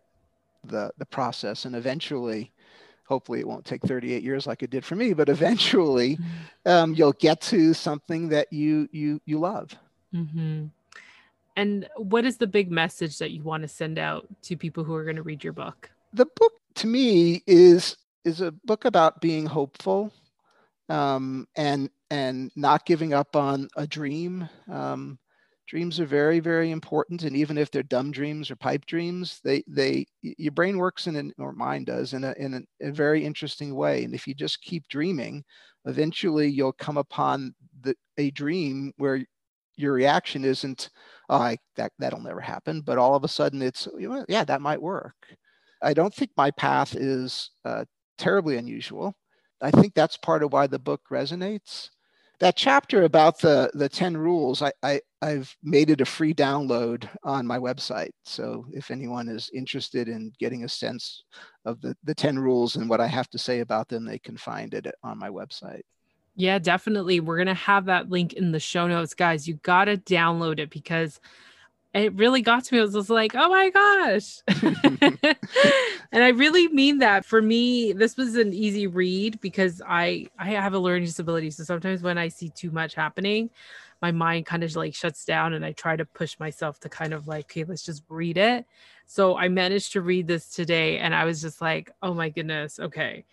the 0.63 0.91
the 0.97 1.05
process, 1.05 1.65
and 1.65 1.75
eventually, 1.75 2.51
hopefully, 3.05 3.39
it 3.39 3.47
won't 3.47 3.65
take 3.65 3.81
38 3.83 4.23
years 4.23 4.47
like 4.47 4.63
it 4.63 4.69
did 4.69 4.85
for 4.85 4.95
me, 4.95 5.13
but 5.13 5.29
eventually, 5.29 6.17
mm-hmm. 6.17 6.71
um, 6.71 6.93
you'll 6.93 7.13
get 7.13 7.41
to 7.41 7.73
something 7.73 8.29
that 8.29 8.51
you 8.53 8.87
you 8.91 9.19
you 9.25 9.39
love. 9.39 9.75
Mm-hmm. 10.13 10.65
And 11.55 11.87
what 11.97 12.25
is 12.25 12.37
the 12.37 12.47
big 12.47 12.71
message 12.71 13.17
that 13.19 13.31
you 13.31 13.43
want 13.43 13.63
to 13.63 13.67
send 13.67 13.99
out 13.99 14.27
to 14.43 14.55
people 14.55 14.83
who 14.83 14.95
are 14.95 15.03
going 15.03 15.17
to 15.17 15.23
read 15.23 15.43
your 15.43 15.53
book? 15.53 15.91
The 16.13 16.25
book, 16.25 16.53
to 16.75 16.87
me, 16.87 17.43
is 17.47 17.97
is 18.23 18.41
a 18.41 18.51
book 18.51 18.85
about 18.85 19.19
being 19.19 19.45
hopeful 19.45 20.13
um, 20.89 21.47
and 21.55 21.89
and 22.09 22.51
not 22.55 22.85
giving 22.85 23.13
up 23.13 23.35
on 23.35 23.67
a 23.75 23.87
dream. 23.87 24.47
Um, 24.69 25.17
dreams 25.67 25.99
are 25.99 26.05
very 26.05 26.39
very 26.39 26.71
important, 26.71 27.23
and 27.23 27.35
even 27.35 27.57
if 27.57 27.71
they're 27.71 27.83
dumb 27.83 28.11
dreams 28.11 28.51
or 28.51 28.55
pipe 28.55 28.85
dreams, 28.85 29.39
they 29.43 29.63
they 29.67 30.05
your 30.21 30.51
brain 30.51 30.77
works 30.77 31.07
in 31.07 31.15
an, 31.15 31.33
or 31.37 31.53
mind 31.53 31.87
does 31.87 32.13
in 32.13 32.23
a 32.23 32.33
in 32.37 32.53
a, 32.53 32.87
a 32.87 32.91
very 32.91 33.25
interesting 33.25 33.75
way. 33.75 34.03
And 34.03 34.13
if 34.13 34.27
you 34.27 34.33
just 34.33 34.61
keep 34.61 34.87
dreaming, 34.87 35.43
eventually 35.85 36.47
you'll 36.47 36.73
come 36.73 36.97
upon 36.97 37.55
the 37.81 37.95
a 38.17 38.31
dream 38.31 38.93
where 38.97 39.25
your 39.81 39.93
reaction 39.93 40.45
isn't, 40.45 40.89
oh, 41.29 41.37
I, 41.37 41.57
that 41.75 41.91
that'll 41.99 42.21
never 42.21 42.41
happen, 42.41 42.81
but 42.81 42.97
all 42.97 43.15
of 43.15 43.23
a 43.23 43.27
sudden 43.27 43.61
it's, 43.61 43.87
yeah, 44.27 44.43
that 44.43 44.61
might 44.61 44.81
work. 44.81 45.15
I 45.81 45.93
don't 45.93 46.13
think 46.13 46.31
my 46.37 46.51
path 46.51 46.95
is 46.95 47.51
uh, 47.65 47.85
terribly 48.17 48.57
unusual. 48.57 49.15
I 49.61 49.71
think 49.71 49.93
that's 49.93 50.17
part 50.17 50.43
of 50.43 50.53
why 50.53 50.67
the 50.67 50.79
book 50.79 51.01
resonates. 51.11 51.89
That 52.39 52.55
chapter 52.55 53.03
about 53.03 53.39
the, 53.39 53.69
the 53.75 53.87
10 53.87 54.17
rules, 54.17 54.63
I, 54.63 54.71
I, 54.81 55.01
I've 55.21 55.55
made 55.61 55.91
it 55.91 56.01
a 56.01 56.05
free 56.05 56.33
download 56.33 57.07
on 57.23 57.45
my 57.45 57.59
website. 57.59 58.09
So 58.23 58.65
if 58.71 58.89
anyone 58.89 59.29
is 59.29 59.51
interested 59.53 60.07
in 60.07 60.33
getting 60.39 60.63
a 60.63 60.69
sense 60.69 61.23
of 61.65 61.79
the, 61.81 61.95
the 62.03 62.15
10 62.15 62.39
rules 62.39 62.77
and 62.77 62.89
what 62.89 63.01
I 63.01 63.05
have 63.05 63.29
to 63.29 63.37
say 63.37 63.59
about 63.59 63.87
them, 63.89 64.05
they 64.05 64.17
can 64.17 64.37
find 64.37 64.73
it 64.73 64.87
on 65.03 65.19
my 65.19 65.29
website. 65.29 65.81
Yeah, 66.35 66.59
definitely. 66.59 67.19
We're 67.19 67.37
going 67.37 67.47
to 67.47 67.53
have 67.53 67.85
that 67.85 68.09
link 68.09 68.33
in 68.33 68.51
the 68.51 68.59
show 68.59 68.87
notes, 68.87 69.13
guys. 69.13 69.47
You 69.47 69.55
got 69.55 69.85
to 69.85 69.97
download 69.97 70.59
it 70.59 70.69
because 70.69 71.19
it 71.93 72.13
really 72.13 72.41
got 72.41 72.63
to 72.65 72.73
me. 72.73 72.79
I 72.79 72.83
was 72.83 72.93
just 72.93 73.09
like, 73.09 73.33
oh 73.35 73.49
my 73.49 73.69
gosh. 73.69 74.39
and 76.11 76.23
I 76.23 76.29
really 76.29 76.69
mean 76.69 76.99
that. 76.99 77.25
For 77.25 77.41
me, 77.41 77.91
this 77.91 78.15
was 78.15 78.35
an 78.37 78.53
easy 78.53 78.87
read 78.87 79.41
because 79.41 79.81
I 79.85 80.27
I 80.39 80.51
have 80.51 80.73
a 80.73 80.79
learning 80.79 81.05
disability. 81.05 81.51
So 81.51 81.63
sometimes 81.63 82.01
when 82.01 82.17
I 82.17 82.29
see 82.29 82.49
too 82.49 82.71
much 82.71 82.95
happening, 82.95 83.49
my 84.01 84.11
mind 84.11 84.45
kind 84.45 84.63
of 84.63 84.73
like 84.75 84.95
shuts 84.95 85.25
down 85.25 85.53
and 85.53 85.65
I 85.65 85.73
try 85.73 85.97
to 85.97 86.05
push 86.05 86.39
myself 86.39 86.79
to 86.81 86.89
kind 86.89 87.13
of 87.13 87.27
like, 87.27 87.45
okay, 87.45 87.65
let's 87.65 87.83
just 87.83 88.03
read 88.07 88.37
it. 88.37 88.65
So 89.05 89.35
I 89.37 89.49
managed 89.49 89.91
to 89.93 90.01
read 90.01 90.27
this 90.27 90.47
today 90.49 90.97
and 90.99 91.13
I 91.13 91.25
was 91.25 91.41
just 91.41 91.59
like, 91.61 91.91
oh 92.01 92.13
my 92.13 92.29
goodness, 92.29 92.79
okay 92.79 93.25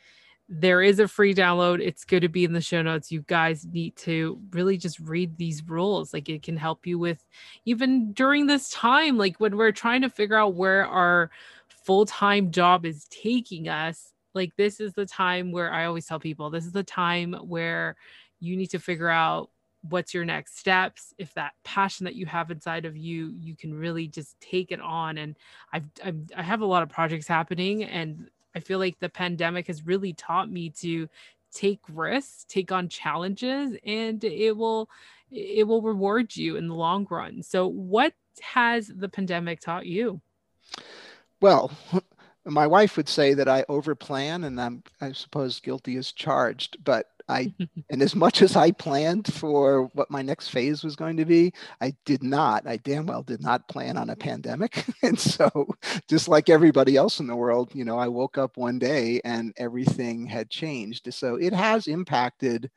there 0.48 0.80
is 0.82 0.98
a 0.98 1.06
free 1.06 1.34
download. 1.34 1.80
It's 1.80 2.04
going 2.04 2.22
to 2.22 2.28
be 2.28 2.44
in 2.44 2.54
the 2.54 2.60
show 2.60 2.80
notes. 2.80 3.12
You 3.12 3.22
guys 3.22 3.66
need 3.66 3.96
to 3.96 4.40
really 4.52 4.78
just 4.78 4.98
read 4.98 5.36
these 5.36 5.62
rules. 5.62 6.14
Like 6.14 6.28
it 6.28 6.42
can 6.42 6.56
help 6.56 6.86
you 6.86 6.98
with 6.98 7.22
even 7.66 8.12
during 8.12 8.46
this 8.46 8.70
time, 8.70 9.18
like 9.18 9.38
when 9.38 9.56
we're 9.56 9.72
trying 9.72 10.00
to 10.02 10.10
figure 10.10 10.36
out 10.36 10.54
where 10.54 10.86
our 10.86 11.30
full 11.68 12.06
time 12.06 12.50
job 12.50 12.86
is 12.86 13.06
taking 13.10 13.68
us. 13.68 14.12
Like 14.34 14.56
this 14.56 14.80
is 14.80 14.94
the 14.94 15.06
time 15.06 15.52
where 15.52 15.72
I 15.72 15.84
always 15.84 16.06
tell 16.06 16.20
people 16.20 16.48
this 16.48 16.64
is 16.64 16.72
the 16.72 16.82
time 16.82 17.34
where 17.34 17.96
you 18.40 18.56
need 18.56 18.68
to 18.68 18.78
figure 18.78 19.08
out 19.08 19.50
what's 19.82 20.12
your 20.12 20.24
next 20.24 20.58
steps 20.58 21.14
if 21.18 21.32
that 21.34 21.52
passion 21.62 22.04
that 22.04 22.14
you 22.14 22.26
have 22.26 22.50
inside 22.50 22.84
of 22.84 22.96
you 22.96 23.32
you 23.38 23.54
can 23.54 23.72
really 23.72 24.08
just 24.08 24.38
take 24.40 24.72
it 24.72 24.80
on 24.80 25.18
and 25.18 25.36
I've, 25.72 25.84
I've 26.04 26.16
i 26.36 26.42
have 26.42 26.62
a 26.62 26.66
lot 26.66 26.82
of 26.82 26.88
projects 26.88 27.28
happening 27.28 27.84
and 27.84 28.28
I 28.54 28.60
feel 28.60 28.78
like 28.78 28.98
the 28.98 29.08
pandemic 29.08 29.66
has 29.66 29.86
really 29.86 30.12
taught 30.12 30.50
me 30.50 30.70
to 30.80 31.08
take 31.52 31.80
risks, 31.88 32.44
take 32.48 32.72
on 32.72 32.88
challenges, 32.88 33.76
and 33.84 34.22
it 34.24 34.56
will 34.56 34.88
it 35.30 35.66
will 35.66 35.82
reward 35.82 36.34
you 36.34 36.56
in 36.56 36.68
the 36.68 36.74
long 36.74 37.06
run. 37.10 37.42
So 37.42 37.66
what 37.66 38.14
has 38.40 38.88
the 38.88 39.08
pandemic 39.08 39.60
taught 39.60 39.86
you? 39.86 40.20
Well, 41.40 41.70
my 42.44 42.66
wife 42.66 42.96
would 42.96 43.08
say 43.08 43.34
that 43.34 43.48
I 43.48 43.64
overplan 43.64 44.44
and 44.44 44.60
I'm 44.60 44.82
I 45.00 45.12
suppose 45.12 45.60
guilty 45.60 45.96
as 45.96 46.12
charged, 46.12 46.82
but 46.84 47.06
I, 47.28 47.52
and 47.90 48.02
as 48.02 48.14
much 48.14 48.42
as 48.42 48.56
I 48.56 48.70
planned 48.70 49.32
for 49.32 49.84
what 49.94 50.10
my 50.10 50.22
next 50.22 50.48
phase 50.48 50.82
was 50.82 50.96
going 50.96 51.16
to 51.18 51.24
be, 51.24 51.52
I 51.80 51.94
did 52.04 52.22
not. 52.22 52.66
I 52.66 52.78
damn 52.78 53.06
well 53.06 53.22
did 53.22 53.42
not 53.42 53.68
plan 53.68 53.96
on 53.96 54.10
a 54.10 54.16
pandemic. 54.16 54.84
and 55.02 55.18
so, 55.18 55.68
just 56.08 56.28
like 56.28 56.48
everybody 56.48 56.96
else 56.96 57.20
in 57.20 57.26
the 57.26 57.36
world, 57.36 57.74
you 57.74 57.84
know, 57.84 57.98
I 57.98 58.08
woke 58.08 58.38
up 58.38 58.56
one 58.56 58.78
day 58.78 59.20
and 59.24 59.52
everything 59.56 60.26
had 60.26 60.50
changed. 60.50 61.12
So 61.12 61.36
it 61.36 61.52
has 61.52 61.86
impacted, 61.86 62.70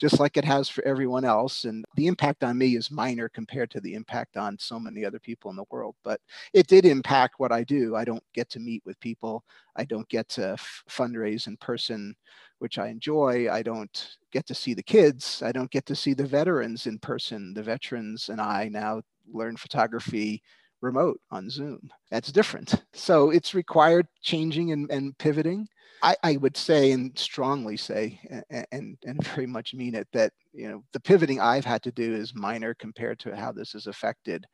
just 0.00 0.18
like 0.20 0.36
it 0.36 0.44
has 0.44 0.68
for 0.68 0.84
everyone 0.84 1.24
else. 1.24 1.64
And 1.64 1.84
the 1.96 2.06
impact 2.06 2.44
on 2.44 2.58
me 2.58 2.76
is 2.76 2.90
minor 2.90 3.28
compared 3.28 3.70
to 3.72 3.80
the 3.80 3.94
impact 3.94 4.36
on 4.36 4.58
so 4.58 4.78
many 4.78 5.04
other 5.04 5.18
people 5.18 5.50
in 5.50 5.56
the 5.56 5.64
world. 5.70 5.94
But 6.04 6.20
it 6.52 6.66
did 6.66 6.84
impact 6.86 7.34
what 7.38 7.52
I 7.52 7.64
do. 7.64 7.96
I 7.96 8.04
don't 8.04 8.22
get 8.34 8.48
to 8.50 8.60
meet 8.60 8.82
with 8.84 8.98
people. 9.00 9.44
I 9.76 9.84
don't 9.84 10.08
get 10.08 10.28
to 10.30 10.52
f- 10.52 10.84
fundraise 10.88 11.46
in 11.46 11.56
person 11.58 12.14
which 12.60 12.78
I 12.78 12.88
enjoy. 12.88 13.50
I 13.50 13.62
don't 13.62 14.16
get 14.32 14.46
to 14.46 14.54
see 14.54 14.74
the 14.74 14.82
kids. 14.82 15.42
I 15.44 15.50
don't 15.50 15.70
get 15.70 15.86
to 15.86 15.96
see 15.96 16.14
the 16.14 16.26
veterans 16.26 16.86
in 16.86 16.98
person. 16.98 17.52
The 17.52 17.62
veterans 17.62 18.28
and 18.28 18.40
I 18.40 18.68
now 18.68 19.02
learn 19.32 19.56
photography 19.56 20.42
remote 20.80 21.20
on 21.30 21.50
Zoom. 21.50 21.90
That's 22.10 22.32
different. 22.32 22.82
So 22.92 23.30
it's 23.30 23.54
required 23.54 24.06
changing 24.22 24.72
and, 24.72 24.90
and 24.90 25.16
pivoting. 25.18 25.66
I, 26.02 26.16
I, 26.22 26.36
would 26.38 26.56
say 26.56 26.92
and 26.92 27.16
strongly 27.18 27.76
say 27.76 28.18
and, 28.50 28.66
and, 28.72 28.96
and 29.04 29.24
very 29.34 29.46
much 29.46 29.74
mean 29.74 29.94
it 29.94 30.08
that 30.12 30.32
you 30.52 30.68
know 30.68 30.82
the 30.92 31.00
pivoting 31.00 31.40
I've 31.40 31.64
had 31.64 31.82
to 31.82 31.92
do 31.92 32.14
is 32.14 32.34
minor 32.34 32.72
compared 32.74 33.18
to 33.20 33.36
how 33.36 33.52
this 33.52 33.72
has 33.72 33.86
affected 33.86 34.46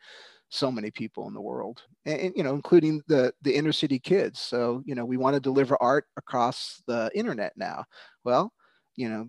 so 0.49 0.71
many 0.71 0.91
people 0.91 1.27
in 1.29 1.35
the 1.35 1.41
world 1.41 1.83
and, 2.05 2.33
you 2.37 2.43
know 2.43 2.55
including 2.55 3.03
the 3.09 3.33
the 3.43 3.55
inner 3.55 3.73
city 3.73 3.99
kids. 3.99 4.41
So 4.41 4.83
you 4.85 4.95
know 4.95 5.05
we 5.05 5.17
want 5.17 5.35
to 5.35 5.41
deliver 5.41 5.77
art 5.83 6.07
across 6.17 6.83
the 6.87 7.11
internet 7.15 7.53
now. 7.57 7.85
Well 8.25 8.53
you 8.97 9.09
know 9.09 9.29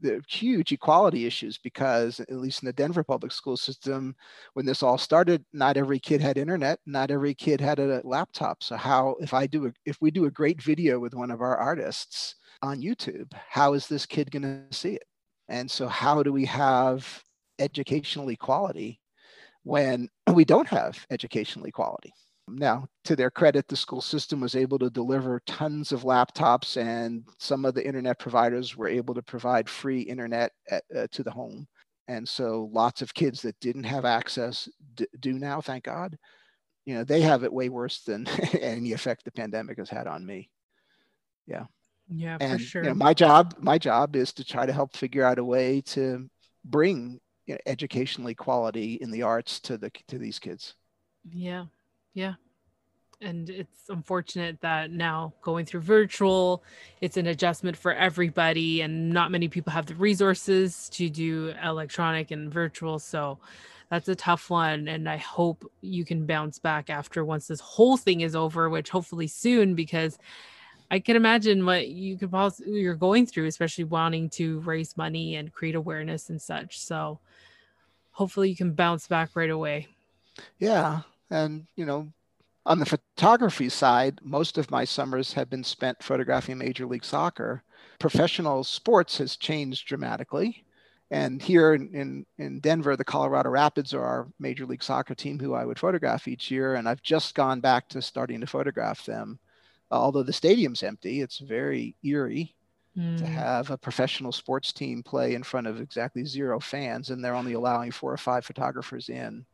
the 0.00 0.20
huge 0.28 0.72
equality 0.72 1.24
issues 1.24 1.58
because 1.58 2.20
at 2.20 2.32
least 2.32 2.62
in 2.62 2.66
the 2.66 2.72
denver 2.72 3.04
public 3.04 3.32
school 3.32 3.56
system 3.56 4.14
when 4.54 4.66
this 4.66 4.82
all 4.82 4.98
started 4.98 5.44
not 5.52 5.76
every 5.76 6.00
kid 6.00 6.20
had 6.20 6.36
internet 6.36 6.80
not 6.84 7.10
every 7.10 7.34
kid 7.34 7.60
had 7.60 7.78
a 7.78 8.02
laptop. 8.04 8.62
So 8.62 8.76
how 8.76 9.16
if 9.20 9.32
i 9.32 9.46
do 9.46 9.66
a, 9.66 9.72
if 9.86 9.98
we 10.00 10.10
do 10.10 10.26
a 10.26 10.30
great 10.30 10.62
video 10.62 10.98
with 10.98 11.14
one 11.14 11.30
of 11.30 11.40
our 11.40 11.56
artists 11.56 12.34
on 12.62 12.80
youtube 12.80 13.32
how 13.48 13.74
is 13.74 13.86
this 13.86 14.06
kid 14.06 14.30
going 14.30 14.42
to 14.42 14.76
see 14.76 14.94
it? 14.94 15.04
And 15.48 15.70
so 15.70 15.88
how 15.88 16.22
do 16.22 16.32
we 16.32 16.46
have 16.46 17.22
educational 17.58 18.30
equality 18.30 19.00
when 19.64 20.08
we 20.32 20.44
don't 20.44 20.68
have 20.68 21.04
educational 21.10 21.66
equality. 21.66 22.12
Now, 22.46 22.86
to 23.04 23.16
their 23.16 23.30
credit, 23.30 23.68
the 23.68 23.76
school 23.76 24.02
system 24.02 24.40
was 24.40 24.54
able 24.54 24.78
to 24.78 24.90
deliver 24.90 25.40
tons 25.46 25.92
of 25.92 26.02
laptops, 26.02 26.76
and 26.76 27.24
some 27.38 27.64
of 27.64 27.74
the 27.74 27.86
internet 27.86 28.18
providers 28.18 28.76
were 28.76 28.88
able 28.88 29.14
to 29.14 29.22
provide 29.22 29.68
free 29.68 30.00
internet 30.00 30.52
at, 30.70 30.84
uh, 30.94 31.06
to 31.12 31.22
the 31.22 31.30
home. 31.30 31.66
And 32.06 32.28
so, 32.28 32.68
lots 32.70 33.00
of 33.00 33.14
kids 33.14 33.40
that 33.42 33.58
didn't 33.60 33.84
have 33.84 34.04
access 34.04 34.68
d- 34.94 35.06
do 35.20 35.32
now, 35.32 35.62
thank 35.62 35.84
God. 35.84 36.18
You 36.84 36.96
know, 36.96 37.04
they 37.04 37.22
have 37.22 37.44
it 37.44 37.52
way 37.52 37.70
worse 37.70 38.02
than 38.02 38.26
any 38.60 38.92
effect 38.92 39.24
the 39.24 39.32
pandemic 39.32 39.78
has 39.78 39.88
had 39.88 40.06
on 40.06 40.26
me. 40.26 40.50
Yeah. 41.46 41.64
Yeah, 42.08 42.36
and, 42.40 42.60
for 42.60 42.66
sure. 42.66 42.82
You 42.82 42.90
know, 42.90 42.94
my 42.94 43.14
job, 43.14 43.54
my 43.58 43.78
job 43.78 44.16
is 44.16 44.34
to 44.34 44.44
try 44.44 44.66
to 44.66 44.72
help 44.72 44.94
figure 44.94 45.24
out 45.24 45.38
a 45.38 45.44
way 45.44 45.80
to 45.86 46.28
bring 46.62 47.20
you 47.46 47.54
know, 47.54 47.60
educational 47.66 48.28
equality 48.28 48.94
in 48.94 49.10
the 49.10 49.22
arts 49.22 49.60
to 49.60 49.76
the 49.76 49.90
to 50.08 50.18
these 50.18 50.38
kids. 50.38 50.74
Yeah, 51.30 51.66
yeah, 52.12 52.34
and 53.20 53.48
it's 53.50 53.88
unfortunate 53.88 54.60
that 54.60 54.90
now 54.90 55.34
going 55.42 55.66
through 55.66 55.80
virtual, 55.80 56.62
it's 57.00 57.16
an 57.16 57.26
adjustment 57.26 57.76
for 57.76 57.92
everybody, 57.92 58.82
and 58.82 59.10
not 59.10 59.30
many 59.30 59.48
people 59.48 59.72
have 59.72 59.86
the 59.86 59.94
resources 59.94 60.88
to 60.90 61.08
do 61.08 61.54
electronic 61.62 62.30
and 62.30 62.52
virtual. 62.52 62.98
So 62.98 63.38
that's 63.90 64.08
a 64.08 64.14
tough 64.16 64.50
one 64.50 64.88
and 64.88 65.08
i 65.08 65.16
hope 65.16 65.70
you 65.80 66.04
can 66.04 66.26
bounce 66.26 66.58
back 66.58 66.90
after 66.90 67.24
once 67.24 67.46
this 67.46 67.60
whole 67.60 67.96
thing 67.96 68.22
is 68.22 68.34
over 68.34 68.68
which 68.68 68.90
hopefully 68.90 69.26
soon 69.26 69.74
because 69.74 70.18
i 70.90 70.98
can 70.98 71.16
imagine 71.16 71.64
what 71.64 71.88
you 71.88 72.16
could 72.16 72.30
possibly 72.30 72.80
you're 72.80 72.94
going 72.94 73.26
through 73.26 73.46
especially 73.46 73.84
wanting 73.84 74.28
to 74.28 74.58
raise 74.60 74.96
money 74.96 75.36
and 75.36 75.52
create 75.52 75.74
awareness 75.74 76.30
and 76.30 76.40
such 76.40 76.80
so 76.80 77.20
hopefully 78.14 78.48
you 78.48 78.56
can 78.56 78.72
bounce 78.72 79.06
back 79.06 79.30
right 79.34 79.50
away 79.50 79.86
yeah 80.58 81.02
and 81.30 81.66
you 81.76 81.84
know 81.84 82.08
on 82.66 82.78
the 82.78 82.86
photography 82.86 83.68
side 83.68 84.18
most 84.22 84.58
of 84.58 84.70
my 84.70 84.84
summers 84.84 85.32
have 85.32 85.50
been 85.50 85.64
spent 85.64 86.02
photographing 86.02 86.58
major 86.58 86.86
league 86.86 87.04
soccer 87.04 87.62
professional 87.98 88.64
sports 88.64 89.18
has 89.18 89.36
changed 89.36 89.86
dramatically 89.86 90.64
and 91.10 91.40
here 91.40 91.74
in, 91.74 92.26
in, 92.38 92.60
Denver, 92.60 92.96
the 92.96 93.04
Colorado 93.04 93.50
Rapids 93.50 93.92
are 93.94 94.02
our 94.02 94.28
major 94.40 94.66
league 94.66 94.82
soccer 94.82 95.14
team 95.14 95.38
who 95.38 95.54
I 95.54 95.64
would 95.64 95.78
photograph 95.78 96.26
each 96.26 96.50
year. 96.50 96.74
And 96.74 96.88
I've 96.88 97.02
just 97.02 97.34
gone 97.36 97.60
back 97.60 97.88
to 97.90 98.02
starting 98.02 98.40
to 98.40 98.46
photograph 98.46 99.04
them. 99.04 99.38
although 99.92 100.24
the 100.24 100.32
stadium's 100.32 100.82
empty, 100.82 101.20
it's 101.20 101.38
very 101.38 101.94
eerie 102.02 102.56
mm. 102.96 103.18
to 103.18 103.26
hmm. 103.26 103.32
have 103.32 103.70
a 103.70 103.78
professional 103.78 104.32
sports 104.32 104.72
team 104.72 105.02
play 105.02 105.34
in 105.34 105.42
front 105.42 105.66
of 105.66 105.80
exactly 105.80 106.24
zero 106.24 106.60
fans, 106.60 107.10
and 107.10 107.24
they're 107.24 107.34
only 107.34 107.54
allowing 107.54 107.90
four 107.90 108.12
or 108.12 108.16
five 108.16 108.44
photographers 108.44 109.08
in. 109.08 109.44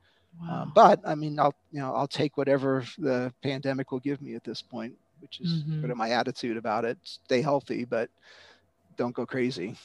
Um, 0.42 0.48
wow. 0.48 0.62
Um, 0.62 0.72
but 0.74 1.00
I 1.04 1.14
mean, 1.14 1.38
I'll 1.38 1.54
you 1.72 1.80
know 1.80 1.94
I'll 1.94 2.08
take 2.08 2.36
whatever 2.36 2.84
the 2.98 3.32
pandemic 3.42 3.92
will 3.92 4.00
give 4.00 4.22
me 4.22 4.34
at 4.34 4.44
this 4.44 4.62
point, 4.62 4.94
which 5.20 5.40
is 5.40 5.62
mm-hmm. 5.62 5.80
sort 5.80 5.90
of 5.90 5.96
my 5.96 6.10
attitude 6.10 6.56
about 6.56 6.84
it. 6.84 6.98
Stay 7.02 7.42
healthy, 7.42 7.84
but 7.84 8.10
don't 8.96 9.14
go 9.14 9.26
crazy. 9.26 9.76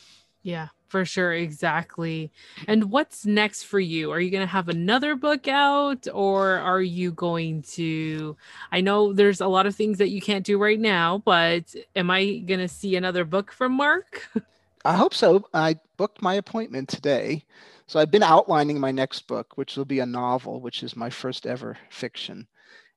Yeah, 0.45 0.67
for 0.89 1.05
sure. 1.05 1.33
Exactly. 1.33 2.31
And 2.67 2.91
what's 2.91 3.25
next 3.25 3.63
for 3.63 3.79
you? 3.79 4.11
Are 4.11 4.19
you 4.19 4.29
going 4.29 4.45
to 4.45 4.51
have 4.51 4.69
another 4.69 5.15
book 5.15 5.47
out 5.47 6.07
or 6.13 6.57
are 6.59 6.83
you 6.83 7.11
going 7.11 7.63
to? 7.73 8.37
I 8.71 8.81
know 8.81 9.11
there's 9.11 9.41
a 9.41 9.47
lot 9.47 9.65
of 9.65 9.75
things 9.75 9.97
that 9.97 10.09
you 10.09 10.21
can't 10.21 10.45
do 10.45 10.59
right 10.59 10.79
now, 10.79 11.17
but 11.25 11.73
am 11.95 12.11
I 12.11 12.43
going 12.45 12.59
to 12.59 12.67
see 12.67 12.95
another 12.95 13.25
book 13.25 13.51
from 13.51 13.71
Mark? 13.71 14.29
I 14.85 14.95
hope 14.95 15.15
so. 15.15 15.49
I 15.51 15.79
booked 15.97 16.21
my 16.21 16.35
appointment 16.35 16.89
today. 16.89 17.43
So 17.87 17.99
I've 17.99 18.11
been 18.11 18.21
outlining 18.21 18.79
my 18.79 18.91
next 18.91 19.21
book, 19.21 19.57
which 19.57 19.75
will 19.75 19.85
be 19.85 19.99
a 19.99 20.05
novel, 20.05 20.61
which 20.61 20.83
is 20.83 20.95
my 20.95 21.09
first 21.09 21.47
ever 21.47 21.75
fiction. 21.89 22.47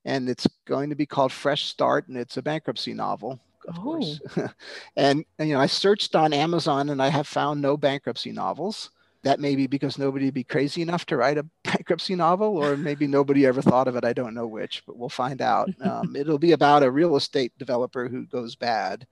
And 0.05 0.29
it's 0.29 0.47
going 0.67 0.91
to 0.91 0.97
be 0.97 1.07
called 1.07 1.33
Fresh 1.33 1.65
Start, 1.65 2.09
and 2.09 2.19
it's 2.19 2.37
a 2.37 2.43
bankruptcy 2.43 2.93
novel 2.93 3.41
of 3.69 3.79
oh. 3.79 3.83
course. 3.83 4.21
and, 4.97 5.25
and, 5.39 5.49
you 5.49 5.55
know, 5.55 5.61
I 5.61 5.67
searched 5.67 6.17
on 6.17 6.33
Amazon 6.33 6.89
and 6.89 7.03
I 7.03 7.09
have 7.09 7.27
found 7.27 7.61
no 7.61 7.77
bankruptcy 7.77 8.33
novels. 8.33 8.91
That 9.25 9.41
may 9.41 9.57
be 9.57 9.67
because 9.67 9.99
nobody 9.99 10.27
would 10.27 10.35
be 10.35 10.45
crazy 10.45 10.81
enough 10.81 11.05
to 11.07 11.17
write 11.17 11.39
a 11.39 11.43
bankruptcy 11.65 12.15
novel, 12.15 12.57
or 12.57 12.77
maybe 12.77 13.07
nobody 13.07 13.47
ever 13.47 13.61
thought 13.61 13.89
of 13.89 13.97
it. 13.97 14.05
I 14.05 14.13
don't 14.13 14.35
know 14.35 14.47
which, 14.47 14.85
but 14.87 14.97
we'll 14.97 15.09
find 15.09 15.43
out. 15.43 15.69
Um, 15.89 16.17
it'll 16.17 16.39
be 16.39 16.53
about 16.53 16.83
a 16.83 16.91
real 16.91 17.17
estate 17.17 17.53
developer 17.59 18.09
who 18.09 18.27
goes 18.27 18.55
bad 18.57 19.07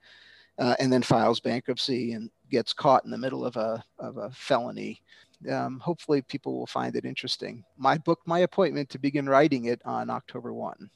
uh, 0.59 0.75
and 0.79 0.91
then 0.91 1.01
files 1.01 1.39
bankruptcy 1.39 2.13
and 2.13 2.29
gets 2.51 2.71
caught 2.71 3.03
in 3.03 3.11
the 3.11 3.17
middle 3.17 3.45
of 3.45 3.55
a, 3.57 3.83
of 3.99 4.17
a 4.17 4.29
felony. 4.31 5.01
Um, 5.49 5.79
hopefully, 5.79 6.21
people 6.21 6.57
will 6.57 6.67
find 6.67 6.95
it 6.95 7.05
interesting. 7.05 7.63
My 7.77 7.97
book, 7.97 8.19
my 8.25 8.39
appointment 8.39 8.89
to 8.89 8.99
begin 8.99 9.27
writing 9.27 9.65
it 9.65 9.81
on 9.85 10.09
October 10.09 10.53
1. 10.53 10.89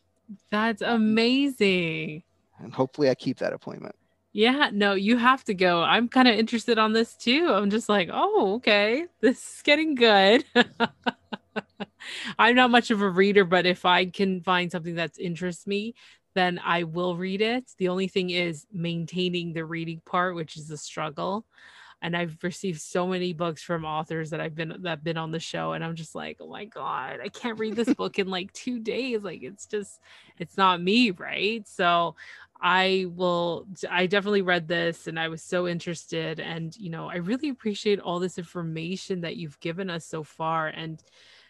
That's 0.51 0.82
amazing 0.82 2.24
and 2.64 2.74
hopefully 2.74 3.09
I 3.09 3.16
keep 3.16 3.39
that 3.39 3.53
appointment. 3.53 3.95
Yeah, 4.34 4.70
no, 4.72 4.93
you 4.93 5.18
have 5.18 5.43
to 5.45 5.53
go. 5.53 5.84
I'm 5.84 6.07
kind 6.07 6.28
of 6.28 6.36
interested 6.36 6.78
on 6.78 6.93
this 6.93 7.16
too. 7.16 7.49
I'm 7.49 7.70
just 7.70 7.89
like, 7.89 8.09
oh, 8.12 8.55
okay, 8.55 9.05
this 9.20 9.38
is 9.38 9.62
getting 9.64 9.95
good. 9.95 10.45
I'm 12.39 12.55
not 12.55 12.72
much 12.72 12.91
of 12.91 13.01
a 13.01 13.09
reader, 13.09 13.43
but 13.43 13.66
if 13.66 13.84
I 13.84 14.05
can 14.05 14.41
find 14.41 14.72
something 14.72 14.95
that 14.95 15.20
interests 15.20 15.68
me, 15.68 15.95
then 16.34 16.62
I 16.64 16.84
will 16.84 17.18
read 17.18 17.41
it. 17.41 17.72
The 17.78 17.89
only 17.89 18.07
thing 18.07 18.30
is 18.30 18.66
maintaining 18.72 19.51
the 19.51 19.66
reading 19.66 20.01
part, 20.05 20.36
which 20.36 20.55
is 20.55 20.72
a 20.72 20.78
struggle. 20.78 21.45
And 22.01 22.18
I've 22.18 22.38
received 22.41 22.82
so 22.82 23.05
many 23.05 23.32
books 23.32 23.62
from 23.62 23.86
authors 23.86 24.32
that 24.32 24.41
I've 24.41 24.55
been 24.55 24.76
that 24.80 25.03
been 25.03 25.18
on 25.18 25.30
the 25.30 25.39
show, 25.39 25.74
and 25.74 25.84
I'm 25.84 25.95
just 25.95 26.16
like, 26.16 26.38
oh 26.39 26.47
my 26.47 26.66
god, 26.66 27.20
I 27.24 27.30
can't 27.30 27.59
read 27.59 27.76
this 27.76 27.93
book 27.93 28.18
in 28.18 28.28
like 28.28 28.51
two 28.53 28.80
days. 28.80 29.22
Like 29.22 29.43
it's 29.43 29.68
just, 29.68 29.99
it's 30.39 30.57
not 30.57 30.82
me, 30.82 31.12
right? 31.12 31.68
So 31.68 32.16
I 32.62 33.07
will 33.09 33.68
I 33.89 34.05
definitely 34.05 34.43
read 34.43 34.68
this 34.68 35.07
and 35.07 35.20
I 35.20 35.30
was 35.30 35.41
so 35.41 35.68
interested 35.68 36.39
and 36.39 36.76
you 36.78 36.91
know 36.91 37.09
I 37.09 37.16
really 37.16 37.49
appreciate 37.49 37.99
all 37.99 38.20
this 38.20 38.38
information 38.38 39.22
that 39.22 39.36
you've 39.36 39.59
given 39.59 39.89
us 39.89 40.05
so 40.05 40.24
far 40.24 40.68
and 40.68 41.01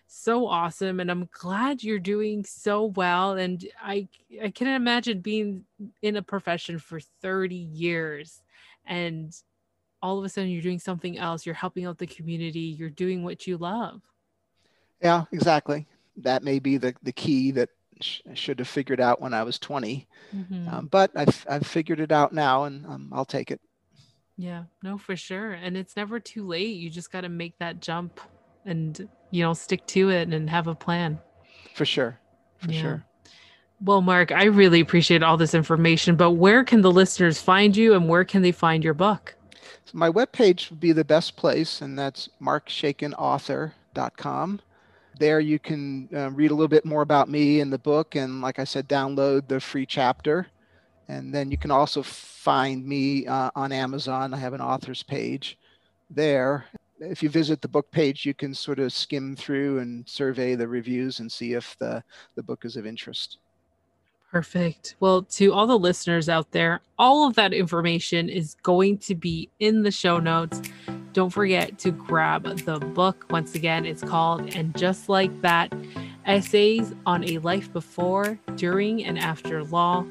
so 0.08 0.48
awesome 0.48 1.02
and 1.02 1.12
I'm 1.12 1.28
glad 1.34 1.84
you're 1.84 2.00
doing 2.00 2.46
so 2.46 2.86
well 2.86 3.34
and 3.34 3.66
I 3.82 4.08
I 4.42 4.52
can 4.52 4.68
imagine 4.68 5.20
being 5.20 5.66
in 6.02 6.16
a 6.16 6.22
profession 6.22 6.80
for 6.80 7.02
30 7.22 7.56
years 7.56 8.42
and 8.86 9.36
all 10.02 10.18
of 10.18 10.24
a 10.24 10.30
sudden 10.30 10.50
you're 10.50 10.62
doing 10.62 10.80
something 10.80 11.18
else 11.18 11.46
you're 11.46 11.56
helping 11.56 11.86
out 11.86 11.98
the 11.98 12.08
community 12.08 12.60
you're 12.60 12.90
doing 12.90 13.24
what 13.24 13.46
you 13.48 13.58
love. 13.58 14.02
Yeah, 15.02 15.26
exactly. 15.34 15.88
That 16.18 16.42
may 16.44 16.60
be 16.60 16.78
the 16.78 16.96
the 17.04 17.12
key 17.12 17.52
that 17.52 17.70
sh- 18.04 18.22
should 18.34 18.60
have 18.60 18.68
figured 18.68 19.00
out 19.00 19.22
when 19.22 19.34
I 19.34 19.44
was 19.44 19.60
20. 19.60 20.08
Mm-hmm. 20.36 20.68
Um, 20.68 20.88
but 20.88 21.12
I've, 21.16 21.46
I've 21.50 21.66
figured 21.66 22.00
it 22.00 22.12
out 22.12 22.34
now 22.34 22.66
and 22.66 22.86
um, 22.86 23.10
I'll 23.12 23.26
take 23.26 23.52
it. 23.52 23.62
Yeah, 24.38 24.64
no, 24.82 24.98
for 24.98 25.16
sure. 25.16 25.52
And 25.52 25.78
it's 25.78 25.96
never 25.96 26.20
too 26.20 26.48
late. 26.48 26.76
You 26.76 26.90
just 26.90 27.12
got 27.12 27.22
to 27.22 27.30
make 27.30 27.58
that 27.60 27.80
jump 27.80 28.20
and, 28.66 29.08
you 29.30 29.44
know, 29.44 29.54
stick 29.54 29.86
to 29.88 30.10
it 30.10 30.30
and 30.30 30.50
have 30.50 30.68
a 30.68 30.76
plan. 30.76 31.20
For 31.76 31.86
sure. 31.86 32.20
For 32.58 32.72
yeah. 32.72 32.82
sure. 32.82 33.06
Well, 33.84 34.02
Mark, 34.02 34.32
I 34.32 34.44
really 34.46 34.80
appreciate 34.80 35.24
all 35.24 35.38
this 35.38 35.56
information, 35.56 36.16
but 36.16 36.32
where 36.32 36.64
can 36.64 36.82
the 36.82 36.92
listeners 36.92 37.42
find 37.42 37.76
you 37.76 37.96
and 37.96 38.08
where 38.08 38.24
can 38.24 38.44
they 38.44 38.52
find 38.52 38.84
your 38.84 38.94
book? 38.94 39.36
So 39.86 39.98
my 39.98 40.10
webpage 40.10 40.70
would 40.70 40.80
be 40.80 40.92
the 40.92 41.04
best 41.04 41.36
place, 41.36 41.82
and 41.82 41.98
that's 41.98 42.30
markshaikenauthor.com 42.40 44.62
there 45.22 45.40
you 45.40 45.60
can 45.60 46.10
uh, 46.14 46.32
read 46.32 46.52
a 46.52 46.54
little 46.54 46.68
bit 46.68 46.84
more 46.84 47.04
about 47.04 47.30
me 47.30 47.62
and 47.62 47.72
the 47.72 47.78
book 47.78 48.16
and 48.16 48.42
like 48.42 48.60
i 48.60 48.64
said 48.64 48.90
download 48.90 49.48
the 49.48 49.60
free 49.60 49.86
chapter. 49.86 50.48
And 51.08 51.34
then 51.36 51.52
you 51.52 51.58
can 51.58 51.72
also 51.72 52.02
find 52.04 52.86
me 52.86 53.28
uh, 53.28 53.52
on 53.56 53.72
amazon. 53.72 54.34
I 54.34 54.38
have 54.38 54.54
an 54.54 54.62
author's 54.62 55.04
page 55.04 55.58
there. 56.10 56.66
If 57.00 57.22
you 57.22 57.30
visit 57.30 57.62
the 57.62 57.68
book 57.68 57.92
page 57.92 58.26
you 58.26 58.34
can 58.34 58.54
sort 58.54 58.80
of 58.80 58.92
skim 58.92 59.36
through 59.36 59.80
and 59.80 60.08
survey 60.10 60.56
the 60.56 60.68
reviews 60.68 61.20
and 61.20 61.32
see 61.32 61.54
if 61.54 61.78
the, 61.80 62.04
the 62.36 62.44
book 62.44 62.66
is 62.66 62.76
of 62.76 62.86
interest 62.86 63.38
Perfect. 64.32 64.96
Well, 65.02 65.24
to 65.24 65.52
all 65.52 65.68
the 65.68 65.78
listeners 65.78 66.30
out 66.30 66.52
there, 66.52 66.80
all 66.98 67.28
of 67.28 67.36
that 67.36 67.54
information 67.54 68.30
is 68.30 68.56
going 68.64 68.98
to 69.00 69.14
be 69.14 69.50
in 69.60 69.84
the 69.84 69.92
show 69.92 70.20
notes. 70.20 70.62
Don't 71.12 71.32
forget 71.32 71.78
to 71.80 71.92
grab 71.92 72.44
the 72.60 72.80
book. 72.80 73.26
Once 73.30 73.56
again, 73.56 73.86
it's 73.86 74.02
called 74.02 74.56
And 74.56 74.74
Just 74.78 75.10
Like 75.10 75.42
That 75.42 75.74
Essays 76.26 76.94
on 77.06 77.28
a 77.28 77.40
Life 77.40 77.74
Before, 77.74 78.40
During, 78.56 79.04
and 79.04 79.20
After 79.20 79.66
Law. 79.66 80.06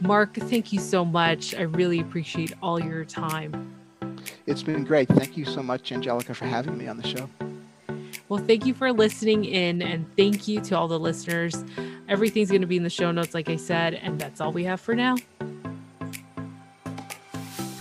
Mark, 0.00 0.34
thank 0.34 0.72
you 0.72 0.80
so 0.80 1.04
much. 1.04 1.54
I 1.54 1.62
really 1.62 2.00
appreciate 2.00 2.52
all 2.60 2.80
your 2.80 3.04
time. 3.04 3.72
It's 4.46 4.64
been 4.64 4.82
great. 4.82 5.06
Thank 5.06 5.36
you 5.36 5.44
so 5.44 5.62
much, 5.62 5.92
Angelica, 5.92 6.34
for 6.34 6.46
having 6.46 6.76
me 6.76 6.88
on 6.88 6.96
the 6.96 7.06
show. 7.06 7.30
Well, 8.28 8.42
thank 8.44 8.66
you 8.66 8.74
for 8.74 8.92
listening 8.92 9.44
in, 9.44 9.82
and 9.82 10.06
thank 10.16 10.48
you 10.48 10.60
to 10.62 10.76
all 10.76 10.88
the 10.88 10.98
listeners. 10.98 11.64
Everything's 12.10 12.50
going 12.50 12.60
to 12.62 12.66
be 12.66 12.76
in 12.76 12.82
the 12.82 12.90
show 12.90 13.12
notes, 13.12 13.34
like 13.34 13.48
I 13.48 13.54
said, 13.54 13.94
and 13.94 14.20
that's 14.20 14.40
all 14.40 14.50
we 14.50 14.64
have 14.64 14.80
for 14.80 14.96
now. 14.96 15.14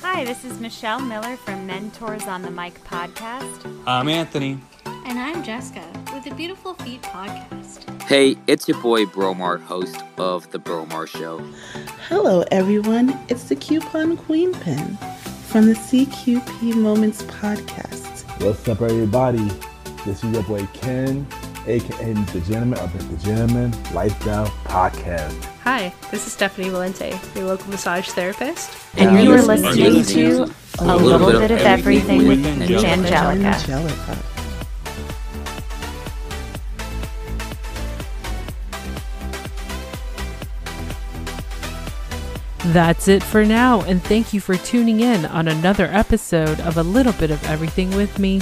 Hi, 0.03 0.23
this 0.23 0.45
is 0.45 0.59
Michelle 0.59 0.99
Miller 0.99 1.35
from 1.37 1.65
Mentors 1.65 2.27
on 2.27 2.43
the 2.43 2.51
Mic 2.51 2.75
podcast. 2.83 3.65
I'm 3.87 4.07
Anthony. 4.07 4.59
And 4.85 5.17
I'm 5.17 5.43
Jessica 5.43 5.83
with 6.13 6.25
the 6.25 6.35
Beautiful 6.35 6.75
Feet 6.75 7.01
podcast. 7.01 8.03
Hey, 8.03 8.37
it's 8.45 8.67
your 8.67 8.79
boy 8.81 9.05
Bromar, 9.05 9.59
host 9.59 9.97
of 10.19 10.51
The 10.51 10.59
Bromar 10.59 11.07
Show. 11.07 11.39
Hello, 12.07 12.43
everyone. 12.51 13.17
It's 13.29 13.45
the 13.45 13.55
Coupon 13.55 14.15
Queen 14.15 14.53
Pin 14.53 14.95
from 15.47 15.65
the 15.65 15.73
CQP 15.73 16.75
Moments 16.75 17.23
podcast. 17.23 18.21
What's 18.45 18.67
up, 18.67 18.83
everybody? 18.83 19.49
This 20.05 20.23
is 20.23 20.31
your 20.31 20.43
boy 20.43 20.67
Ken 20.73 21.25
aka 21.69 22.13
The 22.13 22.41
Gentleman 22.41 22.79
of 22.79 23.09
the 23.09 23.17
Gentleman 23.23 23.71
Lifestyle 23.93 24.47
Podcast. 24.65 25.43
Hi, 25.63 25.93
this 26.09 26.25
is 26.25 26.33
Stephanie 26.33 26.69
Valente, 26.69 27.35
your 27.35 27.45
local 27.45 27.69
massage 27.69 28.09
therapist. 28.09 28.75
And, 28.97 29.11
and 29.11 29.23
you 29.23 29.33
are 29.33 29.41
listening, 29.41 29.93
listening 29.93 30.47
to 30.47 30.53
A 30.79 30.97
Little, 30.97 31.19
little 31.27 31.39
Bit 31.39 31.51
of 31.51 31.59
Everything, 31.59 32.21
everything 32.21 32.59
with 32.59 32.71
Angelica. 32.71 33.45
Angelica. 33.45 34.17
That's 42.73 43.07
it 43.07 43.23
for 43.23 43.45
now, 43.45 43.81
and 43.81 44.03
thank 44.03 44.33
you 44.33 44.39
for 44.39 44.55
tuning 44.55 44.99
in 44.99 45.25
on 45.25 45.47
another 45.47 45.85
episode 45.85 46.59
of 46.61 46.77
A 46.77 46.83
Little 46.83 47.13
Bit 47.13 47.31
of 47.31 47.43
Everything 47.45 47.95
with 47.95 48.19
me, 48.19 48.41